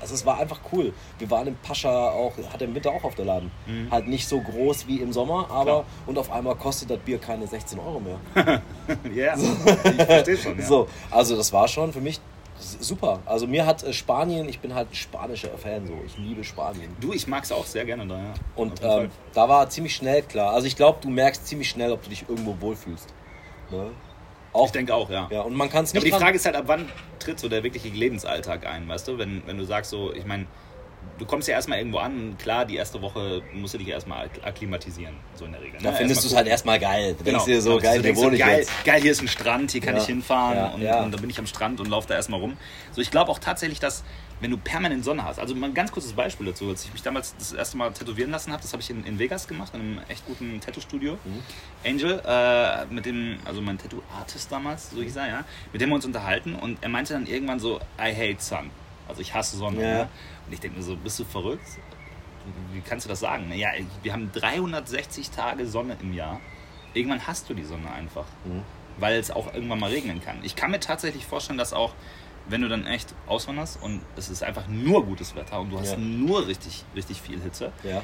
also 0.00 0.14
es 0.14 0.24
war 0.26 0.38
einfach 0.38 0.60
cool. 0.72 0.92
Wir 1.18 1.30
waren 1.30 1.46
im 1.46 1.56
Pascha 1.56 2.10
auch, 2.10 2.32
hat 2.52 2.62
im 2.62 2.74
Winter 2.74 2.90
auch 2.92 3.04
auf 3.04 3.14
der 3.14 3.24
Laden. 3.24 3.50
Halt 3.90 4.06
nicht 4.08 4.28
so 4.28 4.40
groß 4.40 4.86
wie 4.86 5.00
im 5.00 5.12
Sommer, 5.12 5.48
aber 5.50 5.64
Mhm. 5.64 5.64
Klar. 5.64 5.84
und 6.06 6.18
auf 6.18 6.30
einmal 6.32 6.54
kostet 6.56 6.90
das 6.90 6.98
Bier 6.98 7.18
keine 7.18 7.46
16 7.46 7.78
Euro 7.78 8.00
mehr. 8.00 8.18
Ja, 9.14 9.34
ich 9.36 10.04
verstehe 10.04 10.36
schon. 10.36 10.58
Ja. 10.58 10.64
So, 10.64 10.88
also 11.10 11.36
das 11.36 11.52
war 11.52 11.66
schon 11.68 11.92
für 11.92 12.00
mich 12.00 12.20
super. 12.80 13.20
Also 13.26 13.46
mir 13.46 13.66
hat 13.66 13.82
äh, 13.82 13.92
Spanien, 13.92 14.48
ich 14.48 14.60
bin 14.60 14.74
halt 14.74 14.90
ein 14.90 14.94
spanischer 14.94 15.56
Fan 15.58 15.86
so, 15.86 15.94
ich 16.06 16.16
liebe 16.18 16.44
Spanien. 16.44 16.94
Du, 17.00 17.12
ich 17.12 17.26
mag 17.26 17.44
es 17.44 17.52
auch 17.52 17.64
sehr 17.64 17.84
gerne 17.84 18.06
da, 18.06 18.16
ja. 18.18 18.34
Und 18.56 18.80
ähm, 18.82 19.10
da 19.32 19.48
war 19.48 19.68
ziemlich 19.70 19.94
schnell 19.96 20.22
klar. 20.22 20.52
Also 20.52 20.66
ich 20.66 20.76
glaube, 20.76 20.98
du 21.02 21.08
merkst 21.10 21.46
ziemlich 21.46 21.68
schnell, 21.70 21.92
ob 21.92 22.02
du 22.02 22.10
dich 22.10 22.24
irgendwo 22.28 22.56
wohlfühlst. 22.60 23.08
Ne? 23.70 23.90
Auch, 24.54 24.66
ich 24.66 24.72
denke 24.72 24.94
auch, 24.94 25.10
ja. 25.10 25.28
ja, 25.30 25.40
und 25.42 25.54
man 25.54 25.68
kann 25.68 25.84
es 25.84 25.90
Aber 25.90 25.96
nicht. 25.98 26.06
die 26.06 26.10
dran- 26.12 26.20
Frage 26.22 26.36
ist 26.36 26.46
halt, 26.46 26.56
ab 26.56 26.64
wann 26.68 26.88
tritt 27.18 27.38
so 27.40 27.48
der 27.50 27.62
wirkliche 27.62 27.88
Lebensalltag 27.88 28.66
ein, 28.66 28.88
weißt 28.88 29.06
du? 29.08 29.18
Wenn, 29.18 29.42
wenn 29.46 29.58
du 29.58 29.64
sagst 29.64 29.90
so, 29.90 30.12
ich 30.14 30.24
meine, 30.24 30.46
du 31.18 31.26
kommst 31.26 31.48
ja 31.48 31.54
erstmal 31.54 31.78
irgendwo 31.78 31.98
an, 31.98 32.36
klar, 32.38 32.64
die 32.64 32.76
erste 32.76 33.02
Woche 33.02 33.42
musst 33.52 33.74
du 33.74 33.78
dich 33.78 33.88
erstmal 33.88 34.26
ak- 34.26 34.40
akklimatisieren, 34.46 35.14
so 35.34 35.44
in 35.44 35.52
der 35.52 35.60
Regel. 35.60 35.78
da 35.82 35.90
ne? 35.90 35.96
findest 35.96 36.22
du 36.24 36.28
es 36.28 36.36
halt 36.36 36.46
erstmal 36.46 36.78
geil. 36.78 37.14
Du 37.18 37.24
denkst 37.24 37.44
dir 37.44 37.60
so, 37.60 37.70
genau. 37.70 37.82
geil, 37.82 37.92
hier 37.94 38.02
denkst 38.02 38.18
so, 38.20 38.26
wohne 38.26 38.36
ich 38.36 38.40
geil, 38.42 38.58
jetzt. 38.60 38.84
geil, 38.84 39.00
hier 39.02 39.10
ist 39.12 39.22
ein 39.22 39.28
Strand, 39.28 39.70
hier 39.72 39.80
kann 39.80 39.96
Ja, 39.96 40.00
ich 40.00 40.06
hinfahren 40.06 40.56
ja, 40.56 40.66
und, 40.68 40.82
ja. 40.82 41.02
und 41.02 41.12
dann 41.12 41.20
bin 41.20 41.30
ich 41.30 41.38
am 41.38 41.46
Strand 41.46 41.80
und 41.80 41.88
laufe 41.90 42.06
da 42.08 42.14
erstmal 42.14 42.40
rum. 42.40 42.56
So, 42.92 43.00
ich 43.00 43.10
glaube 43.10 43.30
auch 43.32 43.38
tatsächlich, 43.40 43.80
dass 43.80 44.04
wenn 44.40 44.50
du 44.50 44.56
permanent 44.56 45.04
Sonne 45.04 45.24
hast, 45.24 45.38
also 45.38 45.54
mal 45.54 45.68
ein 45.68 45.74
ganz 45.74 45.90
kurzes 45.92 46.12
Beispiel 46.12 46.46
dazu, 46.46 46.68
als 46.68 46.84
ich 46.84 46.92
mich 46.92 47.02
damals 47.02 47.34
das 47.38 47.52
erste 47.52 47.76
Mal 47.76 47.92
tätowieren 47.92 48.30
lassen 48.30 48.52
habe, 48.52 48.60
das 48.62 48.72
habe 48.72 48.82
ich 48.82 48.90
in, 48.90 49.04
in 49.04 49.18
Vegas 49.18 49.46
gemacht, 49.48 49.72
in 49.74 49.80
einem 49.80 50.00
echt 50.08 50.26
guten 50.26 50.60
Tattoo-Studio. 50.60 51.18
Mhm. 51.24 51.42
Angel, 51.84 52.22
äh, 52.26 52.84
mit 52.86 53.06
dem, 53.06 53.38
also 53.44 53.60
mein 53.62 53.78
Tattoo-Artist 53.78 54.50
damals, 54.52 54.90
so 54.90 55.00
hieß 55.00 55.16
er, 55.16 55.28
ja, 55.28 55.44
mit 55.72 55.80
dem 55.80 55.88
wir 55.90 55.94
uns 55.96 56.04
unterhalten 56.04 56.54
und 56.54 56.82
er 56.82 56.88
meinte 56.88 57.14
dann 57.14 57.26
irgendwann 57.26 57.60
so, 57.60 57.80
I 57.98 58.12
hate 58.14 58.42
sun. 58.42 58.70
Also 59.08 59.20
ich 59.20 59.34
hasse 59.34 59.56
Sonne. 59.56 59.82
Ja. 59.82 59.88
Ne? 60.04 60.08
Und 60.46 60.52
ich 60.52 60.60
denke 60.60 60.78
mir 60.78 60.82
so, 60.82 60.96
bist 60.96 61.18
du 61.18 61.24
verrückt? 61.24 61.66
Wie 62.72 62.80
kannst 62.80 63.06
du 63.06 63.08
das 63.08 63.20
sagen? 63.20 63.50
Ja, 63.54 63.70
wir 64.02 64.12
haben 64.12 64.30
360 64.32 65.30
Tage 65.30 65.66
Sonne 65.66 65.96
im 66.02 66.12
Jahr. 66.12 66.40
Irgendwann 66.92 67.26
hast 67.26 67.48
du 67.48 67.54
die 67.54 67.64
Sonne 67.64 67.90
einfach, 67.90 68.26
Mhm. 68.44 68.62
weil 68.98 69.18
es 69.18 69.30
auch 69.30 69.52
irgendwann 69.54 69.80
mal 69.80 69.90
regnen 69.90 70.22
kann. 70.22 70.38
Ich 70.42 70.54
kann 70.56 70.70
mir 70.70 70.80
tatsächlich 70.80 71.24
vorstellen, 71.26 71.58
dass 71.58 71.72
auch, 71.72 71.94
wenn 72.48 72.60
du 72.60 72.68
dann 72.68 72.86
echt 72.86 73.14
auswanderst 73.26 73.78
und 73.82 74.02
es 74.16 74.28
ist 74.28 74.42
einfach 74.42 74.66
nur 74.68 75.04
gutes 75.06 75.34
Wetter 75.34 75.60
und 75.60 75.70
du 75.70 75.78
hast 75.80 75.92
Ja. 75.92 75.96
nur 75.96 76.46
richtig, 76.46 76.84
richtig 76.94 77.20
viel 77.22 77.40
Hitze, 77.40 77.72
Ja. 77.82 77.98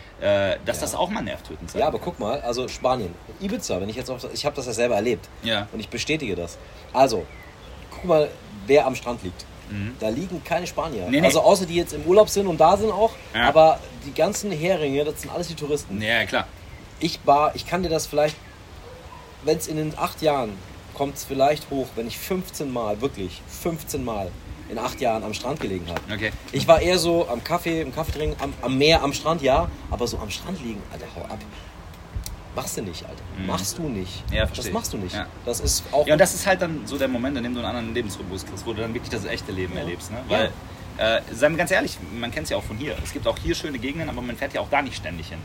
äh, 0.53 0.59
dass 0.65 0.77
Ja. 0.79 0.83
das 0.83 0.95
auch 0.95 1.11
mal 1.11 1.21
nervtötend 1.23 1.71
sein 1.71 1.81
ja, 1.81 1.87
aber 1.89 1.99
guck 1.99 2.19
mal, 2.19 2.41
also 2.41 2.67
Spanien, 2.69 3.15
Ibiza, 3.41 3.81
wenn 3.81 3.89
ich 3.91 3.97
jetzt 3.97 4.11
auf, 4.11 4.27
ich 4.33 4.47
habe 4.47 4.57
das 4.57 4.67
ja 4.67 4.73
selber 4.73 4.95
erlebt 4.95 5.29
Ja. 5.43 5.69
und 5.73 5.81
ich 5.81 5.89
bestätige 5.91 6.37
das. 6.37 6.57
Also, 6.93 7.27
guck 7.91 8.05
mal, 8.07 8.31
wer 8.67 8.87
am 8.87 8.95
Strand 8.95 9.23
liegt. 9.23 9.45
Mhm. 9.71 9.95
Da 10.01 10.09
liegen 10.09 10.43
keine 10.43 10.67
Spanier. 10.67 11.07
Nee, 11.11 11.21
nee. 11.21 11.27
Also 11.27 11.43
außer 11.43 11.67
die 11.67 11.77
jetzt 11.77 11.93
im 11.93 12.03
Urlaub 12.05 12.29
sind 12.29 12.47
und 12.47 12.59
da 12.59 12.77
sind 12.77 12.91
auch, 12.91 13.13
aber 13.35 13.79
die 14.07 14.13
ganzen 14.15 14.51
Heringe, 14.51 15.05
das 15.05 15.21
sind 15.21 15.31
alles 15.31 15.49
die 15.49 15.55
Touristen. 15.55 16.01
Ja, 16.01 16.25
klar. 16.25 16.47
Ich 16.99 17.21
war, 17.25 17.55
ich 17.55 17.67
kann 17.67 17.83
dir 17.83 17.89
das 17.91 18.07
vielleicht, 18.07 18.37
wenn 19.45 19.59
es 19.59 19.69
in 19.69 19.77
den 19.77 19.97
acht 19.99 20.23
Jahren 20.23 20.53
kommt 21.01 21.17
es 21.17 21.25
vielleicht 21.25 21.71
hoch, 21.71 21.87
wenn 21.97 22.07
ich 22.07 22.19
15 22.19 22.71
Mal, 22.71 23.01
wirklich 23.01 23.41
15 23.49 24.05
Mal 24.05 24.31
in 24.69 24.77
acht 24.77 25.01
Jahren 25.01 25.25
am 25.25 25.33
Strand 25.33 25.59
gelegen 25.59 25.87
habe. 25.89 25.99
Okay. 26.13 26.31
Ich 26.53 26.69
war 26.69 26.83
eher 26.83 26.99
so 26.99 27.27
am 27.27 27.43
Kaffee, 27.43 27.81
im 27.81 27.95
Kaffee 27.95 28.13
trinken, 28.13 28.37
am, 28.39 28.53
am 28.61 28.77
Meer, 28.77 29.03
am 29.03 29.15
Strand, 29.15 29.41
ja, 29.41 29.71
aber 29.91 30.07
so 30.07 30.19
am 30.19 30.29
Strand 30.29 30.63
liegen, 30.63 30.83
Alter, 30.93 31.07
hau 31.17 31.23
ab. 31.23 31.39
Machst 32.55 32.77
du 32.77 32.83
nicht, 32.83 33.03
Alter. 33.07 33.23
Mhm. 33.39 33.47
Machst 33.47 33.79
du 33.79 33.83
nicht. 33.89 34.25
Ja, 34.31 34.41
das 34.41 34.49
verstehe 34.51 34.69
ich. 34.69 34.75
machst 34.75 34.93
du 34.93 34.99
nicht. 34.99 35.15
Ja. 35.15 35.25
Das 35.47 35.61
ist 35.61 35.85
auch. 35.91 36.07
Ja, 36.07 36.13
und 36.13 36.19
das 36.19 36.35
ist 36.35 36.47
halt 36.47 36.61
dann 36.61 36.83
so 36.85 36.99
der 36.99 37.09
Moment, 37.09 37.35
in 37.39 37.45
dem 37.45 37.55
du 37.55 37.61
einen 37.61 37.69
anderen 37.71 37.95
Lebensrhythmus 37.95 38.45
kriegst, 38.45 38.67
wo 38.67 38.75
du 38.75 38.83
dann 38.83 38.93
wirklich 38.93 39.11
das 39.11 39.25
echte 39.25 39.53
Leben 39.53 39.73
Ja. 39.73 39.81
erlebst. 39.81 40.11
Ne? 40.11 40.19
Weil, 40.29 40.53
äh, 40.99 41.23
seien 41.33 41.53
wir 41.53 41.57
ganz 41.61 41.71
ehrlich, 41.71 41.97
man 42.21 42.31
kennt 42.31 42.45
es 42.45 42.51
ja 42.51 42.59
auch 42.59 42.63
von 42.65 42.77
hier. 42.77 42.95
Es 43.03 43.15
gibt 43.15 43.27
auch 43.27 43.39
hier 43.39 43.55
schöne 43.55 43.79
Gegenden, 43.79 44.11
aber 44.11 44.21
man 44.21 44.37
fährt 44.37 44.53
ja 44.53 44.61
auch 44.61 44.69
da 44.69 44.83
nicht 44.83 44.97
ständig 44.97 45.29
hin. 45.31 45.39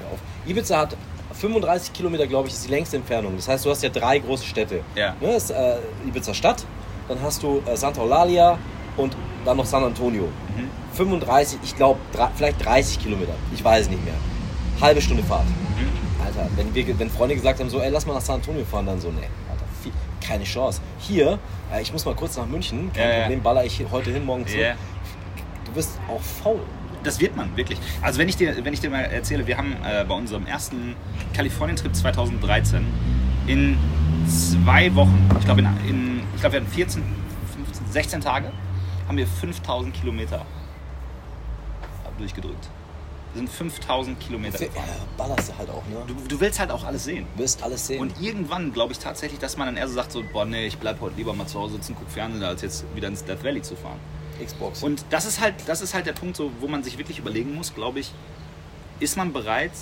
Hör 0.00 0.12
auf. 0.12 0.20
Ibiza 0.46 0.78
hat 0.78 0.96
35 1.40 1.92
Kilometer, 1.92 2.26
glaube 2.26 2.48
ich, 2.48 2.54
ist 2.54 2.66
die 2.66 2.70
längste 2.70 2.96
Entfernung. 2.96 3.36
Das 3.36 3.48
heißt, 3.48 3.64
du 3.64 3.70
hast 3.70 3.82
ja 3.82 3.88
drei 3.90 4.18
große 4.18 4.44
Städte. 4.46 4.80
Ja. 4.94 5.14
Ne, 5.20 5.32
das 5.32 5.44
ist 5.44 5.50
äh, 5.50 5.76
Ibiza 6.06 6.34
Stadt, 6.34 6.64
dann 7.08 7.20
hast 7.22 7.42
du 7.42 7.62
äh, 7.66 7.76
Santa 7.76 8.00
Eulalia 8.00 8.58
und 8.96 9.16
dann 9.44 9.56
noch 9.56 9.66
San 9.66 9.84
Antonio. 9.84 10.24
Mhm. 10.56 10.70
35, 10.94 11.58
ich 11.62 11.76
glaube, 11.76 12.00
vielleicht 12.34 12.64
30 12.64 12.98
Kilometer. 12.98 13.34
Ich 13.54 13.62
weiß 13.62 13.82
es 13.82 13.90
nicht 13.90 14.04
mehr. 14.04 14.14
Halbe 14.80 15.00
Stunde 15.00 15.22
Fahrt. 15.22 15.44
Mhm. 15.46 16.24
Alter, 16.24 16.48
wenn, 16.56 16.74
wir, 16.74 16.98
wenn 16.98 17.10
Freunde 17.10 17.34
gesagt 17.34 17.60
haben, 17.60 17.68
so, 17.68 17.80
ey, 17.80 17.90
lass 17.90 18.06
mal 18.06 18.14
nach 18.14 18.20
San 18.22 18.36
Antonio 18.36 18.64
fahren, 18.64 18.86
dann 18.86 19.00
so, 19.00 19.08
nee, 19.08 19.28
Alter, 19.50 19.64
viel, 19.82 19.92
keine 20.26 20.44
Chance. 20.44 20.80
Hier, 20.98 21.38
äh, 21.72 21.82
ich 21.82 21.92
muss 21.92 22.04
mal 22.04 22.14
kurz 22.14 22.36
nach 22.36 22.46
München, 22.46 22.90
kein 22.94 23.10
Ja. 23.10 23.20
Problem, 23.20 23.42
baller 23.42 23.64
ich 23.64 23.84
heute 23.90 24.10
hin, 24.10 24.24
morgen 24.24 24.46
zurück. 24.46 24.62
Ja. 24.62 24.74
Du 25.66 25.72
bist 25.72 25.90
auch 26.08 26.20
faul. 26.20 26.60
Das 27.06 27.20
wird 27.20 27.36
man, 27.36 27.56
wirklich. 27.56 27.78
Also 28.02 28.18
wenn 28.18 28.28
ich 28.28 28.36
dir, 28.36 28.64
wenn 28.64 28.74
ich 28.74 28.80
dir 28.80 28.90
mal 28.90 29.00
erzähle, 29.02 29.46
wir 29.46 29.56
haben 29.56 29.76
äh, 29.84 30.04
bei 30.04 30.14
unserem 30.14 30.46
ersten 30.46 30.96
Kalifornien-Trip 31.34 31.94
2013 31.94 32.84
in 33.46 33.78
zwei 34.26 34.92
Wochen, 34.96 35.28
ich 35.38 35.44
glaube 35.44 35.60
in, 35.60 35.66
in, 35.88 36.20
ich 36.34 36.40
glaube 36.40 36.54
wir 36.54 36.60
hatten 36.62 36.70
14, 36.72 37.02
15, 37.64 37.86
16 37.92 38.20
Tage, 38.20 38.50
haben 39.06 39.16
wir 39.16 39.26
5000 39.26 39.94
Kilometer 39.94 40.44
durchgedrückt. 42.18 42.68
Wir 43.34 43.40
sind 43.40 43.50
5000 43.50 44.18
Kilometer 44.18 44.60
Ja, 44.60 44.66
gefahren. 44.68 44.88
ballerst 45.16 45.50
du 45.50 45.58
halt 45.58 45.68
auch, 45.70 45.84
ne? 45.86 45.96
Du, 46.06 46.14
du 46.26 46.40
willst 46.40 46.58
halt 46.58 46.70
auch 46.70 46.84
alles 46.84 47.04
sehen. 47.04 47.26
Du 47.36 47.42
wirst 47.42 47.62
alles 47.62 47.86
sehen. 47.86 48.00
Und 48.00 48.20
irgendwann 48.20 48.72
glaube 48.72 48.92
ich 48.94 48.98
tatsächlich, 48.98 49.38
dass 49.38 49.56
man 49.58 49.66
dann 49.68 49.76
eher 49.76 49.86
so 49.86 49.94
sagt, 49.94 50.10
so, 50.12 50.24
boah 50.32 50.46
nee, 50.46 50.66
ich 50.66 50.78
bleib 50.78 51.00
heute 51.00 51.16
lieber 51.16 51.34
mal 51.34 51.46
zu 51.46 51.60
Hause 51.60 51.74
sitzen, 51.74 51.94
guck 51.98 52.10
Fernsehen, 52.10 52.42
als 52.42 52.62
jetzt 52.62 52.84
wieder 52.94 53.08
ins 53.08 53.22
Death 53.24 53.44
Valley 53.44 53.60
zu 53.62 53.76
fahren. 53.76 53.98
Xbox. 54.44 54.82
Und 54.82 55.04
das 55.10 55.24
ist 55.24 55.40
halt, 55.40 55.54
das 55.66 55.80
ist 55.80 55.94
halt 55.94 56.06
der 56.06 56.12
Punkt, 56.12 56.36
so, 56.36 56.50
wo 56.60 56.68
man 56.68 56.82
sich 56.82 56.98
wirklich 56.98 57.18
überlegen 57.18 57.54
muss, 57.54 57.74
glaube 57.74 58.00
ich, 58.00 58.12
ist 59.00 59.16
man 59.16 59.32
bereit, 59.32 59.72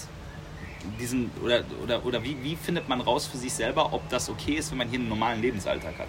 diesen, 0.98 1.30
oder, 1.42 1.64
oder, 1.82 2.04
oder 2.04 2.24
wie, 2.24 2.36
wie 2.42 2.56
findet 2.56 2.88
man 2.88 3.00
raus 3.00 3.26
für 3.26 3.38
sich 3.38 3.52
selber, 3.52 3.92
ob 3.92 4.08
das 4.10 4.28
okay 4.28 4.52
ist, 4.52 4.70
wenn 4.70 4.78
man 4.78 4.88
hier 4.88 4.98
einen 4.98 5.08
normalen 5.08 5.40
Lebensalltag 5.40 5.98
hat. 5.98 6.08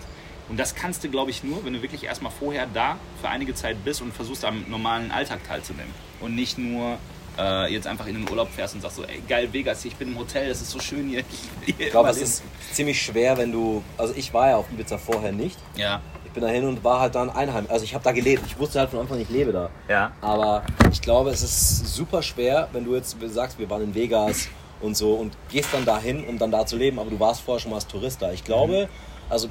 Und 0.49 0.58
das 0.60 0.75
kannst 0.75 1.03
du, 1.03 1.10
glaube 1.10 1.31
ich, 1.31 1.43
nur, 1.43 1.65
wenn 1.65 1.73
du 1.73 1.81
wirklich 1.81 2.03
erstmal 2.03 2.31
vorher 2.31 2.67
da 2.71 2.97
für 3.21 3.29
einige 3.29 3.55
Zeit 3.55 3.84
bist 3.84 4.01
und 4.01 4.13
versuchst 4.13 4.45
am 4.45 4.65
normalen 4.69 5.12
Alltag 5.12 5.39
teilzunehmen. 5.47 5.91
Und 6.19 6.36
nicht 6.36 6.58
nur 6.58 6.97
äh, 7.38 7.73
jetzt 7.73 7.88
einfach 7.88 8.05
in 8.08 8.15
den 8.15 8.29
Urlaub 8.29 8.49
fährst 8.51 8.75
und 8.75 8.81
sagst 8.81 8.97
so, 8.97 9.03
ey 9.03 9.21
geil, 9.27 9.49
Vegas, 9.51 9.84
ich 9.86 9.95
bin 9.95 10.10
im 10.10 10.19
Hotel, 10.19 10.49
das 10.49 10.62
ist 10.62 10.71
so 10.71 10.79
schön 10.79 11.10
hier. 11.10 11.23
Ich 11.65 11.89
glaube, 11.89 12.10
es 12.10 12.17
ist 12.17 12.43
ziemlich 12.71 13.01
schwer, 13.01 13.38
wenn 13.38 13.51
du. 13.51 13.84
Also, 13.97 14.13
ich 14.15 14.34
war 14.34 14.49
ja 14.49 14.58
auf 14.58 14.71
Ibiza 14.71 14.99
vorher 14.99 15.31
nicht. 15.31 15.58
Ja, 15.75 16.01
Ich 16.35 16.41
bin 16.41 16.49
dahin 16.49 16.67
und 16.67 16.83
war 16.83 16.99
halt 16.99 17.15
dann 17.15 17.29
einheim. 17.29 17.65
Also, 17.69 17.85
ich 17.85 17.93
habe 17.93 18.03
da 18.03 18.11
gelebt. 18.11 18.43
Ich 18.45 18.59
wusste 18.59 18.79
halt 18.79 18.89
von 18.89 18.99
Anfang 18.99 19.15
an, 19.15 19.23
ich 19.23 19.29
lebe 19.29 19.53
da. 19.53 19.69
ja. 19.87 20.11
Aber 20.19 20.63
ich 20.91 21.01
glaube, 21.01 21.29
es 21.29 21.41
ist 21.41 21.95
super 21.95 22.21
schwer, 22.21 22.67
wenn 22.73 22.83
du 22.83 22.93
jetzt 22.93 23.15
sagst, 23.27 23.57
wir 23.57 23.69
waren 23.69 23.81
in 23.81 23.95
Vegas 23.95 24.49
und 24.81 24.97
so 24.97 25.13
und 25.13 25.37
gehst 25.49 25.69
dann 25.73 25.85
dahin, 25.85 26.27
um 26.27 26.37
dann 26.37 26.51
da 26.51 26.65
zu 26.65 26.75
leben, 26.75 26.99
aber 26.99 27.09
du 27.09 27.17
warst 27.21 27.39
vorher 27.39 27.61
schon 27.61 27.71
mal 27.71 27.77
als 27.77 27.87
Tourist 27.87 28.21
da. 28.21 28.33
Ich 28.33 28.43
glaube, 28.43 28.89
also 29.29 29.47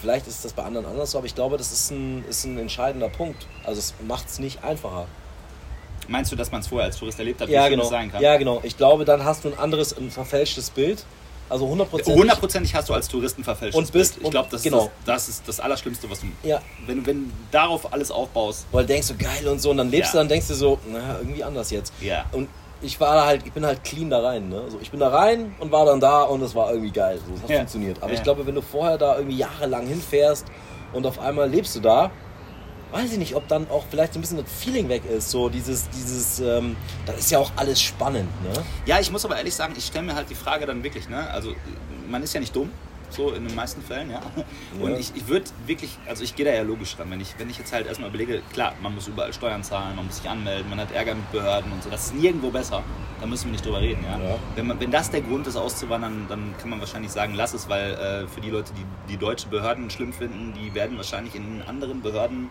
vielleicht 0.00 0.28
ist 0.28 0.44
das 0.44 0.52
bei 0.52 0.62
anderen 0.62 0.86
anders 0.86 1.10
so, 1.10 1.18
aber 1.18 1.26
ich 1.26 1.34
glaube, 1.34 1.56
das 1.56 1.72
ist 1.72 1.90
ein, 1.90 2.24
ist 2.28 2.44
ein 2.44 2.56
entscheidender 2.56 3.08
Punkt. 3.08 3.48
Also 3.64 3.80
es 3.80 3.94
macht 4.06 4.28
es 4.28 4.38
nicht 4.38 4.62
einfacher. 4.62 5.06
Meinst 6.06 6.30
du, 6.30 6.36
dass 6.36 6.52
man 6.52 6.60
es 6.60 6.68
vorher 6.68 6.86
als 6.86 6.98
Tourist 6.98 7.18
erlebt 7.18 7.40
hat, 7.40 7.48
wie 7.48 7.52
Ja 7.52 7.68
genau. 7.68 7.82
sein 7.82 8.12
kann? 8.12 8.22
ja, 8.22 8.36
genau. 8.36 8.60
Ich 8.62 8.76
glaube, 8.76 9.04
dann 9.04 9.24
hast 9.24 9.44
du 9.44 9.48
ein 9.48 9.58
anderes, 9.58 9.98
ein 9.98 10.12
verfälschtes 10.12 10.70
Bild. 10.70 11.04
Also 11.50 11.66
100%. 11.66 12.14
Hundertprozentig 12.14 12.74
hast 12.74 12.88
du 12.88 12.94
als 12.94 13.08
Touristen 13.08 13.42
verfälscht. 13.44 13.76
Und 13.76 13.90
bist- 13.92 14.18
Ich 14.22 14.30
glaube, 14.30 14.48
das, 14.50 14.62
genau. 14.62 14.84
ist 14.84 14.90
das, 15.04 15.26
das 15.26 15.28
ist 15.28 15.48
das 15.48 15.60
Allerschlimmste, 15.60 16.10
was 16.10 16.20
du. 16.20 16.26
Ja. 16.42 16.60
Wenn, 16.86 17.04
wenn 17.06 17.24
du 17.24 17.30
darauf 17.50 17.92
alles 17.92 18.10
aufbaust. 18.10 18.66
Weil 18.72 18.82
du 18.84 18.88
denkst 18.92 19.06
so 19.08 19.14
geil 19.18 19.46
und 19.48 19.60
so 19.60 19.70
und 19.70 19.78
dann 19.78 19.90
lebst 19.90 20.08
Ja. 20.08 20.12
du 20.12 20.18
dann 20.18 20.28
denkst 20.28 20.48
du 20.48 20.54
so, 20.54 20.78
naja, 20.90 21.16
irgendwie 21.20 21.42
anders 21.44 21.70
jetzt. 21.70 21.92
Ja. 22.00 22.24
Und 22.32 22.48
ich 22.80 23.00
war 23.00 23.26
halt, 23.26 23.44
ich 23.46 23.52
bin 23.52 23.64
halt 23.66 23.82
clean 23.82 24.08
da 24.10 24.20
rein, 24.20 24.48
ne? 24.48 24.60
Also 24.60 24.78
ich 24.80 24.90
bin 24.90 25.00
da 25.00 25.08
rein 25.08 25.54
und 25.58 25.72
war 25.72 25.84
dann 25.84 25.98
da 26.00 26.22
und 26.22 26.42
es 26.42 26.54
war 26.54 26.70
irgendwie 26.70 26.92
geil. 26.92 27.18
So, 27.26 27.34
es 27.34 27.42
hat 27.42 27.50
Ja. 27.50 27.56
funktioniert. 27.58 28.02
Aber 28.02 28.12
ich 28.12 28.22
glaube, 28.22 28.46
wenn 28.46 28.54
du 28.54 28.62
vorher 28.62 28.98
da 28.98 29.16
irgendwie 29.16 29.38
jahrelang 29.38 29.86
hinfährst 29.86 30.46
und 30.92 31.04
auf 31.06 31.18
einmal 31.18 31.48
lebst 31.50 31.74
du 31.76 31.80
da, 31.80 32.10
weiß 32.90 33.12
ich 33.12 33.18
nicht, 33.18 33.34
ob 33.34 33.46
dann 33.48 33.68
auch 33.70 33.84
vielleicht 33.90 34.14
so 34.14 34.18
ein 34.18 34.22
bisschen 34.22 34.38
das 34.38 34.50
Feeling 34.52 34.88
weg 34.88 35.02
ist. 35.04 35.30
So 35.30 35.48
dieses, 35.48 35.88
dieses, 35.90 36.40
ähm, 36.40 36.76
das 37.06 37.18
ist 37.18 37.30
ja 37.30 37.38
auch 37.38 37.52
alles 37.56 37.80
spannend, 37.80 38.28
ne? 38.42 38.52
Ja, 38.86 38.98
ich 39.00 39.10
muss 39.10 39.24
aber 39.24 39.36
ehrlich 39.36 39.54
sagen, 39.54 39.74
ich 39.76 39.86
stelle 39.86 40.06
mir 40.06 40.14
halt 40.14 40.30
die 40.30 40.34
Frage 40.34 40.66
dann 40.66 40.82
wirklich, 40.82 41.08
ne? 41.08 41.28
Also, 41.30 41.54
man 42.08 42.22
ist 42.22 42.32
ja 42.32 42.40
nicht 42.40 42.54
dumm. 42.54 42.70
So 43.10 43.32
in 43.32 43.46
den 43.46 43.54
meisten 43.54 43.82
Fällen, 43.82 44.10
ja. 44.10 44.20
Und 44.80 44.90
Ja. 44.92 44.96
ich, 44.98 45.12
ich 45.14 45.28
würde 45.28 45.46
wirklich, 45.66 45.98
also 46.06 46.22
ich 46.24 46.34
gehe 46.36 46.44
da 46.44 46.52
ja 46.52 46.62
logisch 46.62 46.98
ran, 46.98 47.10
wenn 47.10 47.20
ich, 47.20 47.34
wenn 47.38 47.48
ich 47.50 47.58
jetzt 47.58 47.72
halt 47.72 47.86
erstmal 47.86 48.08
überlege, 48.10 48.42
klar, 48.52 48.74
man 48.82 48.94
muss 48.94 49.08
überall 49.08 49.32
Steuern 49.32 49.62
zahlen, 49.62 49.96
man 49.96 50.06
muss 50.06 50.18
sich 50.18 50.28
anmelden, 50.28 50.68
man 50.68 50.80
hat 50.80 50.92
Ärger 50.92 51.14
mit 51.14 51.30
Behörden 51.32 51.72
und 51.72 51.82
so, 51.82 51.90
das 51.90 52.06
ist 52.06 52.14
nirgendwo 52.14 52.50
besser, 52.50 52.82
da 53.20 53.26
müssen 53.26 53.46
wir 53.46 53.52
nicht 53.52 53.64
drüber 53.64 53.80
reden, 53.80 54.04
ja. 54.04 54.18
Ja. 54.18 54.38
Wenn, 54.54 54.66
man, 54.66 54.80
wenn 54.80 54.90
das 54.90 55.10
der 55.10 55.20
Grund 55.22 55.46
ist, 55.46 55.56
auszuwandern, 55.56 56.26
dann 56.28 56.54
kann 56.58 56.70
man 56.70 56.80
wahrscheinlich 56.80 57.10
sagen, 57.10 57.34
lass 57.34 57.54
es, 57.54 57.68
weil 57.68 57.94
äh, 57.94 58.28
für 58.28 58.40
die 58.40 58.50
Leute, 58.50 58.72
die 58.74 58.84
die 59.12 59.16
deutsche 59.16 59.48
Behörden 59.48 59.90
schlimm 59.90 60.12
finden, 60.12 60.52
die 60.54 60.74
werden 60.74 60.96
wahrscheinlich 60.96 61.34
in 61.34 61.62
anderen 61.66 62.02
Behörden 62.02 62.48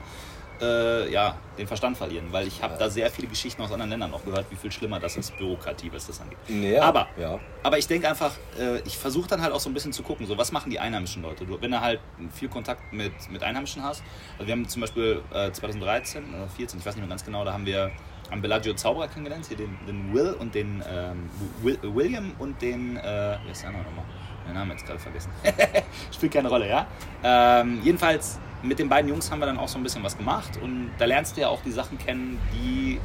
äh, 0.61 1.11
ja, 1.11 1.35
den 1.57 1.67
Verstand 1.67 1.97
verlieren, 1.97 2.27
weil 2.31 2.47
ich 2.47 2.61
habe 2.61 2.77
da 2.77 2.89
sehr 2.89 3.09
viele 3.09 3.27
Geschichten 3.27 3.61
aus 3.61 3.71
anderen 3.71 3.89
Ländern 3.89 4.11
noch 4.11 4.23
gehört, 4.23 4.45
wie 4.49 4.55
viel 4.55 4.71
schlimmer 4.71 4.99
das 4.99 5.17
ist, 5.17 5.37
Bürokratie, 5.37 5.91
was 5.93 6.07
das 6.07 6.21
angeht. 6.21 6.37
Ja, 6.47 6.83
Aber, 6.83 7.07
ja. 7.17 7.39
aber 7.63 7.77
ich 7.77 7.87
denke 7.87 8.07
einfach, 8.09 8.31
äh, 8.59 8.79
ich 8.85 8.97
versuche 8.97 9.27
dann 9.27 9.41
halt 9.41 9.53
auch 9.53 9.59
so 9.59 9.69
ein 9.69 9.73
bisschen 9.73 9.93
zu 9.93 10.03
gucken, 10.03 10.25
so 10.25 10.37
was 10.37 10.51
machen 10.51 10.69
die 10.69 10.79
einheimischen 10.79 11.21
Leute. 11.21 11.45
Du, 11.45 11.59
wenn 11.61 11.71
du 11.71 11.81
halt 11.81 11.99
viel 12.33 12.49
Kontakt 12.49 12.93
mit, 12.93 13.13
mit 13.31 13.43
Einheimischen 13.43 13.83
hast, 13.83 14.03
also 14.37 14.47
wir 14.47 14.53
haben 14.53 14.67
zum 14.67 14.81
Beispiel 14.81 15.21
äh, 15.33 15.51
2013 15.51 16.33
oder 16.33 16.47
14, 16.47 16.79
ich 16.79 16.85
weiß 16.85 16.95
nicht 16.95 17.01
mehr 17.01 17.09
ganz 17.09 17.23
genau, 17.25 17.43
da 17.45 17.53
haben 17.53 17.65
wir 17.65 17.91
am 18.29 18.41
Bellagio 18.41 18.73
Zauberer 18.73 19.07
kennengelernt, 19.07 19.45
hier 19.47 19.57
den, 19.57 19.77
den 19.87 20.13
Will 20.13 20.35
und 20.39 20.53
den 20.53 20.83
ähm, 20.89 21.29
Will, 21.61 21.79
William 21.81 22.33
und 22.39 22.61
den, 22.61 22.97
äh, 22.97 23.37
wie 23.45 23.51
ist 23.51 23.61
der 23.61 23.69
andere 23.69 23.83
nochmal? 23.85 24.05
Den 24.47 24.53
Namen 24.53 24.71
jetzt 24.71 24.85
gerade 24.85 24.99
vergessen. 24.99 25.31
Spielt 26.11 26.33
keine 26.33 26.49
Rolle, 26.49 26.69
ja? 26.69 26.87
Ähm, 27.23 27.81
jedenfalls, 27.83 28.39
mit 28.63 28.79
den 28.79 28.89
beiden 28.89 29.09
Jungs 29.09 29.29
haben 29.31 29.39
wir 29.39 29.45
dann 29.45 29.57
auch 29.57 29.67
so 29.67 29.77
ein 29.77 29.83
bisschen 29.83 30.03
was 30.03 30.17
gemacht 30.17 30.57
und 30.61 30.91
da 30.97 31.05
lernst 31.05 31.37
du 31.37 31.41
ja 31.41 31.49
auch 31.49 31.61
die 31.61 31.71
Sachen 31.71 31.97
kennen, 31.97 32.39
die 32.53 32.99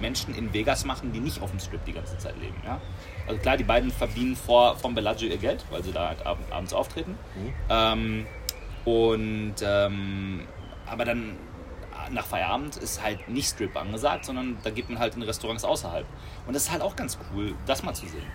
Menschen 0.00 0.34
in 0.34 0.52
Vegas 0.52 0.84
machen, 0.84 1.12
die 1.12 1.20
nicht 1.20 1.40
auf 1.42 1.50
dem 1.50 1.60
Strip 1.60 1.84
die 1.84 1.92
ganze 1.92 2.18
Zeit 2.18 2.38
leben. 2.40 2.56
Ja? 2.64 2.80
Also 3.26 3.40
klar, 3.40 3.56
die 3.56 3.64
beiden 3.64 3.90
verdienen 3.90 4.36
vor, 4.36 4.76
vom 4.76 4.94
Bellagio 4.94 5.28
ihr 5.28 5.38
Geld, 5.38 5.64
weil 5.70 5.82
sie 5.82 5.92
da 5.92 6.08
halt 6.08 6.26
ab, 6.26 6.38
abends 6.50 6.72
auftreten. 6.72 7.18
Mhm. 7.34 7.54
Ähm, 7.68 8.26
und 8.84 9.54
ähm, 9.62 10.46
aber 10.86 11.04
dann 11.04 11.36
nach 12.10 12.26
Feierabend 12.26 12.76
ist 12.76 13.02
halt 13.02 13.28
nicht 13.28 13.48
Strip 13.48 13.76
angesagt, 13.76 14.24
sondern 14.24 14.58
da 14.62 14.70
geht 14.70 14.88
man 14.88 14.98
halt 14.98 15.16
in 15.16 15.22
Restaurants 15.22 15.64
außerhalb. 15.64 16.06
Und 16.46 16.54
das 16.54 16.64
ist 16.64 16.72
halt 16.72 16.82
auch 16.82 16.94
ganz 16.94 17.18
cool, 17.32 17.54
das 17.66 17.82
mal 17.82 17.94
zu 17.94 18.06
sehen. 18.06 18.26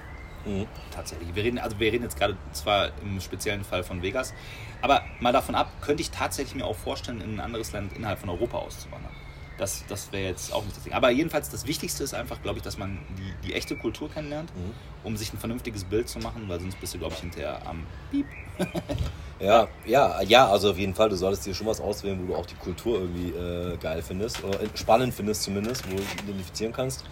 Mhm. 0.46 0.68
Tatsächlich. 0.94 1.34
Wir 1.36 1.44
reden, 1.44 1.60
also 1.60 1.80
wir 1.80 1.92
reden 1.92 2.04
jetzt 2.04 2.18
gerade 2.18 2.36
zwar 2.54 2.90
im 3.02 3.20
speziellen 3.22 3.64
Fall 3.64 3.84
von 3.84 4.02
Vegas, 4.02 4.34
aber 4.82 5.04
mal 5.20 5.32
davon 5.34 5.56
ab, 5.56 5.72
könnte 5.82 6.02
ich 6.02 6.12
tatsächlich 6.12 6.56
mir 6.56 6.66
auch 6.66 6.76
vorstellen, 6.76 7.22
in 7.22 7.36
ein 7.36 7.40
anderes 7.40 7.72
Land 7.72 7.94
innerhalb 7.96 8.20
von 8.20 8.30
Europa 8.30 8.58
auszuwandern. 8.58 9.12
Das, 9.58 9.84
das 9.88 10.12
wäre 10.12 10.30
jetzt 10.30 10.52
auch 10.54 10.64
nicht 10.64 10.76
das 10.76 10.84
Ding. 10.84 10.94
Aber 10.94 11.12
jedenfalls 11.12 11.50
das 11.50 11.68
Wichtigste 11.68 12.04
ist 12.04 12.16
einfach, 12.16 12.42
glaube 12.42 12.58
ich, 12.58 12.64
dass 12.64 12.80
man 12.80 12.98
die, 13.18 13.48
die 13.48 13.54
echte 13.54 13.76
Kultur 13.76 14.10
kennenlernt, 14.10 14.52
Mhm. 14.56 14.72
um 15.04 15.18
sich 15.18 15.32
ein 15.34 15.38
vernünftiges 15.38 15.84
Bild 15.84 16.10
zu 16.10 16.18
machen, 16.20 16.46
weil 16.48 16.60
sonst 16.60 16.80
bist 16.80 16.96
du, 16.96 16.98
glaube 17.00 17.14
ich, 17.14 17.20
hinterher 17.20 17.60
am 17.68 17.86
Piep. 18.10 18.26
Ja, 19.40 19.68
ja, 19.88 20.22
ja, 20.22 20.48
also 20.48 20.70
auf 20.70 20.78
jeden 20.78 20.94
Fall, 20.94 21.10
du 21.10 21.16
solltest 21.16 21.48
dir 21.48 21.56
schon 21.56 21.66
was 21.66 21.82
auswählen, 21.82 22.20
wo 22.22 22.28
du 22.28 22.36
auch 22.36 22.46
die 22.46 22.54
Kultur 22.54 23.00
irgendwie 23.00 23.30
äh, 23.32 23.76
geil 23.78 24.04
findest 24.04 24.44
oder 24.44 24.60
spannend 24.76 25.16
findest 25.16 25.42
zumindest, 25.42 25.84
wo 25.92 25.96
du 25.96 26.04
dich 26.04 26.14
identifizieren 26.24 26.72
kannst. 26.72 27.06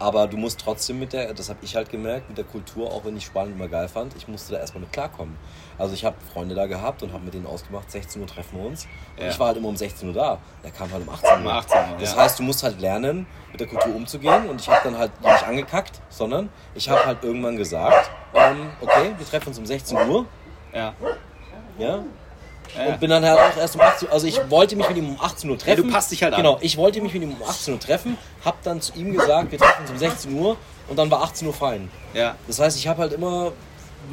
Aber 0.00 0.28
du 0.28 0.36
musst 0.36 0.60
trotzdem 0.60 1.00
mit 1.00 1.12
der, 1.12 1.34
das 1.34 1.48
habe 1.48 1.58
ich 1.62 1.74
halt 1.74 1.90
gemerkt, 1.90 2.28
mit 2.28 2.38
der 2.38 2.44
Kultur, 2.44 2.90
auch 2.92 3.04
wenn 3.04 3.16
ich 3.16 3.24
spannend 3.26 3.56
immer 3.56 3.66
geil 3.68 3.88
fand, 3.88 4.14
ich 4.16 4.28
musste 4.28 4.52
da 4.52 4.60
erstmal 4.60 4.82
mit 4.82 4.92
klarkommen. 4.92 5.36
Also 5.76 5.94
ich 5.94 6.04
habe 6.04 6.16
Freunde 6.32 6.54
da 6.54 6.66
gehabt 6.66 7.02
und 7.02 7.12
habe 7.12 7.24
mit 7.24 7.34
denen 7.34 7.46
ausgemacht, 7.46 7.90
16 7.90 8.20
Uhr 8.22 8.28
treffen 8.28 8.58
wir 8.58 8.66
uns. 8.66 8.86
Und 9.16 9.24
Ja. 9.24 9.30
ich 9.30 9.38
war 9.40 9.48
halt 9.48 9.56
immer 9.56 9.68
um 9.68 9.76
16 9.76 10.08
Uhr 10.08 10.14
da. 10.14 10.38
Der 10.62 10.70
kam 10.70 10.92
halt 10.92 11.02
um 11.06 11.12
18 11.12 11.30
Uhr. 11.30 11.38
Um 11.38 11.46
18 11.48 11.78
Uhr, 11.78 11.96
das 11.98 12.14
ja. 12.14 12.22
heißt, 12.22 12.38
du 12.38 12.42
musst 12.44 12.62
halt 12.62 12.80
lernen, 12.80 13.26
mit 13.50 13.60
der 13.60 13.66
Kultur 13.66 13.94
umzugehen. 13.94 14.48
Und 14.48 14.60
ich 14.60 14.68
habe 14.68 14.80
dann 14.84 14.98
halt 14.98 15.10
nicht 15.20 15.46
angekackt, 15.46 16.00
sondern 16.10 16.48
ich 16.74 16.88
habe 16.88 17.04
halt 17.04 17.24
irgendwann 17.24 17.56
gesagt, 17.56 18.10
ähm, 18.34 18.70
okay, 18.80 19.14
wir 19.16 19.26
treffen 19.26 19.48
uns 19.48 19.58
um 19.58 19.66
16 19.66 19.96
Uhr. 20.08 20.26
Ja. 20.72 20.94
Ja, 21.78 22.04
Ja. 22.76 22.86
und 22.86 23.00
bin 23.00 23.10
dann 23.10 23.24
halt 23.24 23.38
auch 23.38 23.56
erst 23.56 23.74
um 23.76 23.80
18 23.80 24.08
Uhr, 24.08 24.14
also 24.14 24.26
ich 24.26 24.38
wollte 24.50 24.76
mich 24.76 24.88
mit 24.88 24.96
ihm 24.98 25.08
um 25.10 25.20
18 25.20 25.48
Uhr 25.50 25.58
treffen. 25.58 25.86
du 25.86 25.92
passt 25.92 26.10
dich 26.10 26.22
halt 26.22 26.34
an. 26.34 26.42
Genau, 26.42 26.58
ich 26.60 26.76
wollte 26.76 27.00
mich 27.00 27.12
mit 27.14 27.22
ihm 27.22 27.32
um 27.32 27.42
18 27.48 27.74
Uhr 27.74 27.80
treffen, 27.80 28.16
hab 28.44 28.62
dann 28.62 28.80
zu 28.80 28.92
ihm 28.94 29.12
gesagt, 29.12 29.52
wir 29.52 29.58
treffen 29.58 29.82
uns 29.82 29.90
um 29.90 29.98
16 29.98 30.32
Uhr 30.34 30.56
und 30.88 30.96
dann 30.98 31.10
war 31.10 31.22
18 31.22 31.46
Uhr 31.48 31.54
fein. 31.54 31.90
ja. 32.14 32.34
Das 32.46 32.58
heißt, 32.58 32.76
ich 32.78 32.86
habe 32.88 33.02
halt 33.02 33.12
immer 33.12 33.52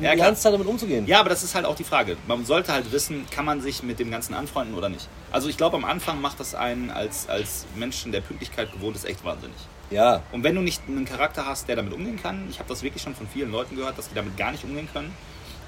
Ja, 0.02 0.12
die 0.14 0.18
ganze 0.22 0.42
Zeit 0.42 0.54
damit 0.54 0.68
umzugehen. 0.68 1.06
Ja, 1.08 1.20
aber 1.20 1.30
das 1.30 1.44
ist 1.44 1.56
halt 1.56 1.66
auch 1.66 1.76
die 1.76 1.84
Frage. 1.84 2.18
Man 2.28 2.46
sollte 2.46 2.74
halt 2.74 2.92
wissen, 2.92 3.26
kann 3.30 3.46
man 3.46 3.62
sich 3.62 3.84
mit 3.84 4.00
dem 4.00 4.12
Ganzen 4.12 4.34
anfreunden 4.34 4.76
oder 4.76 4.90
nicht. 4.90 5.08
Also 5.32 5.48
ich 5.48 5.58
glaube, 5.58 5.78
am 5.78 5.86
Anfang 5.86 6.20
macht 6.22 6.40
das 6.40 6.56
einen 6.56 6.90
als, 6.92 7.30
als 7.30 7.66
Menschen, 7.76 8.12
der 8.12 8.22
Pünktlichkeit 8.22 8.72
gewohnt 8.74 8.96
ist, 8.96 9.06
echt 9.06 9.24
wahnsinnig. 9.24 9.56
Ja, 9.92 10.24
Und 10.32 10.44
wenn 10.44 10.56
du 10.56 10.62
nicht 10.62 10.82
einen 10.88 11.06
Charakter 11.06 11.46
hast, 11.46 11.68
der 11.68 11.76
damit 11.76 11.94
umgehen 11.94 12.20
kann, 12.22 12.48
ich 12.50 12.58
habe 12.58 12.68
das 12.68 12.82
wirklich 12.82 13.04
schon 13.04 13.14
von 13.16 13.28
vielen 13.28 13.52
Leuten 13.52 13.76
gehört, 13.76 13.98
dass 13.98 14.10
die 14.10 14.16
damit 14.16 14.36
gar 14.36 14.52
nicht 14.52 14.64
umgehen 14.64 14.90
können, 14.92 15.14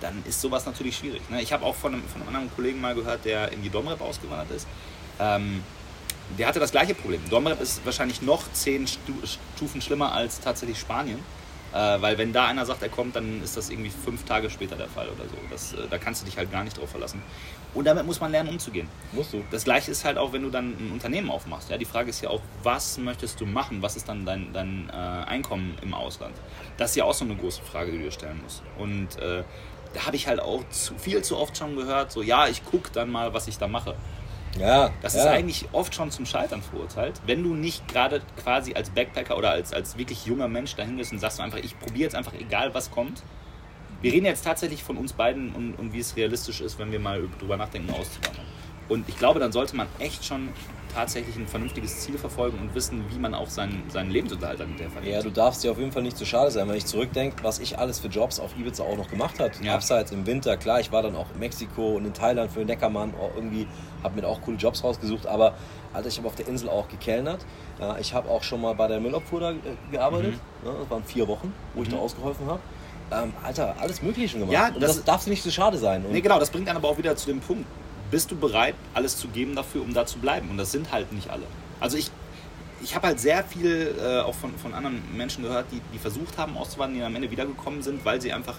dann 0.01 0.23
ist 0.27 0.41
sowas 0.41 0.65
natürlich 0.65 0.97
schwierig. 0.97 1.21
Ne? 1.29 1.41
Ich 1.41 1.53
habe 1.53 1.65
auch 1.65 1.75
von 1.75 1.93
einem, 1.93 2.03
von 2.03 2.21
einem 2.21 2.29
anderen 2.29 2.55
Kollegen 2.55 2.81
mal 2.81 2.95
gehört, 2.95 3.25
der 3.25 3.51
in 3.51 3.61
die 3.61 3.69
Domrep 3.69 4.01
ausgewandert 4.01 4.51
ist. 4.51 4.67
Ähm, 5.19 5.63
der 6.37 6.47
hatte 6.47 6.59
das 6.59 6.71
gleiche 6.71 6.93
Problem. 6.93 7.21
Domrep 7.29 7.61
ist 7.61 7.85
wahrscheinlich 7.85 8.21
noch 8.21 8.51
zehn 8.51 8.87
Stu 8.87 9.13
Stufen 9.55 9.81
schlimmer 9.81 10.11
als 10.13 10.39
tatsächlich 10.39 10.79
Spanien. 10.79 11.19
Äh, 11.73 12.01
weil 12.01 12.17
wenn 12.17 12.31
da 12.31 12.47
einer 12.47 12.65
sagt, 12.65 12.81
er 12.81 12.89
kommt, 12.89 13.15
dann 13.15 13.43
ist 13.43 13.57
das 13.57 13.69
irgendwie 13.69 13.89
fünf 13.89 14.23
Tage 14.23 14.49
später 14.49 14.75
der 14.75 14.87
Fall 14.87 15.07
oder 15.09 15.25
so. 15.25 15.35
Das, 15.49 15.73
äh, 15.73 15.87
da 15.89 15.97
kannst 15.97 16.21
du 16.21 16.25
dich 16.25 16.37
halt 16.37 16.51
gar 16.51 16.63
nicht 16.63 16.77
drauf 16.77 16.89
verlassen. 16.89 17.21
Und 17.73 17.85
damit 17.85 18.05
muss 18.05 18.21
man 18.21 18.31
lernen, 18.31 18.49
umzugehen. 18.49 18.87
musst 19.11 19.33
du. 19.33 19.43
Das 19.51 19.65
gleiche 19.65 19.91
ist 19.91 20.05
halt 20.05 20.17
auch, 20.17 20.31
wenn 20.31 20.43
du 20.43 20.49
dann 20.49 20.71
ein 20.71 20.91
Unternehmen 20.93 21.29
aufmachst. 21.29 21.69
Ja, 21.69 21.77
die 21.77 21.85
Frage 21.85 22.09
ist 22.09 22.21
ja 22.21 22.29
auch, 22.29 22.41
was 22.63 22.97
möchtest 22.97 23.41
du 23.41 23.45
machen? 23.45 23.81
Was 23.81 23.97
ist 23.97 24.07
dann 24.07 24.25
dein, 24.25 24.53
dein 24.53 24.89
äh, 24.89 24.93
Einkommen 24.93 25.77
im 25.81 25.93
Ausland? 25.93 26.35
Das 26.77 26.91
ist 26.91 26.95
ja 26.95 27.03
auch 27.03 27.13
so 27.13 27.25
eine 27.25 27.35
große 27.35 27.61
Frage, 27.61 27.91
die 27.91 27.97
du 27.97 28.05
dir 28.05 28.11
stellen 28.11 28.39
musst. 28.41 28.63
Und 28.77 29.21
äh, 29.21 29.43
da 29.97 30.05
habe 30.05 30.15
ich 30.15 30.27
halt 30.27 30.39
auch 30.39 30.67
zu, 30.69 30.93
viel 30.95 31.23
zu 31.23 31.37
oft 31.37 31.57
schon 31.57 31.75
gehört, 31.75 32.11
so 32.11 32.21
ja, 32.21 32.47
ich 32.47 32.63
gucke 32.63 32.91
dann 32.91 33.09
mal, 33.09 33.33
was 33.33 33.47
ich 33.47 33.57
da 33.57 33.67
mache. 33.67 33.95
Ja, 34.59 34.91
Das 35.01 35.15
ja. 35.15 35.21
ist 35.21 35.27
eigentlich 35.27 35.65
oft 35.71 35.93
schon 35.93 36.11
zum 36.11 36.25
Scheitern 36.25 36.61
verurteilt, 36.61 37.19
wenn 37.25 37.43
du 37.43 37.55
nicht 37.55 37.87
gerade 37.87 38.21
quasi 38.43 38.75
als 38.75 38.91
Backpacker 38.91 39.37
oder 39.37 39.51
als, 39.51 39.73
als 39.73 39.97
wirklich 39.97 40.25
junger 40.25 40.47
Mensch 40.47 40.75
dahin 40.75 40.97
gehst 40.97 41.11
und 41.11 41.19
sagst 41.19 41.39
du 41.39 41.43
einfach, 41.43 41.57
ich 41.59 41.79
probiere 41.79 42.03
jetzt 42.03 42.15
einfach 42.15 42.33
egal, 42.33 42.73
was 42.75 42.91
kommt. 42.91 43.23
Wir 44.01 44.13
reden 44.13 44.27
jetzt 44.27 44.43
tatsächlich 44.43 44.83
von 44.83 44.97
uns 44.97 45.13
beiden 45.13 45.53
und, 45.53 45.73
und 45.73 45.93
wie 45.93 45.99
es 45.99 46.15
realistisch 46.15 46.61
ist, 46.61 46.77
wenn 46.77 46.91
wir 46.91 46.99
mal 46.99 47.27
drüber 47.39 47.57
nachdenken, 47.57 47.89
auszuwandern. 47.91 48.45
Und 48.89 49.07
ich 49.09 49.17
glaube, 49.17 49.39
dann 49.39 49.51
sollte 49.51 49.75
man 49.75 49.87
echt 49.99 50.23
schon 50.25 50.49
tatsächlich 50.95 51.35
ein 51.35 51.45
vernünftiges 51.47 51.99
Ziel 51.99 52.17
verfolgen 52.17 52.57
und 52.59 52.73
wissen, 52.73 53.03
wie 53.09 53.19
man 53.19 53.33
auch 53.35 53.49
seinen, 53.49 53.83
seinen 53.89 54.09
Lebensunterhalt 54.09 54.59
dann 54.59 54.69
hinterher 54.69 54.89
verdient. 54.91 55.13
Ja, 55.13 55.21
du 55.21 55.29
darfst 55.29 55.63
dir 55.63 55.71
auf 55.71 55.77
jeden 55.77 55.91
Fall 55.91 56.01
nicht 56.01 56.17
zu 56.17 56.25
schade 56.25 56.49
sein, 56.49 56.67
wenn 56.69 56.75
ich 56.77 56.85
zurückdenke, 56.85 57.43
was 57.43 57.59
ich 57.59 57.77
alles 57.77 57.99
für 57.99 58.07
Jobs 58.07 58.39
auf 58.39 58.57
Ibiza 58.57 58.83
auch 58.83 58.97
noch 58.97 59.09
gemacht 59.09 59.39
habe. 59.39 59.51
Ja. 59.61 59.75
Abseits 59.75 60.11
im 60.11 60.25
Winter, 60.25 60.55
klar, 60.57 60.79
ich 60.79 60.91
war 60.91 61.03
dann 61.03 61.15
auch 61.15 61.27
in 61.33 61.39
Mexiko 61.39 61.97
und 61.97 62.05
in 62.05 62.13
Thailand 62.13 62.51
für 62.51 62.59
den 62.59 62.67
Neckermann, 62.67 63.13
auch 63.15 63.35
irgendwie, 63.35 63.67
habe 64.03 64.19
mir 64.21 64.27
auch 64.27 64.41
coole 64.41 64.57
Jobs 64.57 64.83
rausgesucht, 64.83 65.27
aber 65.27 65.53
Alter, 65.93 66.07
ich 66.07 66.17
habe 66.17 66.27
auf 66.27 66.35
der 66.35 66.47
Insel 66.47 66.69
auch 66.69 66.87
gekellnert. 66.87 67.45
Ja, 67.79 67.97
ich 67.99 68.13
habe 68.13 68.29
auch 68.29 68.41
schon 68.43 68.61
mal 68.61 68.73
bei 68.73 68.87
der 68.87 68.99
Müllabfuhr 68.99 69.39
da 69.41 69.51
äh, 69.51 69.55
gearbeitet. 69.91 70.33
Mhm. 70.63 70.67
Ja, 70.67 70.73
das 70.79 70.89
waren 70.89 71.03
vier 71.03 71.27
Wochen, 71.27 71.53
wo 71.75 71.83
ich 71.83 71.89
da 71.89 71.97
ausgeholfen 71.97 72.47
habe. 72.47 72.59
Ähm, 73.11 73.33
Alter, 73.43 73.75
alles 73.79 74.01
Mögliche 74.01 74.29
schon 74.29 74.39
gemacht. 74.41 74.53
Ja, 74.53 74.67
und 74.73 74.81
das- 74.81 74.95
das, 74.95 75.03
darf 75.05 75.23
dir 75.23 75.29
nicht 75.31 75.43
zu 75.43 75.51
schade 75.51 75.77
sein. 75.77 76.03
Und 76.05 76.11
Nee, 76.13 76.21
genau, 76.21 76.39
das 76.39 76.49
bringt 76.49 76.67
dann 76.67 76.75
aber 76.77 76.87
auch 76.89 76.97
wieder 76.97 77.15
zu 77.15 77.27
dem 77.27 77.39
Punkt. 77.39 77.65
Bist 78.11 78.31
du 78.31 78.35
bereit, 78.35 78.75
alles 78.93 79.17
zu 79.17 79.27
geben 79.27 79.55
dafür, 79.55 79.81
um 79.81 79.93
da 79.93 80.05
zu 80.05 80.19
bleiben? 80.19 80.49
Und 80.49 80.57
das 80.57 80.71
sind 80.71 80.91
halt 80.91 81.11
nicht 81.11 81.29
alle. 81.29 81.43
Also 81.79 81.97
ich, 81.97 82.09
ich 82.81 82.95
habe 82.95 83.07
halt 83.07 83.19
sehr 83.19 83.43
viel 83.43 83.95
äh, 83.99 84.19
auch 84.19 84.35
von, 84.35 84.57
von 84.57 84.73
anderen 84.73 85.01
Menschen 85.15 85.43
gehört, 85.43 85.65
die, 85.71 85.81
die 85.93 85.99
versucht 85.99 86.37
haben 86.37 86.57
auszuwandern, 86.57 86.97
die 86.99 87.03
am 87.03 87.15
Ende 87.15 87.29
wiedergekommen 87.31 87.81
sind, 87.81 88.05
weil 88.05 88.21
sie 88.21 88.31
einfach 88.31 88.55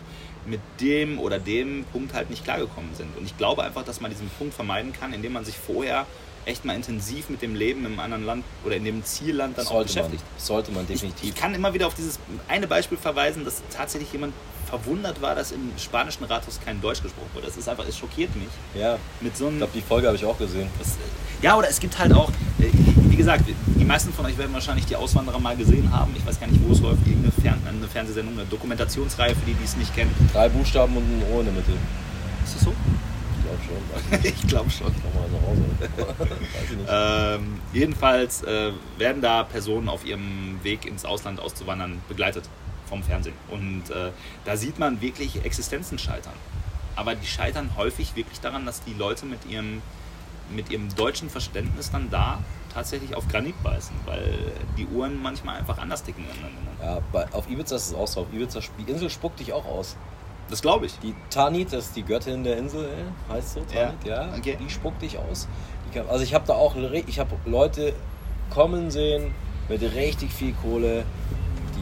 mit 0.46 0.60
dem 0.80 1.18
oder 1.18 1.38
dem 1.38 1.84
Punkt 1.92 2.14
halt 2.14 2.30
nicht 2.30 2.44
klargekommen 2.44 2.94
sind. 2.94 3.16
Und 3.16 3.24
ich 3.24 3.36
glaube 3.36 3.62
einfach, 3.64 3.84
dass 3.84 4.00
man 4.00 4.10
diesen 4.10 4.28
Punkt 4.38 4.54
vermeiden 4.54 4.92
kann, 4.92 5.12
indem 5.12 5.32
man 5.32 5.44
sich 5.44 5.56
vorher 5.56 6.06
echt 6.46 6.64
mal 6.64 6.74
intensiv 6.74 7.28
mit 7.28 7.42
dem 7.42 7.54
Leben 7.54 7.84
im 7.84 8.00
anderen 8.00 8.24
Land 8.24 8.44
oder 8.64 8.76
in 8.76 8.84
dem 8.84 9.04
Zielland 9.04 9.58
dann 9.58 9.66
auch 9.66 9.72
sollte 9.72 9.94
man, 10.00 10.10
beschäftigt. 10.10 10.24
sollte 10.38 10.72
man 10.72 10.82
Ich, 10.84 10.88
definitiv. 10.88 11.28
ich 11.28 11.34
kann 11.34 11.54
immer 11.54 11.74
wieder 11.74 11.86
auf 11.86 11.94
dieses 11.94 12.18
eine 12.48 12.66
Beispiel 12.66 12.96
verweisen, 12.96 13.44
dass 13.44 13.62
tatsächlich 13.74 14.12
jemand 14.12 14.32
verwundert 14.68 15.20
war, 15.22 15.34
dass 15.34 15.52
im 15.52 15.72
spanischen 15.78 16.24
Rathaus 16.24 16.60
kein 16.64 16.80
Deutsch 16.80 17.02
gesprochen 17.02 17.30
wurde. 17.34 17.46
Das 17.46 17.56
ist 17.56 17.68
einfach, 17.68 17.86
es 17.88 17.96
schockiert 17.96 18.34
mich. 18.36 18.48
ja, 18.74 18.98
Mit 19.20 19.36
so 19.36 19.44
ich 19.44 19.48
einem. 19.50 19.58
glaube, 19.58 19.72
die 19.74 19.80
Folge 19.80 20.06
habe 20.06 20.16
ich 20.16 20.24
auch 20.24 20.38
gesehen. 20.38 20.68
Das, 20.78 20.88
äh, 20.88 21.00
ja, 21.42 21.56
oder 21.56 21.68
es 21.68 21.80
gibt 21.80 21.98
halt 21.98 22.12
auch, 22.12 22.30
äh, 22.58 22.68
wie 22.72 23.16
gesagt, 23.16 23.44
die 23.66 23.84
meisten 23.84 24.12
von 24.12 24.26
euch 24.26 24.36
werden 24.36 24.52
wahrscheinlich 24.52 24.86
die 24.86 24.96
Auswanderer 24.96 25.38
mal 25.38 25.56
gesehen 25.56 25.90
haben. 25.92 26.14
Ich 26.16 26.26
weiß 26.26 26.38
gar 26.38 26.46
nicht, 26.48 26.60
wo 26.66 26.72
es 26.72 26.80
läuft. 26.80 27.06
Irgendeine 27.06 27.32
Fern 27.32 27.62
eine 27.66 27.88
Fernsehsendung, 27.88 28.34
eine 28.38 28.46
Dokumentationsreihe 28.46 29.34
für 29.34 29.46
die, 29.46 29.54
die 29.54 29.64
es 29.64 29.76
nicht 29.76 29.94
kennen. 29.94 30.14
Drei 30.32 30.48
Buchstaben 30.48 30.96
und 30.96 31.02
ein 31.04 31.22
Ohr 31.32 31.40
in 31.40 31.46
der 31.46 31.54
Mitte. 31.54 31.72
Ist 32.44 32.56
das 32.56 32.62
so? 32.62 32.72
Ich 33.38 33.44
glaube 33.46 33.60
schon. 34.10 34.24
ich 34.24 34.46
glaube 34.48 34.70
schon. 34.70 34.92
Ich. 36.70 36.86
Ähm, 36.90 37.60
jedenfalls 37.72 38.42
äh, 38.42 38.72
werden 38.98 39.22
da 39.22 39.44
Personen 39.44 39.88
auf 39.88 40.04
ihrem 40.04 40.58
Weg 40.62 40.84
ins 40.86 41.04
Ausland 41.04 41.40
auszuwandern 41.40 42.00
begleitet 42.08 42.44
vom 42.88 43.02
Fernsehen. 43.02 43.34
Und 43.50 43.90
äh, 43.90 44.10
da 44.44 44.56
sieht 44.56 44.78
man 44.78 45.00
wirklich 45.00 45.44
Existenzen 45.44 45.98
scheitern. 45.98 46.34
Aber 46.96 47.14
die 47.14 47.26
scheitern 47.26 47.70
häufig 47.76 48.16
wirklich 48.16 48.40
daran, 48.40 48.66
dass 48.66 48.82
die 48.82 48.94
Leute 48.94 49.26
mit 49.26 49.46
ihrem, 49.46 49.82
mit 50.50 50.70
ihrem 50.70 50.94
deutschen 50.96 51.30
Verständnis 51.30 51.90
dann 51.90 52.10
da 52.10 52.40
tatsächlich 52.74 53.14
auf 53.14 53.28
Granit 53.28 53.60
beißen, 53.62 53.94
weil 54.04 54.52
die 54.76 54.86
Uhren 54.86 55.20
manchmal 55.22 55.58
einfach 55.58 55.78
anders 55.78 56.02
ticken. 56.02 56.24
Ja, 56.82 57.00
bei, 57.12 57.26
auf 57.32 57.48
Ibiza 57.48 57.76
ist 57.76 57.88
es 57.88 57.94
auch 57.94 58.06
so. 58.06 58.22
Auf 58.22 58.32
Ibiza, 58.32 58.60
die 58.78 58.90
Insel 58.90 59.10
spuckt 59.10 59.40
dich 59.40 59.52
auch 59.52 59.64
aus. 59.64 59.96
Das 60.50 60.62
glaube 60.62 60.86
ich. 60.86 60.98
Die 61.00 61.14
Tanit, 61.30 61.72
das 61.72 61.86
ist 61.86 61.96
die 61.96 62.02
Göttin 62.02 62.42
der 62.42 62.56
Insel, 62.56 62.88
heißt 63.28 63.54
so, 63.54 63.60
Tanit, 63.60 64.04
ja. 64.04 64.26
Ja, 64.26 64.34
okay. 64.36 64.56
Die 64.60 64.70
spuckt 64.70 65.02
dich 65.02 65.18
aus. 65.18 65.46
Kann, 65.92 66.08
also 66.08 66.22
ich 66.24 66.34
habe 66.34 66.46
da 66.46 66.54
auch, 66.54 66.74
ich 66.76 67.18
habe 67.18 67.36
Leute 67.44 67.94
kommen 68.50 68.90
sehen 68.90 69.32
mit 69.68 69.82
richtig 69.82 70.32
viel 70.32 70.52
Kohle, 70.54 71.04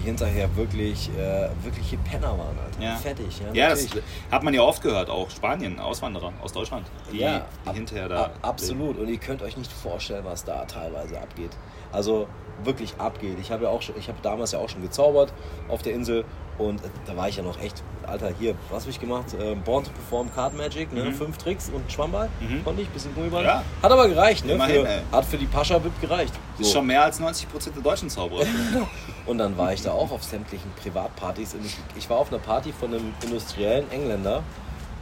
hinterher 0.06 0.54
wirklich, 0.56 1.10
äh, 1.18 1.48
wirkliche 1.62 1.98
Penner 1.98 2.28
waren, 2.38 2.56
Alter. 2.64 2.82
Ja. 2.82 2.96
Fertig, 2.96 3.38
ja. 3.40 3.52
Ja, 3.52 3.68
das 3.70 3.86
hat 4.30 4.42
man 4.42 4.54
ja 4.54 4.62
oft 4.62 4.82
gehört, 4.82 5.10
auch 5.10 5.28
Spanien, 5.30 5.78
Auswanderer 5.78 6.32
aus 6.42 6.52
Deutschland, 6.52 6.86
die, 7.12 7.18
Ja, 7.18 7.42
die 7.64 7.68
ab- 7.68 7.74
hinterher 7.74 8.08
da. 8.08 8.22
ab- 8.24 8.38
absolut. 8.42 8.96
Und 8.98 9.08
ihr 9.08 9.18
könnt 9.18 9.42
euch 9.42 9.56
nicht 9.56 9.70
vorstellen, 9.70 10.24
was 10.24 10.44
da 10.44 10.64
teilweise 10.64 11.20
abgeht. 11.20 11.50
Also 11.92 12.26
wirklich 12.64 12.94
abgeht. 12.98 13.38
Ich 13.40 13.50
habe 13.50 13.64
ja 13.64 13.70
auch 13.70 13.82
schon, 13.82 13.96
ich 13.98 14.08
habe 14.08 14.18
damals 14.22 14.52
ja 14.52 14.58
auch 14.58 14.68
schon 14.68 14.82
gezaubert 14.82 15.32
auf 15.68 15.82
der 15.82 15.94
Insel 15.94 16.24
und 16.58 16.80
da 17.06 17.16
war 17.16 17.28
ich 17.28 17.36
ja 17.36 17.42
noch 17.42 17.60
echt, 17.60 17.82
Alter, 18.06 18.30
hier, 18.38 18.54
was 18.70 18.82
habe 18.84 18.90
ich 18.90 19.00
gemacht? 19.00 19.34
Äh, 19.34 19.54
Born 19.56 19.84
to 19.84 19.90
Perform 19.90 20.32
Card 20.34 20.56
Magic, 20.56 20.92
ne? 20.92 21.04
Mhm. 21.04 21.12
fünf 21.12 21.36
Tricks 21.36 21.70
und 21.70 21.90
Schwammball. 21.92 22.30
Mhm. 22.40 22.64
Konnte 22.64 22.82
ich, 22.82 22.88
bisschen 22.88 23.14
Gummiband. 23.14 23.44
Ja. 23.44 23.62
Hat 23.82 23.92
aber 23.92 24.08
gereicht, 24.08 24.46
ne? 24.46 24.52
Immerhin, 24.52 24.86
für, 24.86 25.16
hat 25.16 25.24
für 25.26 25.36
die 25.36 25.46
Pascha 25.46 25.82
VIP 25.82 26.00
gereicht. 26.00 26.32
Ist 26.58 26.72
schon 26.72 26.86
mehr 26.86 27.02
als 27.02 27.20
90% 27.20 27.46
der 27.74 27.82
deutschen 27.82 28.08
Zauberer. 28.08 28.46
Und 29.26 29.38
dann 29.38 29.58
war 29.58 29.72
ich 29.72 29.82
da 29.82 29.92
auch 29.92 30.10
auf 30.10 30.24
sämtlichen 30.24 30.70
Privatpartys. 30.82 31.54
Und 31.54 31.66
ich, 31.66 31.76
ich 31.94 32.08
war 32.08 32.18
auf 32.18 32.32
einer 32.32 32.40
Party 32.40 32.72
von 32.72 32.94
einem 32.94 33.12
industriellen 33.22 33.90
Engländer. 33.90 34.42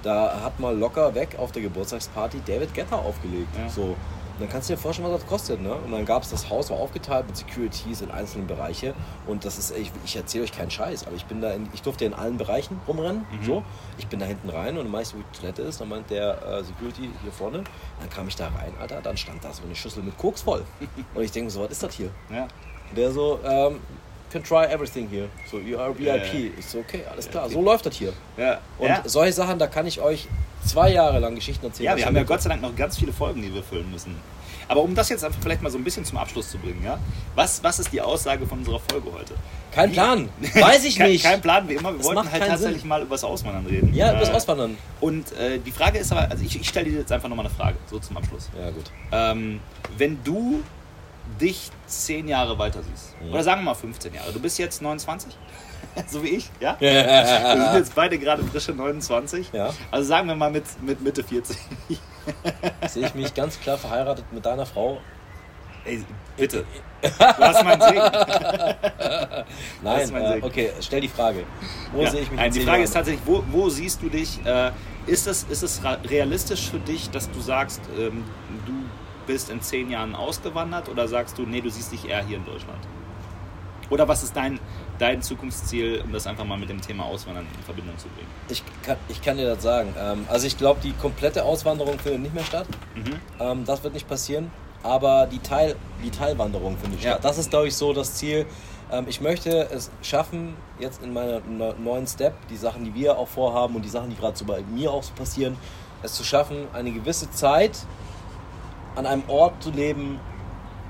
Da 0.02 0.40
hat 0.42 0.58
mal 0.58 0.76
locker 0.76 1.14
weg 1.14 1.36
auf 1.38 1.52
der 1.52 1.62
Geburtstagsparty 1.62 2.40
David 2.44 2.74
Guetta 2.74 2.96
aufgelegt. 2.96 3.48
Ja. 3.56 3.68
So. 3.68 3.96
Und 4.34 4.40
dann 4.40 4.48
kannst 4.48 4.68
du 4.68 4.74
dir 4.74 4.80
vorstellen, 4.80 5.08
was 5.10 5.20
das 5.20 5.28
kostet. 5.28 5.60
Ne? 5.60 5.72
Und 5.72 5.92
dann 5.92 6.04
gab 6.04 6.24
es 6.24 6.30
das 6.30 6.50
Haus, 6.50 6.70
war 6.70 6.78
aufgeteilt 6.78 7.26
mit 7.26 7.36
Securities 7.36 8.00
in 8.00 8.10
einzelnen 8.10 8.48
Bereiche. 8.48 8.94
Und 9.26 9.44
das 9.44 9.58
ist, 9.58 9.76
ich, 9.76 9.92
ich 10.04 10.16
erzähle 10.16 10.44
euch 10.44 10.52
keinen 10.52 10.70
Scheiß, 10.70 11.06
aber 11.06 11.14
ich 11.14 11.24
bin 11.26 11.40
da, 11.40 11.52
in, 11.52 11.68
ich 11.72 11.82
durfte 11.82 12.04
in 12.04 12.14
allen 12.14 12.36
Bereichen 12.36 12.80
rumrennen. 12.88 13.26
Mhm. 13.30 13.44
So. 13.44 13.62
Ich 13.96 14.08
bin 14.08 14.18
da 14.18 14.26
hinten 14.26 14.50
rein 14.50 14.76
und 14.76 14.84
dann 14.84 14.90
meist, 14.90 15.14
wo 15.14 15.18
die 15.18 15.38
Toilette 15.38 15.62
ist, 15.62 15.80
dann 15.80 15.88
meint 15.88 16.10
der 16.10 16.42
äh, 16.42 16.64
Security 16.64 17.10
hier 17.22 17.32
vorne. 17.32 17.62
Dann 18.00 18.10
kam 18.10 18.26
ich 18.26 18.34
da 18.34 18.46
rein, 18.48 18.72
Alter, 18.80 19.00
dann 19.02 19.16
stand 19.16 19.44
da 19.44 19.52
so 19.52 19.62
eine 19.62 19.76
Schüssel 19.76 20.02
mit 20.02 20.18
Koks 20.18 20.42
voll. 20.42 20.64
Und 21.14 21.22
ich 21.22 21.30
denke 21.30 21.50
so, 21.50 21.62
was 21.62 21.70
ist 21.70 21.82
das 21.82 21.94
hier? 21.94 22.10
ja. 22.30 22.48
Der 22.94 23.10
so, 23.10 23.40
ähm, 23.44 23.80
can 24.30 24.42
try 24.42 24.66
everything 24.66 25.08
here. 25.08 25.28
So, 25.50 25.58
you 25.58 25.78
are 25.78 25.96
VIP. 25.96 26.06
Ja, 26.06 26.16
ja. 26.16 26.50
Ich 26.58 26.66
so, 26.66 26.78
okay, 26.78 27.02
alles 27.10 27.30
klar, 27.30 27.48
so 27.48 27.62
läuft 27.62 27.86
das 27.86 27.96
hier. 27.96 28.12
Ja. 28.36 28.60
Und 28.78 28.90
solche 29.04 29.32
Sachen, 29.32 29.58
da 29.58 29.66
kann 29.66 29.86
ich 29.86 30.00
euch 30.00 30.28
zwei 30.66 30.90
Jahre 30.92 31.18
lang 31.18 31.34
Geschichten 31.34 31.66
erzählen. 31.66 31.90
ja, 31.90 31.96
wir 31.96 32.06
haben 32.06 32.16
ja 32.16 32.22
Gott 32.24 32.42
sei 32.42 32.48
Dank 32.50 32.62
noch 32.62 32.74
ganz 32.76 32.98
viele 32.98 33.12
Folgen, 33.12 33.42
die 33.42 33.52
wir 33.54 33.62
füllen 33.62 33.90
müssen. 33.90 34.14
Aber 34.66 34.80
um 34.80 34.94
das 34.94 35.10
jetzt 35.10 35.22
einfach 35.22 35.40
vielleicht 35.42 35.60
mal 35.60 35.70
so 35.70 35.76
ein 35.76 35.84
bisschen 35.84 36.06
zum 36.06 36.16
Abschluss 36.16 36.50
zu 36.50 36.56
bringen, 36.56 36.82
ja? 36.82 36.98
Was, 37.34 37.62
was 37.62 37.78
ist 37.78 37.92
die 37.92 38.00
Aussage 38.00 38.46
von 38.46 38.60
unserer 38.60 38.80
Folge 38.90 39.12
heute? 39.12 39.34
Kein 39.72 39.92
Plan. 39.92 40.28
Weiß 40.54 40.84
ich 40.84 40.96
kein, 40.96 41.10
nicht. 41.10 41.22
Kein 41.22 41.42
Plan, 41.42 41.68
wie 41.68 41.74
immer. 41.74 41.90
Wir 41.92 41.98
Das 41.98 42.06
wollten 42.06 42.32
halt 42.32 42.46
tatsächlich 42.46 42.80
Sinn. 42.80 42.88
mal 42.88 43.02
über 43.02 43.14
das 43.14 43.24
Auswandern 43.24 43.66
reden. 43.66 43.92
Ja, 43.92 44.14
übers 44.16 44.30
Äh, 44.30 44.32
Auswandern. 44.32 44.78
Und 45.02 45.32
äh, 45.32 45.58
die 45.58 45.70
Frage 45.70 45.98
ist 45.98 46.10
aber, 46.12 46.30
also 46.30 46.42
ich, 46.42 46.58
ich 46.58 46.66
stelle 46.66 46.88
dir 46.90 46.98
jetzt 47.00 47.12
einfach 47.12 47.28
nochmal 47.28 47.44
eine 47.44 47.54
Frage, 47.54 47.76
so 47.90 47.98
zum 47.98 48.16
Abschluss. 48.16 48.48
Ja, 48.58 48.70
gut. 48.70 48.84
Ähm, 49.12 49.60
wenn 49.98 50.24
du 50.24 50.62
dich 51.38 51.70
zehn 51.86 52.26
Jahre 52.26 52.58
weiter 52.58 52.82
siehst, 52.82 53.14
Mhm. 53.20 53.32
oder 53.34 53.42
sagen 53.42 53.60
wir 53.60 53.66
mal 53.66 53.74
15 53.74 54.14
Jahre, 54.14 54.32
du 54.32 54.40
bist 54.40 54.58
jetzt 54.58 54.80
29, 54.80 55.36
so 56.06 56.22
wie 56.22 56.28
ich, 56.28 56.50
ja? 56.60 56.76
Wir 56.78 57.26
sind 57.66 57.74
jetzt 57.78 57.94
beide 57.94 58.18
gerade 58.18 58.42
frische 58.44 58.72
29. 58.72 59.50
Ja. 59.52 59.70
Also 59.90 60.08
sagen 60.08 60.28
wir 60.28 60.34
mal 60.34 60.50
mit, 60.50 60.64
mit 60.82 61.00
Mitte 61.00 61.22
40. 61.24 61.56
Sehe 62.88 63.06
ich 63.06 63.14
mich 63.14 63.34
ganz 63.34 63.60
klar 63.60 63.76
verheiratet 63.78 64.24
mit 64.32 64.44
deiner 64.46 64.66
Frau. 64.66 65.00
Ey, 65.84 66.02
bitte. 66.36 66.64
Du 67.02 67.10
hast 67.18 67.62
meinen 67.62 67.80
Segen. 67.82 68.00
Nein, 69.82 70.10
mein 70.12 70.22
äh, 70.22 70.32
Segen. 70.32 70.44
okay, 70.46 70.70
stell 70.80 71.00
die 71.02 71.08
Frage. 71.08 71.44
Wo 71.92 72.02
Ja. 72.02 72.10
sehe 72.10 72.22
ich 72.22 72.30
mich 72.30 72.38
Nein, 72.40 72.48
in 72.48 72.54
die 72.54 72.60
Frage 72.60 72.70
Jahren? 72.78 72.84
ist 72.84 72.92
tatsächlich, 72.94 73.22
wo, 73.26 73.44
wo 73.50 73.68
siehst 73.68 74.00
du 74.02 74.08
dich? 74.08 74.44
Äh, 74.46 74.70
ist, 75.06 75.26
es, 75.26 75.42
ist 75.44 75.62
es 75.62 75.82
realistisch 76.08 76.70
für 76.70 76.78
dich, 76.78 77.10
dass 77.10 77.30
du 77.30 77.40
sagst, 77.40 77.82
ähm, 77.98 78.24
du 78.64 78.72
bist 79.26 79.50
in 79.50 79.60
zehn 79.60 79.90
Jahren 79.90 80.14
ausgewandert 80.14 80.88
oder 80.88 81.06
sagst 81.08 81.36
du, 81.36 81.42
nee, 81.42 81.60
du 81.60 81.68
siehst 81.68 81.92
dich 81.92 82.08
eher 82.08 82.24
hier 82.24 82.38
in 82.38 82.46
Deutschland? 82.46 82.80
Oder 83.90 84.08
was 84.08 84.22
ist 84.22 84.34
dein, 84.34 84.58
dein 84.98 85.22
Zukunftsziel, 85.22 86.00
um 86.04 86.12
das 86.12 86.26
einfach 86.26 86.44
mal 86.44 86.58
mit 86.58 86.68
dem 86.68 86.80
Thema 86.80 87.04
Auswandern 87.04 87.46
in 87.56 87.62
Verbindung 87.64 87.96
zu 87.98 88.08
bringen? 88.08 88.28
Ich 88.48 88.62
kann, 88.82 88.96
ich 89.08 89.20
kann 89.22 89.36
dir 89.36 89.46
das 89.54 89.62
sagen. 89.62 89.94
Ähm, 89.98 90.26
also 90.28 90.46
ich 90.46 90.56
glaube, 90.56 90.80
die 90.82 90.92
komplette 90.92 91.44
Auswanderung 91.44 91.98
findet 91.98 92.22
nicht 92.22 92.34
mehr 92.34 92.44
statt. 92.44 92.66
Mhm. 92.94 93.14
Ähm, 93.40 93.64
das 93.64 93.82
wird 93.82 93.94
nicht 93.94 94.08
passieren. 94.08 94.50
Aber 94.82 95.26
die, 95.26 95.38
Teil, 95.38 95.76
die 96.04 96.10
Teilwanderung 96.10 96.76
findet 96.76 97.02
Ja. 97.02 97.12
statt. 97.12 97.24
Das 97.24 97.38
ist, 97.38 97.50
glaube 97.50 97.68
ich, 97.68 97.74
so 97.76 97.92
das 97.92 98.14
Ziel. 98.14 98.44
Ähm, 98.92 99.06
ich 99.08 99.20
möchte 99.20 99.68
es 99.70 99.90
schaffen, 100.02 100.54
jetzt 100.78 101.02
in 101.02 101.12
meiner 101.12 101.40
ne- 101.40 101.74
neuen 101.82 102.06
Step, 102.06 102.34
die 102.48 102.56
Sachen, 102.56 102.84
die 102.84 102.94
wir 102.94 103.16
auch 103.16 103.28
vorhaben 103.28 103.74
und 103.76 103.82
die 103.82 103.88
Sachen, 103.88 104.10
die 104.10 104.16
gerade 104.16 104.36
so 104.36 104.44
bei 104.44 104.60
mir 104.62 104.92
auch 104.92 105.02
so 105.02 105.12
passieren, 105.14 105.56
es 106.02 106.12
zu 106.12 106.22
schaffen, 106.22 106.66
eine 106.74 106.92
gewisse 106.92 107.30
Zeit 107.30 107.78
an 108.94 109.06
einem 109.06 109.22
Ort 109.28 109.62
zu 109.62 109.70
leben, 109.70 110.20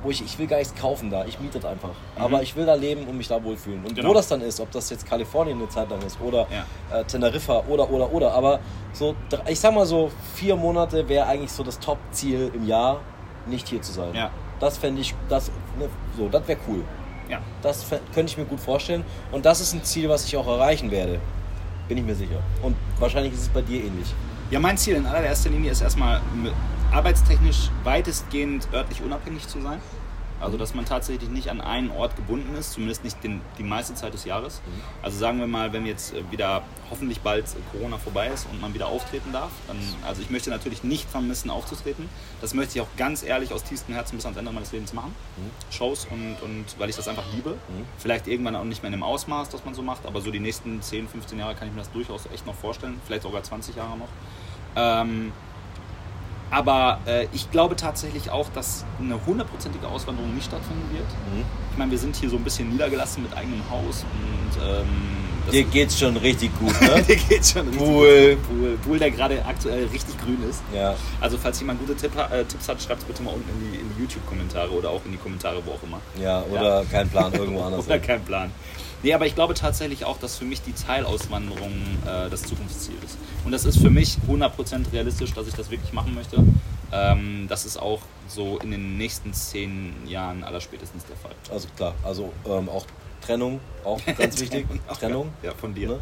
wo 0.05 0.11
ich, 0.11 0.23
ich 0.25 0.39
will 0.39 0.47
gar 0.47 0.59
nichts 0.59 0.75
kaufen 0.81 1.11
da, 1.11 1.25
ich 1.25 1.41
miete 1.41 1.59
das 1.59 1.69
einfach. 1.69 1.91
Aber 2.17 2.43
ich 2.43 2.55
will 2.55 2.65
da 2.67 2.75
leben 2.75 3.05
und 3.09 3.17
mich 3.17 3.27
da 3.27 3.43
wohlfühlen. 3.43 3.81
Und 3.83 3.91
Mhm. 3.93 3.95
Genau. 3.97 4.11
wo 4.11 4.15
das 4.15 4.29
dann 4.29 4.41
ist, 4.43 4.61
ob 4.61 4.71
das 4.71 4.91
jetzt 4.91 5.05
Kalifornien 5.07 5.59
eine 5.59 5.69
Zeit 5.69 5.91
lang 5.91 6.01
ist 6.03 6.19
oder 6.21 6.47
Ja. 6.91 7.01
äh, 7.01 7.05
Teneriffa 7.05 7.65
oder, 7.69 7.91
oder, 7.91 8.13
oder. 8.13 8.33
Aber 8.33 8.61
so, 8.93 9.17
ich 9.49 9.59
sag 9.59 9.75
mal 9.75 9.87
so, 9.87 10.11
vier 10.35 10.55
Monate 10.55 11.09
wäre 11.09 11.27
eigentlich 11.27 11.51
so 11.51 11.63
das 11.65 11.79
Top-Ziel 11.81 12.53
im 12.55 12.67
Jahr, 12.67 13.01
nicht 13.47 13.67
hier 13.67 13.83
zu 13.83 13.93
sein. 13.93 14.15
Ja. 14.15 14.31
Das 14.61 14.79
fände 14.79 15.01
ich, 15.01 15.15
das, 15.29 15.49
ne, 15.79 15.89
so, 16.17 16.29
das 16.29 16.47
wäre 16.47 16.59
cool. 16.69 16.83
Ja. 17.29 17.39
Das 17.63 17.87
könnte 18.15 18.31
ich 18.31 18.37
mir 18.39 18.45
gut 18.45 18.61
vorstellen. 18.61 19.03
Und 19.33 19.45
das 19.47 19.61
ist 19.61 19.73
ein 19.73 19.83
Ziel, 19.83 20.09
was 20.11 20.27
ich 20.27 20.37
auch 20.37 20.47
erreichen 20.47 20.91
werde. 20.91 21.19
Bin 21.89 21.99
ich 21.99 22.05
mir 22.05 22.15
sicher. 22.15 22.39
Und 22.63 22.77
wahrscheinlich 22.99 23.33
ist 23.33 23.41
es 23.43 23.49
bei 23.49 23.63
dir 23.63 23.83
ähnlich. 23.85 24.15
Ja, 24.51 24.61
mein 24.61 24.77
Ziel 24.77 24.97
in 24.97 25.07
allererster 25.07 25.49
Linie 25.51 25.71
ist 25.71 25.81
erstmal 25.81 26.21
arbeitstechnisch 26.95 27.71
weitestgehend 27.83 28.69
örtlich 28.73 29.03
unabhängig 29.03 29.49
zu 29.49 29.61
sein. 29.61 29.81
Also, 30.41 30.59
dass 30.59 30.75
man 30.75 30.85
tatsächlich 30.85 31.31
nicht 31.31 31.49
an 31.49 31.61
einen 31.61 31.91
Ort 31.91 32.17
gebunden 32.17 32.55
ist, 32.57 32.73
zumindest 32.73 33.03
nicht 33.03 33.23
den, 33.25 33.41
die 33.57 33.63
meiste 33.63 33.95
Zeit 33.95 34.13
des 34.13 34.25
Jahres. 34.25 34.61
Also 35.01 35.17
sagen 35.17 35.39
wir 35.39 35.47
mal, 35.47 35.73
wenn 35.73 35.87
jetzt 35.87 36.13
äh, 36.13 36.23
wieder 36.31 36.63
hoffentlich 36.91 37.21
bald 37.21 37.47
äh, 37.47 37.57
Corona 37.73 37.97
vorbei 37.99 38.29
ist 38.29 38.47
und 38.51 38.61
man 38.61 38.75
wieder 38.75 38.89
auftreten 38.89 39.33
darf, 39.33 39.51
dann, 39.69 39.79
also 40.07 40.21
ich 40.21 40.31
möchte 40.31 40.51
natürlich 40.51 40.83
nicht 40.83 41.09
vermissen, 41.09 41.51
aufzutreten. 41.51 42.11
Das 42.43 42.53
möchte 42.53 42.77
ich 42.77 42.83
auch 42.83 42.97
ganz 42.97 43.23
ehrlich 43.23 43.53
aus 43.55 43.65
tiefstem 43.65 43.95
Herzen 43.95 44.17
bis 44.17 44.27
ans 44.27 44.37
Ende 44.37 44.53
meines 44.53 44.71
Lebens 44.71 44.93
machen. 44.93 45.15
Shows 45.71 46.07
und, 46.11 46.37
und 46.43 46.65
weil 46.79 46.91
ich 46.91 46.97
das 46.97 47.09
einfach 47.09 47.25
liebe. 47.35 47.57
Vielleicht 47.97 48.27
irgendwann 48.27 48.57
auch 48.57 48.65
nicht 48.65 48.83
mehr 48.83 48.89
in 48.89 48.99
dem 48.99 49.05
Ausmaß, 49.05 49.49
das 49.49 49.65
man 49.65 49.75
so 49.75 49.83
macht, 49.83 50.05
aber 50.05 50.21
so 50.21 50.31
die 50.31 50.41
nächsten 50.41 50.83
10, 50.83 51.09
15 51.09 51.39
Jahre 51.39 51.55
kann 51.55 51.69
ich 51.69 51.75
mir 51.75 51.81
das 51.81 51.93
durchaus 51.93 52.27
echt 52.35 52.45
noch 52.45 52.57
vorstellen. 52.57 53.01
Vielleicht 53.07 53.23
sogar 53.23 53.43
20 53.43 53.77
Jahre 53.77 53.97
noch. 53.97 54.09
Ähm, 54.77 55.33
aber 56.51 57.01
äh, 57.07 57.27
ich 57.33 57.51
glaube 57.51 57.77
tatsächlich 57.77 58.31
auch, 58.31 58.49
dass 58.51 58.85
eine 59.01 59.19
hundertprozentige 59.27 59.89
Auswanderung 59.89 60.35
nicht 60.35 60.47
stattfinden 60.47 60.89
wird. 60.93 61.07
Ich 61.73 61.79
meine, 61.79 61.91
wir 61.91 61.99
sind 61.99 62.17
hier 62.17 62.31
so 62.31 62.37
ein 62.37 62.45
bisschen 62.45 62.69
niedergelassen 62.71 63.23
mit 63.23 63.37
eigenem 63.37 63.63
Haus 63.71 64.05
und 64.05 64.63
ähm, 64.63 64.87
Dir 65.53 65.65
geht's 65.65 65.99
schon 65.99 66.17
richtig 66.17 66.51
gut, 66.59 66.81
ne? 66.81 67.03
dir 67.09 67.17
geht 67.17 67.45
schon 67.45 67.67
richtig 67.69 67.79
Pool. 67.85 68.37
gut. 68.37 68.49
Pool. 68.49 68.79
Pool, 68.83 68.99
der 68.99 69.11
gerade 69.11 69.45
aktuell 69.45 69.87
richtig 69.89 70.17
grün 70.19 70.39
ist. 70.49 70.63
ja. 70.75 70.95
Also 71.21 71.37
falls 71.37 71.61
jemand 71.61 71.81
gute 71.81 71.95
Tipp, 71.97 72.13
äh, 72.17 72.45
Tipps 72.45 72.69
hat, 72.69 72.81
schreibt 72.81 73.03
es 73.03 73.07
bitte 73.07 73.23
mal 73.23 73.35
unten 73.35 73.49
in 73.51 73.73
die, 73.73 73.79
in 73.79 73.95
die 73.95 74.01
YouTube-Kommentare 74.03 74.71
oder 74.71 74.91
auch 74.91 75.05
in 75.05 75.13
die 75.13 75.19
Kommentare, 75.19 75.61
wo 75.65 75.73
auch 75.73 75.83
immer. 75.83 76.01
Ja, 76.19 76.43
oder 76.45 76.85
kein 76.91 77.09
Plan 77.11 77.33
irgendwo 77.35 77.63
anders. 77.63 77.87
Oder 77.87 77.99
kein 77.99 78.25
Plan. 78.25 78.51
Nee, 79.05 79.13
aber 79.13 79.27
ich 79.27 79.35
glaube 79.35 79.53
tatsächlich 79.53 80.07
auch, 80.07 80.19
dass 80.19 80.39
für 80.39 80.47
mich 80.47 80.63
die 80.63 80.73
Teilauswanderung 80.73 81.73
äh, 82.07 82.31
das 82.31 82.43
Zukunftsziel 82.43 82.97
ist. 83.05 83.19
Und 83.45 83.53
das 83.53 83.67
ist 83.67 83.79
für 83.79 83.91
mich 83.91 84.17
100% 84.27 84.93
realistisch, 84.95 85.35
dass 85.35 85.47
ich 85.47 85.53
das 85.53 85.71
wirklich 85.71 85.93
machen 85.93 86.15
möchte. 86.15 86.43
Ähm, 86.91 87.45
das 87.47 87.67
ist 87.67 87.77
auch 87.77 88.01
so 88.29 88.59
in 88.61 88.71
den 88.71 88.97
nächsten 88.97 89.35
zehn 89.35 89.93
Jahren 90.07 90.43
allerspätestens 90.43 91.05
der 91.05 91.17
Fall. 91.17 91.33
Also 91.53 91.69
klar, 91.77 91.95
also 92.03 92.33
ähm, 92.47 92.71
auch 92.71 92.87
Trennung, 93.21 93.61
auch 93.85 94.01
ganz 94.19 94.41
wichtig. 94.41 94.67
Trennung. 94.99 95.33
Ja, 95.43 95.53
von 95.53 95.75
dir. 95.75 95.89
Ne? 95.89 96.01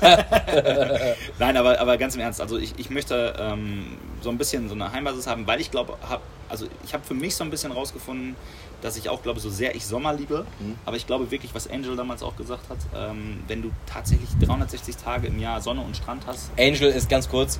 Nein, 1.40 1.56
aber, 1.56 1.80
aber 1.80 1.96
ganz 1.96 2.14
im 2.14 2.20
Ernst, 2.20 2.40
also 2.40 2.58
ich, 2.58 2.74
ich 2.78 2.90
möchte 2.90 3.34
ähm, 3.40 3.96
so 4.20 4.30
ein 4.30 4.38
bisschen 4.38 4.68
so 4.68 4.76
eine 4.76 4.92
Heimbasis 4.92 5.26
haben, 5.26 5.48
weil 5.48 5.60
ich 5.60 5.72
glaube, 5.72 5.96
hab, 6.08 6.22
also 6.48 6.66
ich 6.84 6.94
habe 6.94 7.04
für 7.04 7.14
mich 7.14 7.34
so 7.34 7.42
ein 7.42 7.50
bisschen 7.50 7.72
rausgefunden, 7.72 8.36
dass 8.82 8.96
ich 8.96 9.08
auch 9.08 9.22
glaube, 9.22 9.40
so 9.40 9.50
sehr 9.50 9.74
ich 9.74 9.86
Sommer 9.86 10.12
liebe, 10.12 10.44
Mhm. 10.60 10.74
aber 10.84 10.96
ich 10.96 11.06
glaube 11.06 11.30
wirklich, 11.30 11.54
was 11.54 11.68
Angel 11.70 11.96
damals 11.96 12.22
auch 12.22 12.36
gesagt 12.36 12.68
hat, 12.68 12.78
ähm, 12.94 13.40
wenn 13.48 13.62
du 13.62 13.70
tatsächlich 13.86 14.28
360 14.40 14.96
Tage 14.96 15.26
im 15.28 15.38
Jahr 15.38 15.60
Sonne 15.60 15.80
und 15.80 15.96
Strand 15.96 16.26
hast, 16.26 16.50
Angel 16.58 16.90
ist 16.90 17.08
ganz 17.08 17.28
kurz. 17.28 17.58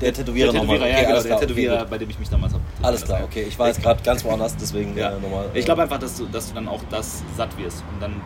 Der 0.00 0.12
Tätowierer 0.12 0.52
der 0.52 0.60
nochmal. 0.60 0.76
Tätowierer, 0.78 0.88
ja, 0.90 0.94
Okay, 0.96 1.02
genau, 1.04 1.12
alles 1.12 1.22
der 1.22 1.28
klar, 1.30 1.38
okay, 1.38 1.46
Tätowierer, 1.46 1.78
gut. 1.80 1.90
bei 1.90 1.98
dem 1.98 2.10
ich 2.10 2.18
mich 2.18 2.28
damals 2.28 2.52
habe. 2.52 2.62
Alles 2.82 3.04
klar, 3.04 3.20
okay. 3.24 3.44
Ich 3.48 3.58
war 3.58 3.68
jetzt 3.68 3.82
gerade 3.82 4.02
ganz 4.02 4.24
woanders, 4.24 4.56
deswegen 4.56 4.96
Ja. 4.96 5.10
äh, 5.16 5.20
nochmal. 5.20 5.46
Ich 5.54 5.64
glaube 5.64 5.82
einfach, 5.82 5.98
dass 5.98 6.16
du, 6.16 6.26
dass 6.26 6.48
du 6.48 6.54
dann 6.54 6.68
auch 6.68 6.80
das 6.90 7.22
satt 7.36 7.56
wirst. 7.58 7.82
Und 7.92 8.00
dann, 8.02 8.20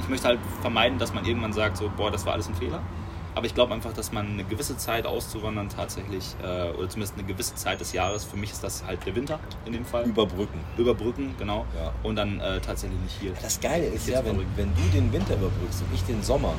ich 0.00 0.08
möchte 0.08 0.28
halt 0.28 0.38
vermeiden, 0.62 0.98
dass 0.98 1.12
man 1.12 1.24
irgendwann 1.24 1.52
sagt, 1.52 1.76
so, 1.76 1.90
boah, 1.96 2.10
das 2.10 2.24
war 2.24 2.34
alles 2.34 2.48
ein 2.48 2.54
Fehler. 2.54 2.80
Aber 3.38 3.46
ich 3.46 3.54
glaube 3.54 3.72
einfach, 3.72 3.92
dass 3.92 4.10
man 4.10 4.26
eine 4.26 4.42
gewisse 4.42 4.76
Zeit 4.76 5.06
auszuwandern 5.06 5.68
tatsächlich, 5.68 6.34
äh, 6.42 6.70
oder 6.70 6.88
zumindest 6.88 7.14
eine 7.14 7.22
gewisse 7.22 7.54
Zeit 7.54 7.78
des 7.78 7.92
Jahres, 7.92 8.24
für 8.24 8.36
mich 8.36 8.50
ist 8.50 8.64
das 8.64 8.82
halt 8.84 9.06
der 9.06 9.14
Winter 9.14 9.38
in 9.64 9.72
dem 9.72 9.84
Fall. 9.84 10.06
Überbrücken. 10.06 10.58
Überbrücken, 10.76 11.36
genau. 11.38 11.64
Ja. 11.76 11.92
Und 12.02 12.16
dann 12.16 12.40
äh, 12.40 12.58
tatsächlich 12.58 12.98
nicht 12.98 13.16
hier. 13.20 13.32
Das 13.40 13.60
Geile 13.60 13.86
ist 13.86 14.08
ja, 14.08 14.24
wenn, 14.24 14.44
wenn 14.56 14.74
du 14.74 14.82
den 14.92 15.12
Winter 15.12 15.34
überbrückst 15.34 15.82
und 15.82 15.94
ich 15.94 16.02
den 16.02 16.20
Sommer 16.20 16.52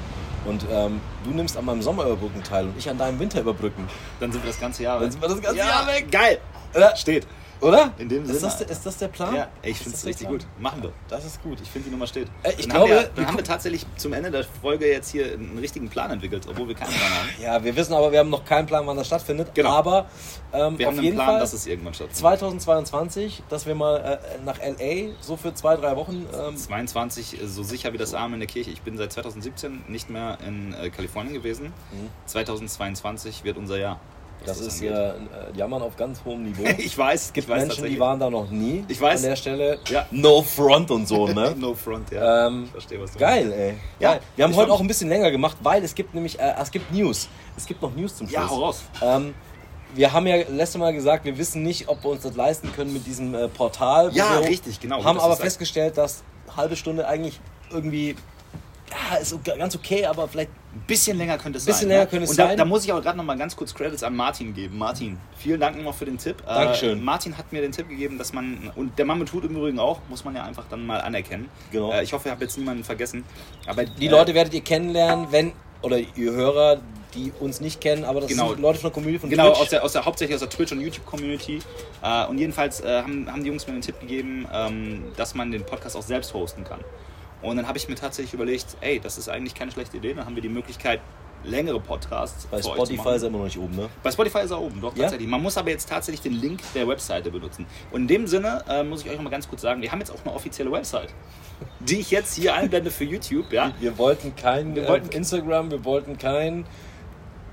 und 0.45 0.63
ähm, 0.71 1.01
du 1.25 1.31
nimmst 1.31 1.57
an 1.57 1.65
meinem 1.65 1.81
Sommerüberbrücken 1.81 2.43
teil 2.43 2.67
und 2.67 2.77
ich 2.77 2.89
an 2.89 2.97
deinem 2.97 3.19
Winter 3.19 3.41
überbrücken, 3.41 3.85
Dann 4.21 4.31
sind 4.31 4.41
wir 4.41 4.47
das 4.49 4.61
ganze 4.61 4.83
Jahr 4.83 5.01
dann 5.01 5.07
weg. 5.07 5.11
sind 5.11 5.21
wir 5.21 5.27
das 5.27 5.41
ganze 5.41 5.57
ja, 5.57 5.65
Jahr 5.65 5.87
weg. 5.87 6.09
Geil! 6.09 6.39
Oder? 6.73 6.95
Steht. 6.95 7.27
Oder? 7.61 7.91
In 7.97 8.07
dem 8.07 8.23
ist, 8.23 8.27
Sinne. 8.39 8.39
das, 8.41 8.61
ist 8.61 8.85
das 8.85 8.97
der 8.97 9.07
Plan? 9.09 9.35
Ja, 9.35 9.47
ich 9.61 9.71
Ist 9.71 9.83
finde 9.83 9.97
es 9.97 10.05
richtig 10.05 10.27
gut. 10.27 10.45
Machen 10.59 10.81
wir. 10.81 10.93
Das 11.09 11.25
ist 11.25 11.41
gut. 11.43 11.59
Ich 11.61 11.69
finde 11.69 11.87
die 11.89 11.91
Nummer 11.91 12.07
steht. 12.07 12.27
Äh, 12.43 12.51
ich 12.57 12.67
dann 12.67 12.77
glaube, 12.77 12.79
haben 12.81 12.89
wir, 12.89 13.01
wir 13.01 13.09
dann 13.15 13.27
haben 13.27 13.37
wir 13.37 13.43
tatsächlich 13.43 13.85
zum 13.97 14.13
Ende 14.13 14.31
der 14.31 14.45
Folge 14.45 14.87
jetzt 14.87 15.11
hier 15.11 15.33
einen 15.33 15.57
richtigen 15.57 15.89
Plan 15.89 16.09
entwickelt, 16.11 16.47
obwohl 16.49 16.67
wir 16.69 16.75
keinen 16.75 16.93
Plan 16.93 17.11
haben. 17.11 17.29
Ja, 17.41 17.63
wir 17.63 17.75
wissen 17.75 17.93
aber, 17.93 18.11
wir 18.11 18.19
haben 18.19 18.29
noch 18.29 18.45
keinen 18.45 18.65
Plan, 18.65 18.87
wann 18.87 18.95
das 18.95 19.07
stattfindet. 19.07 19.53
Genau. 19.53 19.69
Aber 19.71 20.05
ähm, 20.53 20.79
Wir 20.79 20.87
auf 20.87 20.91
haben 20.91 20.97
einen 20.99 21.03
jeden 21.03 21.17
Plan, 21.17 21.27
Fall 21.27 21.39
dass 21.39 21.53
es 21.53 21.67
irgendwann 21.67 21.93
stattfindet. 21.93 22.17
2022, 22.17 23.43
dass 23.49 23.65
wir 23.65 23.75
mal 23.75 23.97
äh, 23.97 24.17
nach 24.45 24.59
LA 24.59 25.13
so 25.19 25.35
für 25.35 25.53
zwei, 25.53 25.75
drei 25.75 25.95
Wochen. 25.97 26.25
Ähm, 26.33 26.55
22, 26.55 27.39
so 27.45 27.63
sicher 27.63 27.91
wie 27.91 27.97
das 27.97 28.13
Arm 28.13 28.33
in 28.33 28.39
der 28.39 28.47
Kirche. 28.47 28.71
Ich 28.71 28.81
bin 28.83 28.97
seit 28.97 29.11
2017 29.11 29.83
nicht 29.89 30.09
mehr 30.09 30.37
in 30.45 30.73
äh, 30.73 30.89
Kalifornien 30.89 31.33
gewesen. 31.33 31.67
Mhm. 31.91 32.09
2022 32.25 33.43
wird 33.43 33.57
unser 33.57 33.77
Jahr. 33.77 33.99
Das 34.45 34.59
ist 34.61 34.81
ja 34.81 35.11
äh, 35.11 35.15
Jammern 35.55 35.81
auf 35.81 35.95
ganz 35.95 36.23
hohem 36.25 36.43
Niveau. 36.43 36.63
Ich 36.77 36.97
weiß, 36.97 37.25
Es 37.25 37.33
gibt 37.33 37.49
weiß 37.49 37.67
Menschen, 37.67 37.85
die 37.85 37.99
waren 37.99 38.19
da 38.19 38.29
noch 38.29 38.49
nie. 38.49 38.83
Ich 38.87 38.99
weiß. 38.99 39.23
An 39.23 39.29
der 39.29 39.35
Stelle. 39.35 39.79
Ja. 39.89 40.05
No 40.11 40.41
front 40.41 40.91
und 40.91 41.07
so, 41.07 41.27
ne? 41.33 41.55
no 41.57 41.73
front, 41.73 42.11
ja. 42.11 42.47
Ähm, 42.47 42.63
ich 42.65 42.71
verstehe, 42.71 43.01
was 43.01 43.11
du 43.11 43.19
Geil, 43.19 43.51
ey. 43.51 43.73
Ja, 43.99 44.11
Geil. 44.13 44.21
Wir 44.35 44.45
haben 44.45 44.55
heute 44.55 44.71
auch 44.71 44.81
ein 44.81 44.87
bisschen 44.87 45.09
länger 45.09 45.31
gemacht, 45.31 45.57
weil 45.61 45.83
es 45.83 45.93
gibt 45.93 46.13
nämlich, 46.13 46.39
äh, 46.39 46.53
es 46.59 46.71
gibt 46.71 46.91
News. 46.93 47.27
Es 47.57 47.65
gibt 47.65 47.81
noch 47.81 47.95
News 47.95 48.15
zum 48.15 48.27
Schluss. 48.27 48.41
Ja, 48.41 48.49
hau 48.49 48.63
raus. 48.63 48.83
Ähm, 49.01 49.33
wir 49.93 50.13
haben 50.13 50.27
ja 50.27 50.35
letztes 50.49 50.77
Mal 50.79 50.93
gesagt, 50.93 51.25
wir 51.25 51.37
wissen 51.37 51.63
nicht, 51.63 51.87
ob 51.87 52.03
wir 52.03 52.11
uns 52.11 52.23
das 52.23 52.35
leisten 52.35 52.71
können 52.73 52.93
mit 52.93 53.05
diesem 53.05 53.33
äh, 53.33 53.47
Portal. 53.47 54.11
Ja, 54.13 54.37
richtig, 54.37 54.79
genau. 54.79 55.03
Haben 55.03 55.19
aber 55.19 55.35
festgestellt, 55.35 55.97
dass 55.97 56.23
halbe 56.55 56.75
Stunde 56.75 57.07
eigentlich 57.07 57.39
irgendwie, 57.71 58.15
ja, 58.89 59.17
ist 59.17 59.35
ganz 59.43 59.75
okay, 59.75 60.05
aber 60.05 60.27
vielleicht 60.27 60.49
Ein 60.73 60.81
bisschen 60.87 61.17
länger 61.17 61.37
könnte 61.37 61.57
es 61.57 61.65
Bisschen 61.65 61.81
sein. 61.81 61.89
länger 61.89 62.03
ne? 62.03 62.07
könnte 62.09 62.23
es 62.25 62.29
Und 62.31 62.39
da, 62.39 62.47
sein. 62.47 62.57
da 62.57 62.65
muss 62.65 62.83
ich 62.85 62.91
auch 62.93 63.01
gerade 63.01 63.17
noch 63.17 63.23
mal 63.23 63.37
ganz 63.37 63.55
kurz 63.55 63.73
Credits 63.73 64.03
an 64.03 64.15
Martin 64.15 64.53
geben. 64.53 64.77
Martin, 64.77 65.17
vielen 65.37 65.59
Dank 65.59 65.75
nochmal 65.77 65.93
für 65.93 66.05
den 66.05 66.17
Tipp. 66.17 66.41
Äh, 66.43 66.53
Dankeschön. 66.53 67.03
Martin 67.03 67.37
hat 67.37 67.51
mir 67.51 67.61
den 67.61 67.71
Tipp 67.71 67.89
gegeben, 67.89 68.17
dass 68.17 68.33
man, 68.33 68.71
und 68.75 68.97
der 68.99 69.05
Mann 69.05 69.23
tut 69.25 69.45
im 69.45 69.55
Übrigen 69.55 69.79
auch, 69.79 69.99
muss 70.09 70.23
man 70.25 70.35
ja 70.35 70.43
einfach 70.43 70.65
dann 70.69 70.85
mal 70.85 71.01
anerkennen. 71.01 71.49
Genau. 71.71 71.91
Äh, 71.91 72.03
ich 72.03 72.13
hoffe, 72.13 72.27
ich 72.29 72.31
habe 72.31 72.43
jetzt 72.43 72.57
niemanden 72.57 72.83
vergessen. 72.83 73.23
Aber 73.67 73.85
die 73.85 74.05
äh, 74.07 74.09
Leute 74.09 74.33
werdet 74.33 74.53
ihr 74.53 74.61
kennenlernen, 74.61 75.27
wenn, 75.31 75.53
oder 75.81 75.97
ihr 75.97 76.31
Hörer, 76.31 76.79
die 77.15 77.31
uns 77.39 77.59
nicht 77.61 77.81
kennen, 77.81 78.03
aber 78.05 78.21
das 78.21 78.29
Genau. 78.29 78.49
sind 78.49 78.59
Leute 78.61 78.77
von 78.79 78.89
der 78.89 78.93
Community 78.93 79.19
von 79.19 79.29
Genau, 79.31 79.47
Twitch. 79.49 79.59
aus 79.61 79.69
der, 79.69 79.83
aus 79.83 79.93
der, 79.93 80.05
hauptsächlich 80.05 80.35
aus 80.35 80.41
der 80.41 80.49
Twitch- 80.49 80.71
und 80.71 80.81
YouTube-Community. 80.81 81.59
Äh, 82.03 82.25
und 82.27 82.37
jedenfalls 82.37 82.81
äh, 82.81 83.01
haben, 83.01 83.27
haben 83.31 83.41
die 83.43 83.49
Jungs 83.49 83.65
mir 83.65 83.73
den 83.73 83.81
Tipp 83.81 83.99
gegeben, 83.99 84.47
ähm, 84.53 85.03
dass 85.17 85.33
man 85.33 85.51
den 85.51 85.65
Podcast 85.65 85.95
auch 85.97 86.03
selbst 86.03 86.33
hosten 86.35 86.63
kann. 86.63 86.79
Und 87.41 87.55
dann 87.57 87.67
habe 87.67 87.77
ich 87.77 87.87
mir 87.87 87.95
tatsächlich 87.95 88.33
überlegt, 88.33 88.65
ey, 88.81 88.99
das 88.99 89.17
ist 89.17 89.29
eigentlich 89.29 89.55
keine 89.55 89.71
schlechte 89.71 89.97
Idee. 89.97 90.13
Dann 90.13 90.25
haben 90.25 90.35
wir 90.35 90.41
die 90.41 90.49
Möglichkeit, 90.49 90.99
längere 91.45 91.79
Podcasts 91.79 92.45
Bei 92.47 92.61
Spotify 92.61 93.15
ist 93.15 93.21
er 93.21 93.29
immer 93.29 93.37
noch 93.37 93.45
nicht 93.45 93.57
oben, 93.57 93.73
ne? 93.73 93.87
Bei 94.03 94.11
Spotify 94.11 94.39
ist 94.39 94.51
er 94.51 94.59
oben, 94.61 94.81
doch 94.81 94.93
Ja? 94.97 95.03
tatsächlich. 95.03 95.29
Man 95.29 95.41
muss 95.41 95.57
aber 95.57 95.69
jetzt 95.69 95.87
tatsächlich 95.87 96.19
den 96.21 96.33
Link 96.33 96.59
der 96.75 96.85
Webseite 96.85 97.31
benutzen. 97.31 97.65
Und 97.91 98.01
in 98.01 98.07
dem 98.09 98.27
Sinne 98.27 98.61
äh, 98.67 98.83
muss 98.83 99.03
ich 99.03 99.09
euch 99.09 99.15
noch 99.15 99.23
mal 99.23 99.29
ganz 99.29 99.47
kurz 99.47 99.61
sagen, 99.61 99.81
wir 99.81 99.89
haben 99.89 99.99
jetzt 99.99 100.11
auch 100.11 100.19
eine 100.25 100.33
offizielle 100.33 100.69
Website, 100.69 101.13
die 101.79 101.99
ich 101.99 102.11
jetzt 102.11 102.35
hier 102.35 102.55
einblende 102.55 102.91
für 102.91 103.05
YouTube. 103.05 103.53
Ja, 103.53 103.71
Wir 103.79 103.97
wollten 103.97 104.35
kein 104.35 104.75
Wir 104.75 104.83
äh, 104.83 104.87
wollten- 104.89 105.11
Instagram, 105.13 105.71
wir 105.71 105.85
wollten 105.85 106.17
kein. 106.17 106.65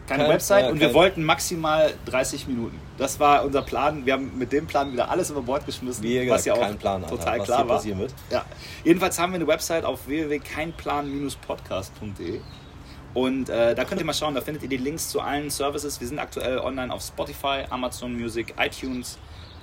Keine 0.07 0.25
kein- 0.25 0.33
Website 0.33 0.65
ja, 0.67 0.71
und 0.71 0.81
wir 0.81 0.95
wollten 0.95 1.23
maximal 1.25 1.93
30 2.07 2.47
Minuten. 2.49 2.79
Das 2.99 3.19
war 3.21 3.45
unser 3.45 3.63
Plan. 3.63 4.07
Wir 4.07 4.15
haben 4.15 4.37
mit 4.39 4.53
dem 4.53 4.67
Plan 4.67 4.93
wieder 4.93 5.11
alles 5.11 5.31
über 5.31 5.43
Bord 5.43 5.67
geschmissen, 5.67 6.03
Wie 6.03 6.17
ihr 6.25 6.31
was 6.31 6.45
ja 6.45 6.55
auch 6.55 6.79
Plan 6.79 7.03
hat, 7.03 7.11
total 7.11 7.39
was 7.41 7.45
klar 7.47 7.59
hier 7.61 7.69
war. 7.69 7.77
passieren 7.77 7.99
wird. 7.99 8.15
Ja. 8.31 8.45
Jedenfalls 8.85 9.19
haben 9.19 9.33
wir 9.33 9.37
eine 9.37 9.47
Website 9.47 9.85
auf 9.85 10.07
www.keinplan-podcast.de 10.07 12.41
und 13.15 13.49
äh, 13.49 13.75
da 13.75 13.85
könnt 13.85 14.01
ihr 14.01 14.07
mal 14.07 14.13
schauen, 14.15 14.35
da 14.35 14.41
findet 14.43 14.63
ihr 14.63 14.69
die 14.69 14.77
Links 14.77 15.09
zu 15.09 15.21
allen 15.21 15.49
Services. 15.51 15.99
Wir 16.01 16.07
sind 16.09 16.19
aktuell 16.19 16.59
online 16.59 16.93
auf 16.93 17.03
Spotify, 17.03 17.65
Amazon 17.71 18.13
Music, 18.15 18.55
iTunes, 18.59 19.19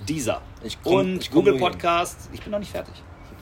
Deezer 0.09 0.41
Ich 0.63 0.81
komm- 0.81 0.95
und 0.95 1.29
Google. 1.31 1.57
Podcast. 1.59 2.29
Ich 2.33 2.41
bin 2.41 2.51
noch 2.51 2.59
nicht 2.59 2.71
fertig. 2.71 2.95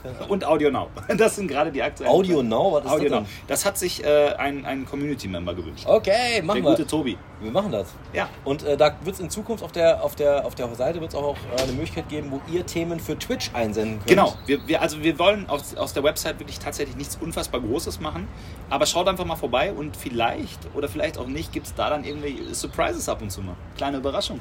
Und 0.28 0.46
Audio 0.46 0.72
Now. 0.72 0.88
Das 1.18 1.36
sind 1.36 1.48
gerade 1.48 1.72
die 1.72 1.82
aktuellen. 1.82 2.12
Audio 2.12 2.42
Now, 2.42 2.74
was 2.74 2.86
ist 2.86 2.92
Audio 2.92 3.10
das 3.10 3.12
Now. 3.12 3.26
denn? 3.26 3.30
Das 3.48 3.66
hat 3.66 3.78
sich 3.78 4.04
äh, 4.04 4.34
ein, 4.38 4.66
ein 4.66 4.86
Community-Member 4.86 5.54
gewünscht. 5.54 5.86
Okay, 5.88 6.36
Der 6.36 6.44
machen 6.44 6.64
gute 6.64 6.80
wir. 6.80 6.88
Tobi. 6.88 7.18
Wir 7.42 7.52
machen 7.52 7.72
das. 7.72 7.88
Ja. 8.14 8.30
Und 8.44 8.64
äh, 8.64 8.78
da 8.78 8.96
wird 9.04 9.16
es 9.16 9.20
in 9.20 9.30
Zukunft 9.30 9.64
auf 9.64 9.72
der, 9.72 10.04
auf 10.04 10.16
der, 10.16 10.46
auf 10.46 10.56
der 10.56 10.74
Seite 10.76 11.02
wird's 11.02 11.16
auch 11.16 11.36
äh, 11.58 11.62
eine 11.62 11.72
Möglichkeit 11.72 12.08
geben, 12.10 12.32
wo 12.32 12.40
ihr 12.52 12.66
Themen 12.66 13.00
für 13.00 13.18
Twitch 13.18 13.52
einsenden 13.54 13.98
könnt. 14.00 14.08
Genau, 14.08 14.34
wir, 14.46 14.68
wir, 14.68 14.82
also 14.82 15.02
wir 15.04 15.18
wollen 15.18 15.50
aus, 15.50 15.76
aus 15.76 15.94
der 15.94 16.04
Website 16.04 16.40
wirklich 16.40 16.60
tatsächlich 16.60 16.96
nichts 16.96 17.18
unfassbar 17.20 17.62
Großes 17.62 18.00
machen, 18.00 18.28
aber 18.70 18.86
schaut 18.86 19.08
einfach 19.08 19.26
mal 19.26 19.36
vorbei 19.36 19.74
und 19.74 19.98
vielleicht 19.98 20.60
oder 20.76 20.88
vielleicht 20.88 21.18
auch 21.18 21.28
nicht 21.28 21.52
gibt 21.52 21.68
es 21.68 21.76
da 21.76 21.90
dann 21.90 22.04
irgendwie 22.04 22.54
Surprises 22.54 23.10
ab 23.10 23.22
und 23.22 23.32
zu 23.32 23.42
mal. 23.42 23.56
Kleine 23.76 23.98
Überraschung. 23.98 24.40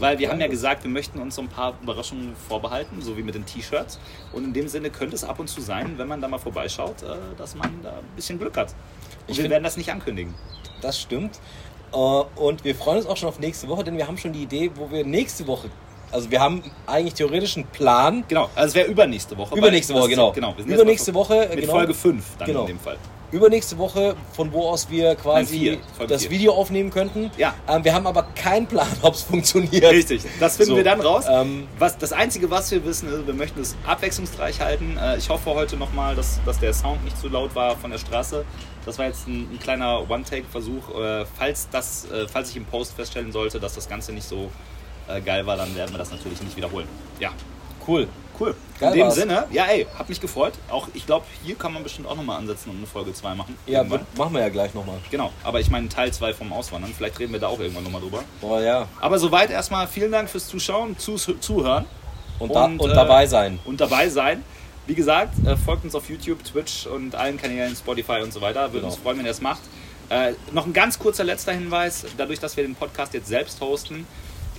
Weil 0.00 0.18
wir 0.18 0.30
haben 0.30 0.40
ja 0.40 0.46
gesagt, 0.46 0.84
wir 0.84 0.90
möchten 0.90 1.18
uns 1.18 1.34
so 1.34 1.42
ein 1.42 1.48
paar 1.48 1.74
Überraschungen 1.82 2.34
vorbehalten, 2.48 3.00
so 3.02 3.16
wie 3.16 3.22
mit 3.22 3.34
den 3.34 3.44
T-Shirts. 3.46 3.98
Und 4.32 4.44
in 4.44 4.52
dem 4.52 4.68
Sinne 4.68 4.90
könnte 4.90 5.16
es 5.16 5.24
ab 5.24 5.38
und 5.40 5.48
zu 5.48 5.60
sein, 5.60 5.94
wenn 5.96 6.06
man 6.08 6.20
da 6.20 6.28
mal 6.28 6.38
vorbeischaut, 6.38 7.02
äh, 7.02 7.06
dass 7.36 7.54
man 7.54 7.70
da 7.82 7.90
ein 7.90 8.04
bisschen 8.16 8.38
Glück 8.38 8.56
hat. 8.56 8.68
Und 8.68 8.74
Ich 9.32 9.36
wir 9.38 9.42
find- 9.42 9.50
werden 9.50 9.64
das 9.64 9.76
nicht 9.76 9.90
ankündigen. 9.90 10.34
Das 10.80 11.00
stimmt. 11.00 11.40
Äh, 11.92 11.96
und 11.96 12.64
wir 12.64 12.74
freuen 12.74 12.98
uns 12.98 13.06
auch 13.06 13.16
schon 13.16 13.28
auf 13.28 13.38
nächste 13.40 13.66
Woche, 13.68 13.82
denn 13.84 13.96
wir 13.96 14.06
haben 14.06 14.18
schon 14.18 14.32
die 14.32 14.42
Idee, 14.42 14.70
wo 14.74 14.90
wir 14.90 15.04
nächste 15.04 15.46
Woche. 15.46 15.70
Also 16.10 16.30
wir 16.30 16.40
haben 16.40 16.62
eigentlich 16.86 17.14
theoretisch 17.14 17.56
einen 17.56 17.66
Plan. 17.66 18.24
Genau, 18.28 18.48
also 18.54 18.68
es 18.68 18.74
wäre 18.74 18.86
übernächste 18.88 19.36
Woche. 19.36 19.56
Übernächste 19.56 19.92
Woche, 19.94 20.08
genau. 20.08 20.32
genau 20.32 20.54
Übernächste 20.56 21.12
mal 21.12 21.18
Woche, 21.20 21.48
Mit 21.50 21.60
genau. 21.60 21.72
Folge 21.72 21.92
5 21.94 22.24
dann 22.38 22.46
Genau. 22.46 22.60
in 22.62 22.66
dem 22.68 22.80
Fall. 22.80 22.96
Übernächste 23.30 23.76
Woche, 23.76 24.16
von 24.32 24.50
wo 24.52 24.68
aus 24.68 24.88
wir 24.88 25.14
quasi 25.14 25.58
vier, 25.58 26.06
das 26.06 26.22
vier. 26.22 26.30
Video 26.30 26.52
aufnehmen 26.54 26.90
könnten. 26.90 27.30
Ja. 27.36 27.54
Ähm, 27.68 27.84
wir 27.84 27.92
haben 27.92 28.06
aber 28.06 28.22
keinen 28.34 28.66
Plan, 28.66 28.88
ob 29.02 29.14
es 29.14 29.22
funktioniert. 29.22 29.84
Richtig, 29.92 30.22
das 30.40 30.56
finden 30.56 30.70
So, 30.70 30.76
wir 30.76 30.84
dann 30.84 31.00
raus. 31.00 31.24
ähm, 31.28 31.66
was, 31.78 31.98
das 31.98 32.12
Einzige, 32.12 32.50
was 32.50 32.70
wir 32.70 32.84
wissen, 32.86 33.08
ist, 33.12 33.26
wir 33.26 33.34
möchten 33.34 33.60
es 33.60 33.76
abwechslungsreich 33.86 34.60
halten. 34.60 34.96
Äh, 34.96 35.18
ich 35.18 35.28
hoffe 35.28 35.50
heute 35.50 35.76
nochmal, 35.76 36.14
dass, 36.16 36.40
dass 36.46 36.58
der 36.58 36.72
Sound 36.72 37.04
nicht 37.04 37.18
zu 37.18 37.28
laut 37.28 37.54
war 37.54 37.76
von 37.76 37.90
der 37.90 37.98
Straße. 37.98 38.44
Das 38.86 38.98
war 38.98 39.06
jetzt 39.06 39.28
ein, 39.28 39.46
ein 39.52 39.58
kleiner 39.60 40.08
One-Take-Versuch. 40.10 40.98
Äh, 40.98 41.24
falls, 41.38 41.68
das, 41.70 42.06
äh, 42.10 42.26
falls 42.26 42.48
ich 42.50 42.56
im 42.56 42.64
Post 42.64 42.94
feststellen 42.94 43.30
sollte, 43.32 43.60
dass 43.60 43.74
das 43.74 43.88
Ganze 43.88 44.12
nicht 44.12 44.26
so 44.26 44.50
äh, 45.06 45.20
geil 45.20 45.44
war, 45.46 45.58
dann 45.58 45.74
werden 45.76 45.92
wir 45.92 45.98
das 45.98 46.10
natürlich 46.10 46.40
nicht 46.42 46.56
wiederholen. 46.56 46.88
Ja, 47.20 47.30
Cool. 47.86 48.06
Cool. 48.40 48.54
Geil 48.80 48.90
In 48.92 48.98
dem 48.98 49.06
war's. 49.06 49.14
Sinne, 49.14 49.46
ja 49.50 49.64
ey, 49.66 49.86
hat 49.98 50.08
mich 50.08 50.20
gefreut. 50.20 50.54
Auch 50.70 50.88
ich 50.94 51.06
glaube, 51.06 51.26
hier 51.44 51.54
kann 51.56 51.72
man 51.72 51.82
bestimmt 51.82 52.06
auch 52.08 52.16
nochmal 52.16 52.38
ansetzen 52.38 52.70
und 52.70 52.76
eine 52.78 52.86
Folge 52.86 53.12
2 53.12 53.34
machen. 53.34 53.56
Ja, 53.66 53.88
wird, 53.88 54.02
machen 54.16 54.34
wir 54.34 54.40
ja 54.40 54.48
gleich 54.48 54.74
nochmal. 54.74 54.96
Genau, 55.10 55.32
aber 55.44 55.60
ich 55.60 55.70
meine 55.70 55.88
Teil 55.88 56.12
2 56.12 56.34
vom 56.34 56.52
Auswandern. 56.52 56.92
Vielleicht 56.96 57.18
reden 57.18 57.32
wir 57.32 57.40
da 57.40 57.48
auch 57.48 57.58
irgendwann 57.60 57.84
nochmal 57.84 58.00
drüber. 58.00 58.22
Boah, 58.40 58.60
ja. 58.60 58.88
Aber 59.00 59.18
soweit 59.18 59.50
erstmal 59.50 59.86
vielen 59.88 60.12
Dank 60.12 60.28
fürs 60.30 60.46
Zuschauen, 60.48 60.98
Zus 60.98 61.28
Zuhören 61.40 61.84
Und, 62.38 62.54
da, 62.54 62.64
und, 62.66 62.80
äh, 62.80 62.94
dabei 62.94 63.26
sein. 63.26 63.58
Und 63.64 63.80
dabei 63.80 64.08
sein. 64.08 64.44
Wie 64.86 64.94
gesagt, 64.94 65.34
äh, 65.46 65.56
folgt 65.56 65.84
uns 65.84 65.94
auf 65.94 66.08
YouTube, 66.08 66.42
Twitch 66.44 66.86
und 66.86 67.14
allen 67.14 67.36
Kanälen, 67.36 67.76
Spotify 67.76 68.20
und 68.22 68.32
so 68.32 68.40
weiter. 68.40 68.60
Würde 68.72 68.78
Genau. 68.80 68.86
uns 68.88 68.96
freuen, 68.96 69.18
wenn 69.18 69.26
ihr 69.26 69.32
es 69.32 69.40
macht. 69.42 69.60
Äh, 70.10 70.32
noch 70.52 70.64
ein 70.64 70.72
ganz 70.72 70.98
kurzer 70.98 71.24
letzter 71.24 71.52
Hinweis. 71.52 72.06
Dadurch, 72.16 72.40
dass 72.40 72.56
wir 72.56 72.64
den 72.64 72.74
Podcast 72.74 73.12
jetzt 73.12 73.28
selbst 73.28 73.60
hosten, 73.60 74.06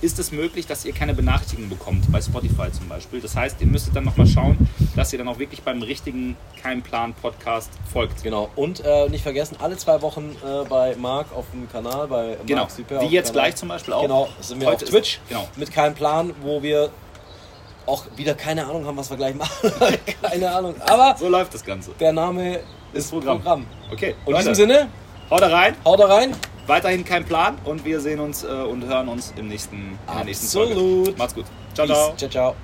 ist 0.02 0.18
es 0.18 0.32
möglich, 0.32 0.66
dass 0.66 0.84
ihr 0.84 0.92
keine 0.92 1.14
Benachrichtigungen 1.14 1.68
bekommt, 1.70 2.10
bei 2.10 2.20
Spotify 2.20 2.72
zum 2.72 2.88
Beispiel. 2.88 3.20
Das 3.20 3.36
heißt, 3.36 3.56
ihr 3.60 3.66
müsstet 3.66 3.94
dann 3.94 4.04
nochmal 4.04 4.26
schauen, 4.26 4.56
dass 4.96 5.12
ihr 5.12 5.18
dann 5.18 5.28
auch 5.28 5.38
wirklich 5.38 5.62
beim 5.62 5.82
richtigen 5.82 6.36
Kein 6.62 6.82
Plan 6.82 7.12
Podcast 7.14 7.70
folgt. 7.92 8.22
Genau. 8.22 8.48
Und 8.56 8.80
äh, 8.84 9.08
nicht 9.08 9.22
vergessen, 9.22 9.56
alle 9.60 9.76
zwei 9.76 10.00
Wochen 10.02 10.34
äh, 10.44 10.64
bei 10.68 10.96
Marc 10.96 11.32
auf 11.34 11.44
dem 11.52 11.70
Kanal, 11.70 12.06
bei 12.08 12.36
Genau, 12.46 12.62
Marc 12.62 12.70
Süper 12.70 13.00
wie 13.02 13.06
jetzt 13.06 13.28
Kanal. 13.32 13.42
gleich 13.44 13.56
zum 13.56 13.68
Beispiel 13.68 13.92
auch. 13.94 14.02
Genau, 14.02 14.28
sind 14.40 14.60
wir 14.60 14.68
Heute 14.68 14.76
auf 14.76 14.82
ist- 14.82 14.90
Twitch 14.90 15.20
genau. 15.28 15.46
mit 15.56 15.70
keinem 15.72 15.94
Plan, 15.94 16.32
wo 16.42 16.62
wir 16.62 16.90
auch 17.86 18.04
wieder 18.16 18.34
keine 18.34 18.66
Ahnung 18.66 18.86
haben, 18.86 18.96
was 18.96 19.10
wir 19.10 19.16
gleich 19.16 19.34
machen. 19.34 19.70
keine 20.22 20.50
Ahnung. 20.50 20.74
Aber 20.86 21.16
So 21.18 21.28
läuft 21.28 21.52
das 21.54 21.64
Ganze. 21.64 21.90
der 21.98 22.12
Name 22.12 22.60
Ist 22.92 23.10
Programm. 23.10 23.66
Okay, 23.92 24.14
Und 24.24 24.32
in 24.34 24.38
diesem 24.38 24.54
Sinne, 24.54 24.88
haut 25.30 25.42
rein. 25.42 25.74
haut 25.84 25.98
da 26.00 26.06
rein. 26.06 26.34
Weiterhin 26.70 27.04
kein 27.04 27.24
Plan 27.24 27.58
und 27.64 27.84
wir 27.84 28.00
sehen 28.00 28.20
uns 28.20 28.44
äh, 28.44 28.46
und 28.46 28.84
hören 28.84 29.08
uns 29.08 29.34
im 29.36 29.48
nächsten, 29.48 29.76
in 29.76 29.98
der 30.14 30.24
nächsten 30.24 30.46
Folge. 30.46 31.14
Macht's 31.18 31.34
gut. 31.34 31.46
Ciao, 31.74 31.84
Peace. 31.84 31.96
ciao. 31.96 32.16
ciao. 32.16 32.30
ciao. 32.30 32.56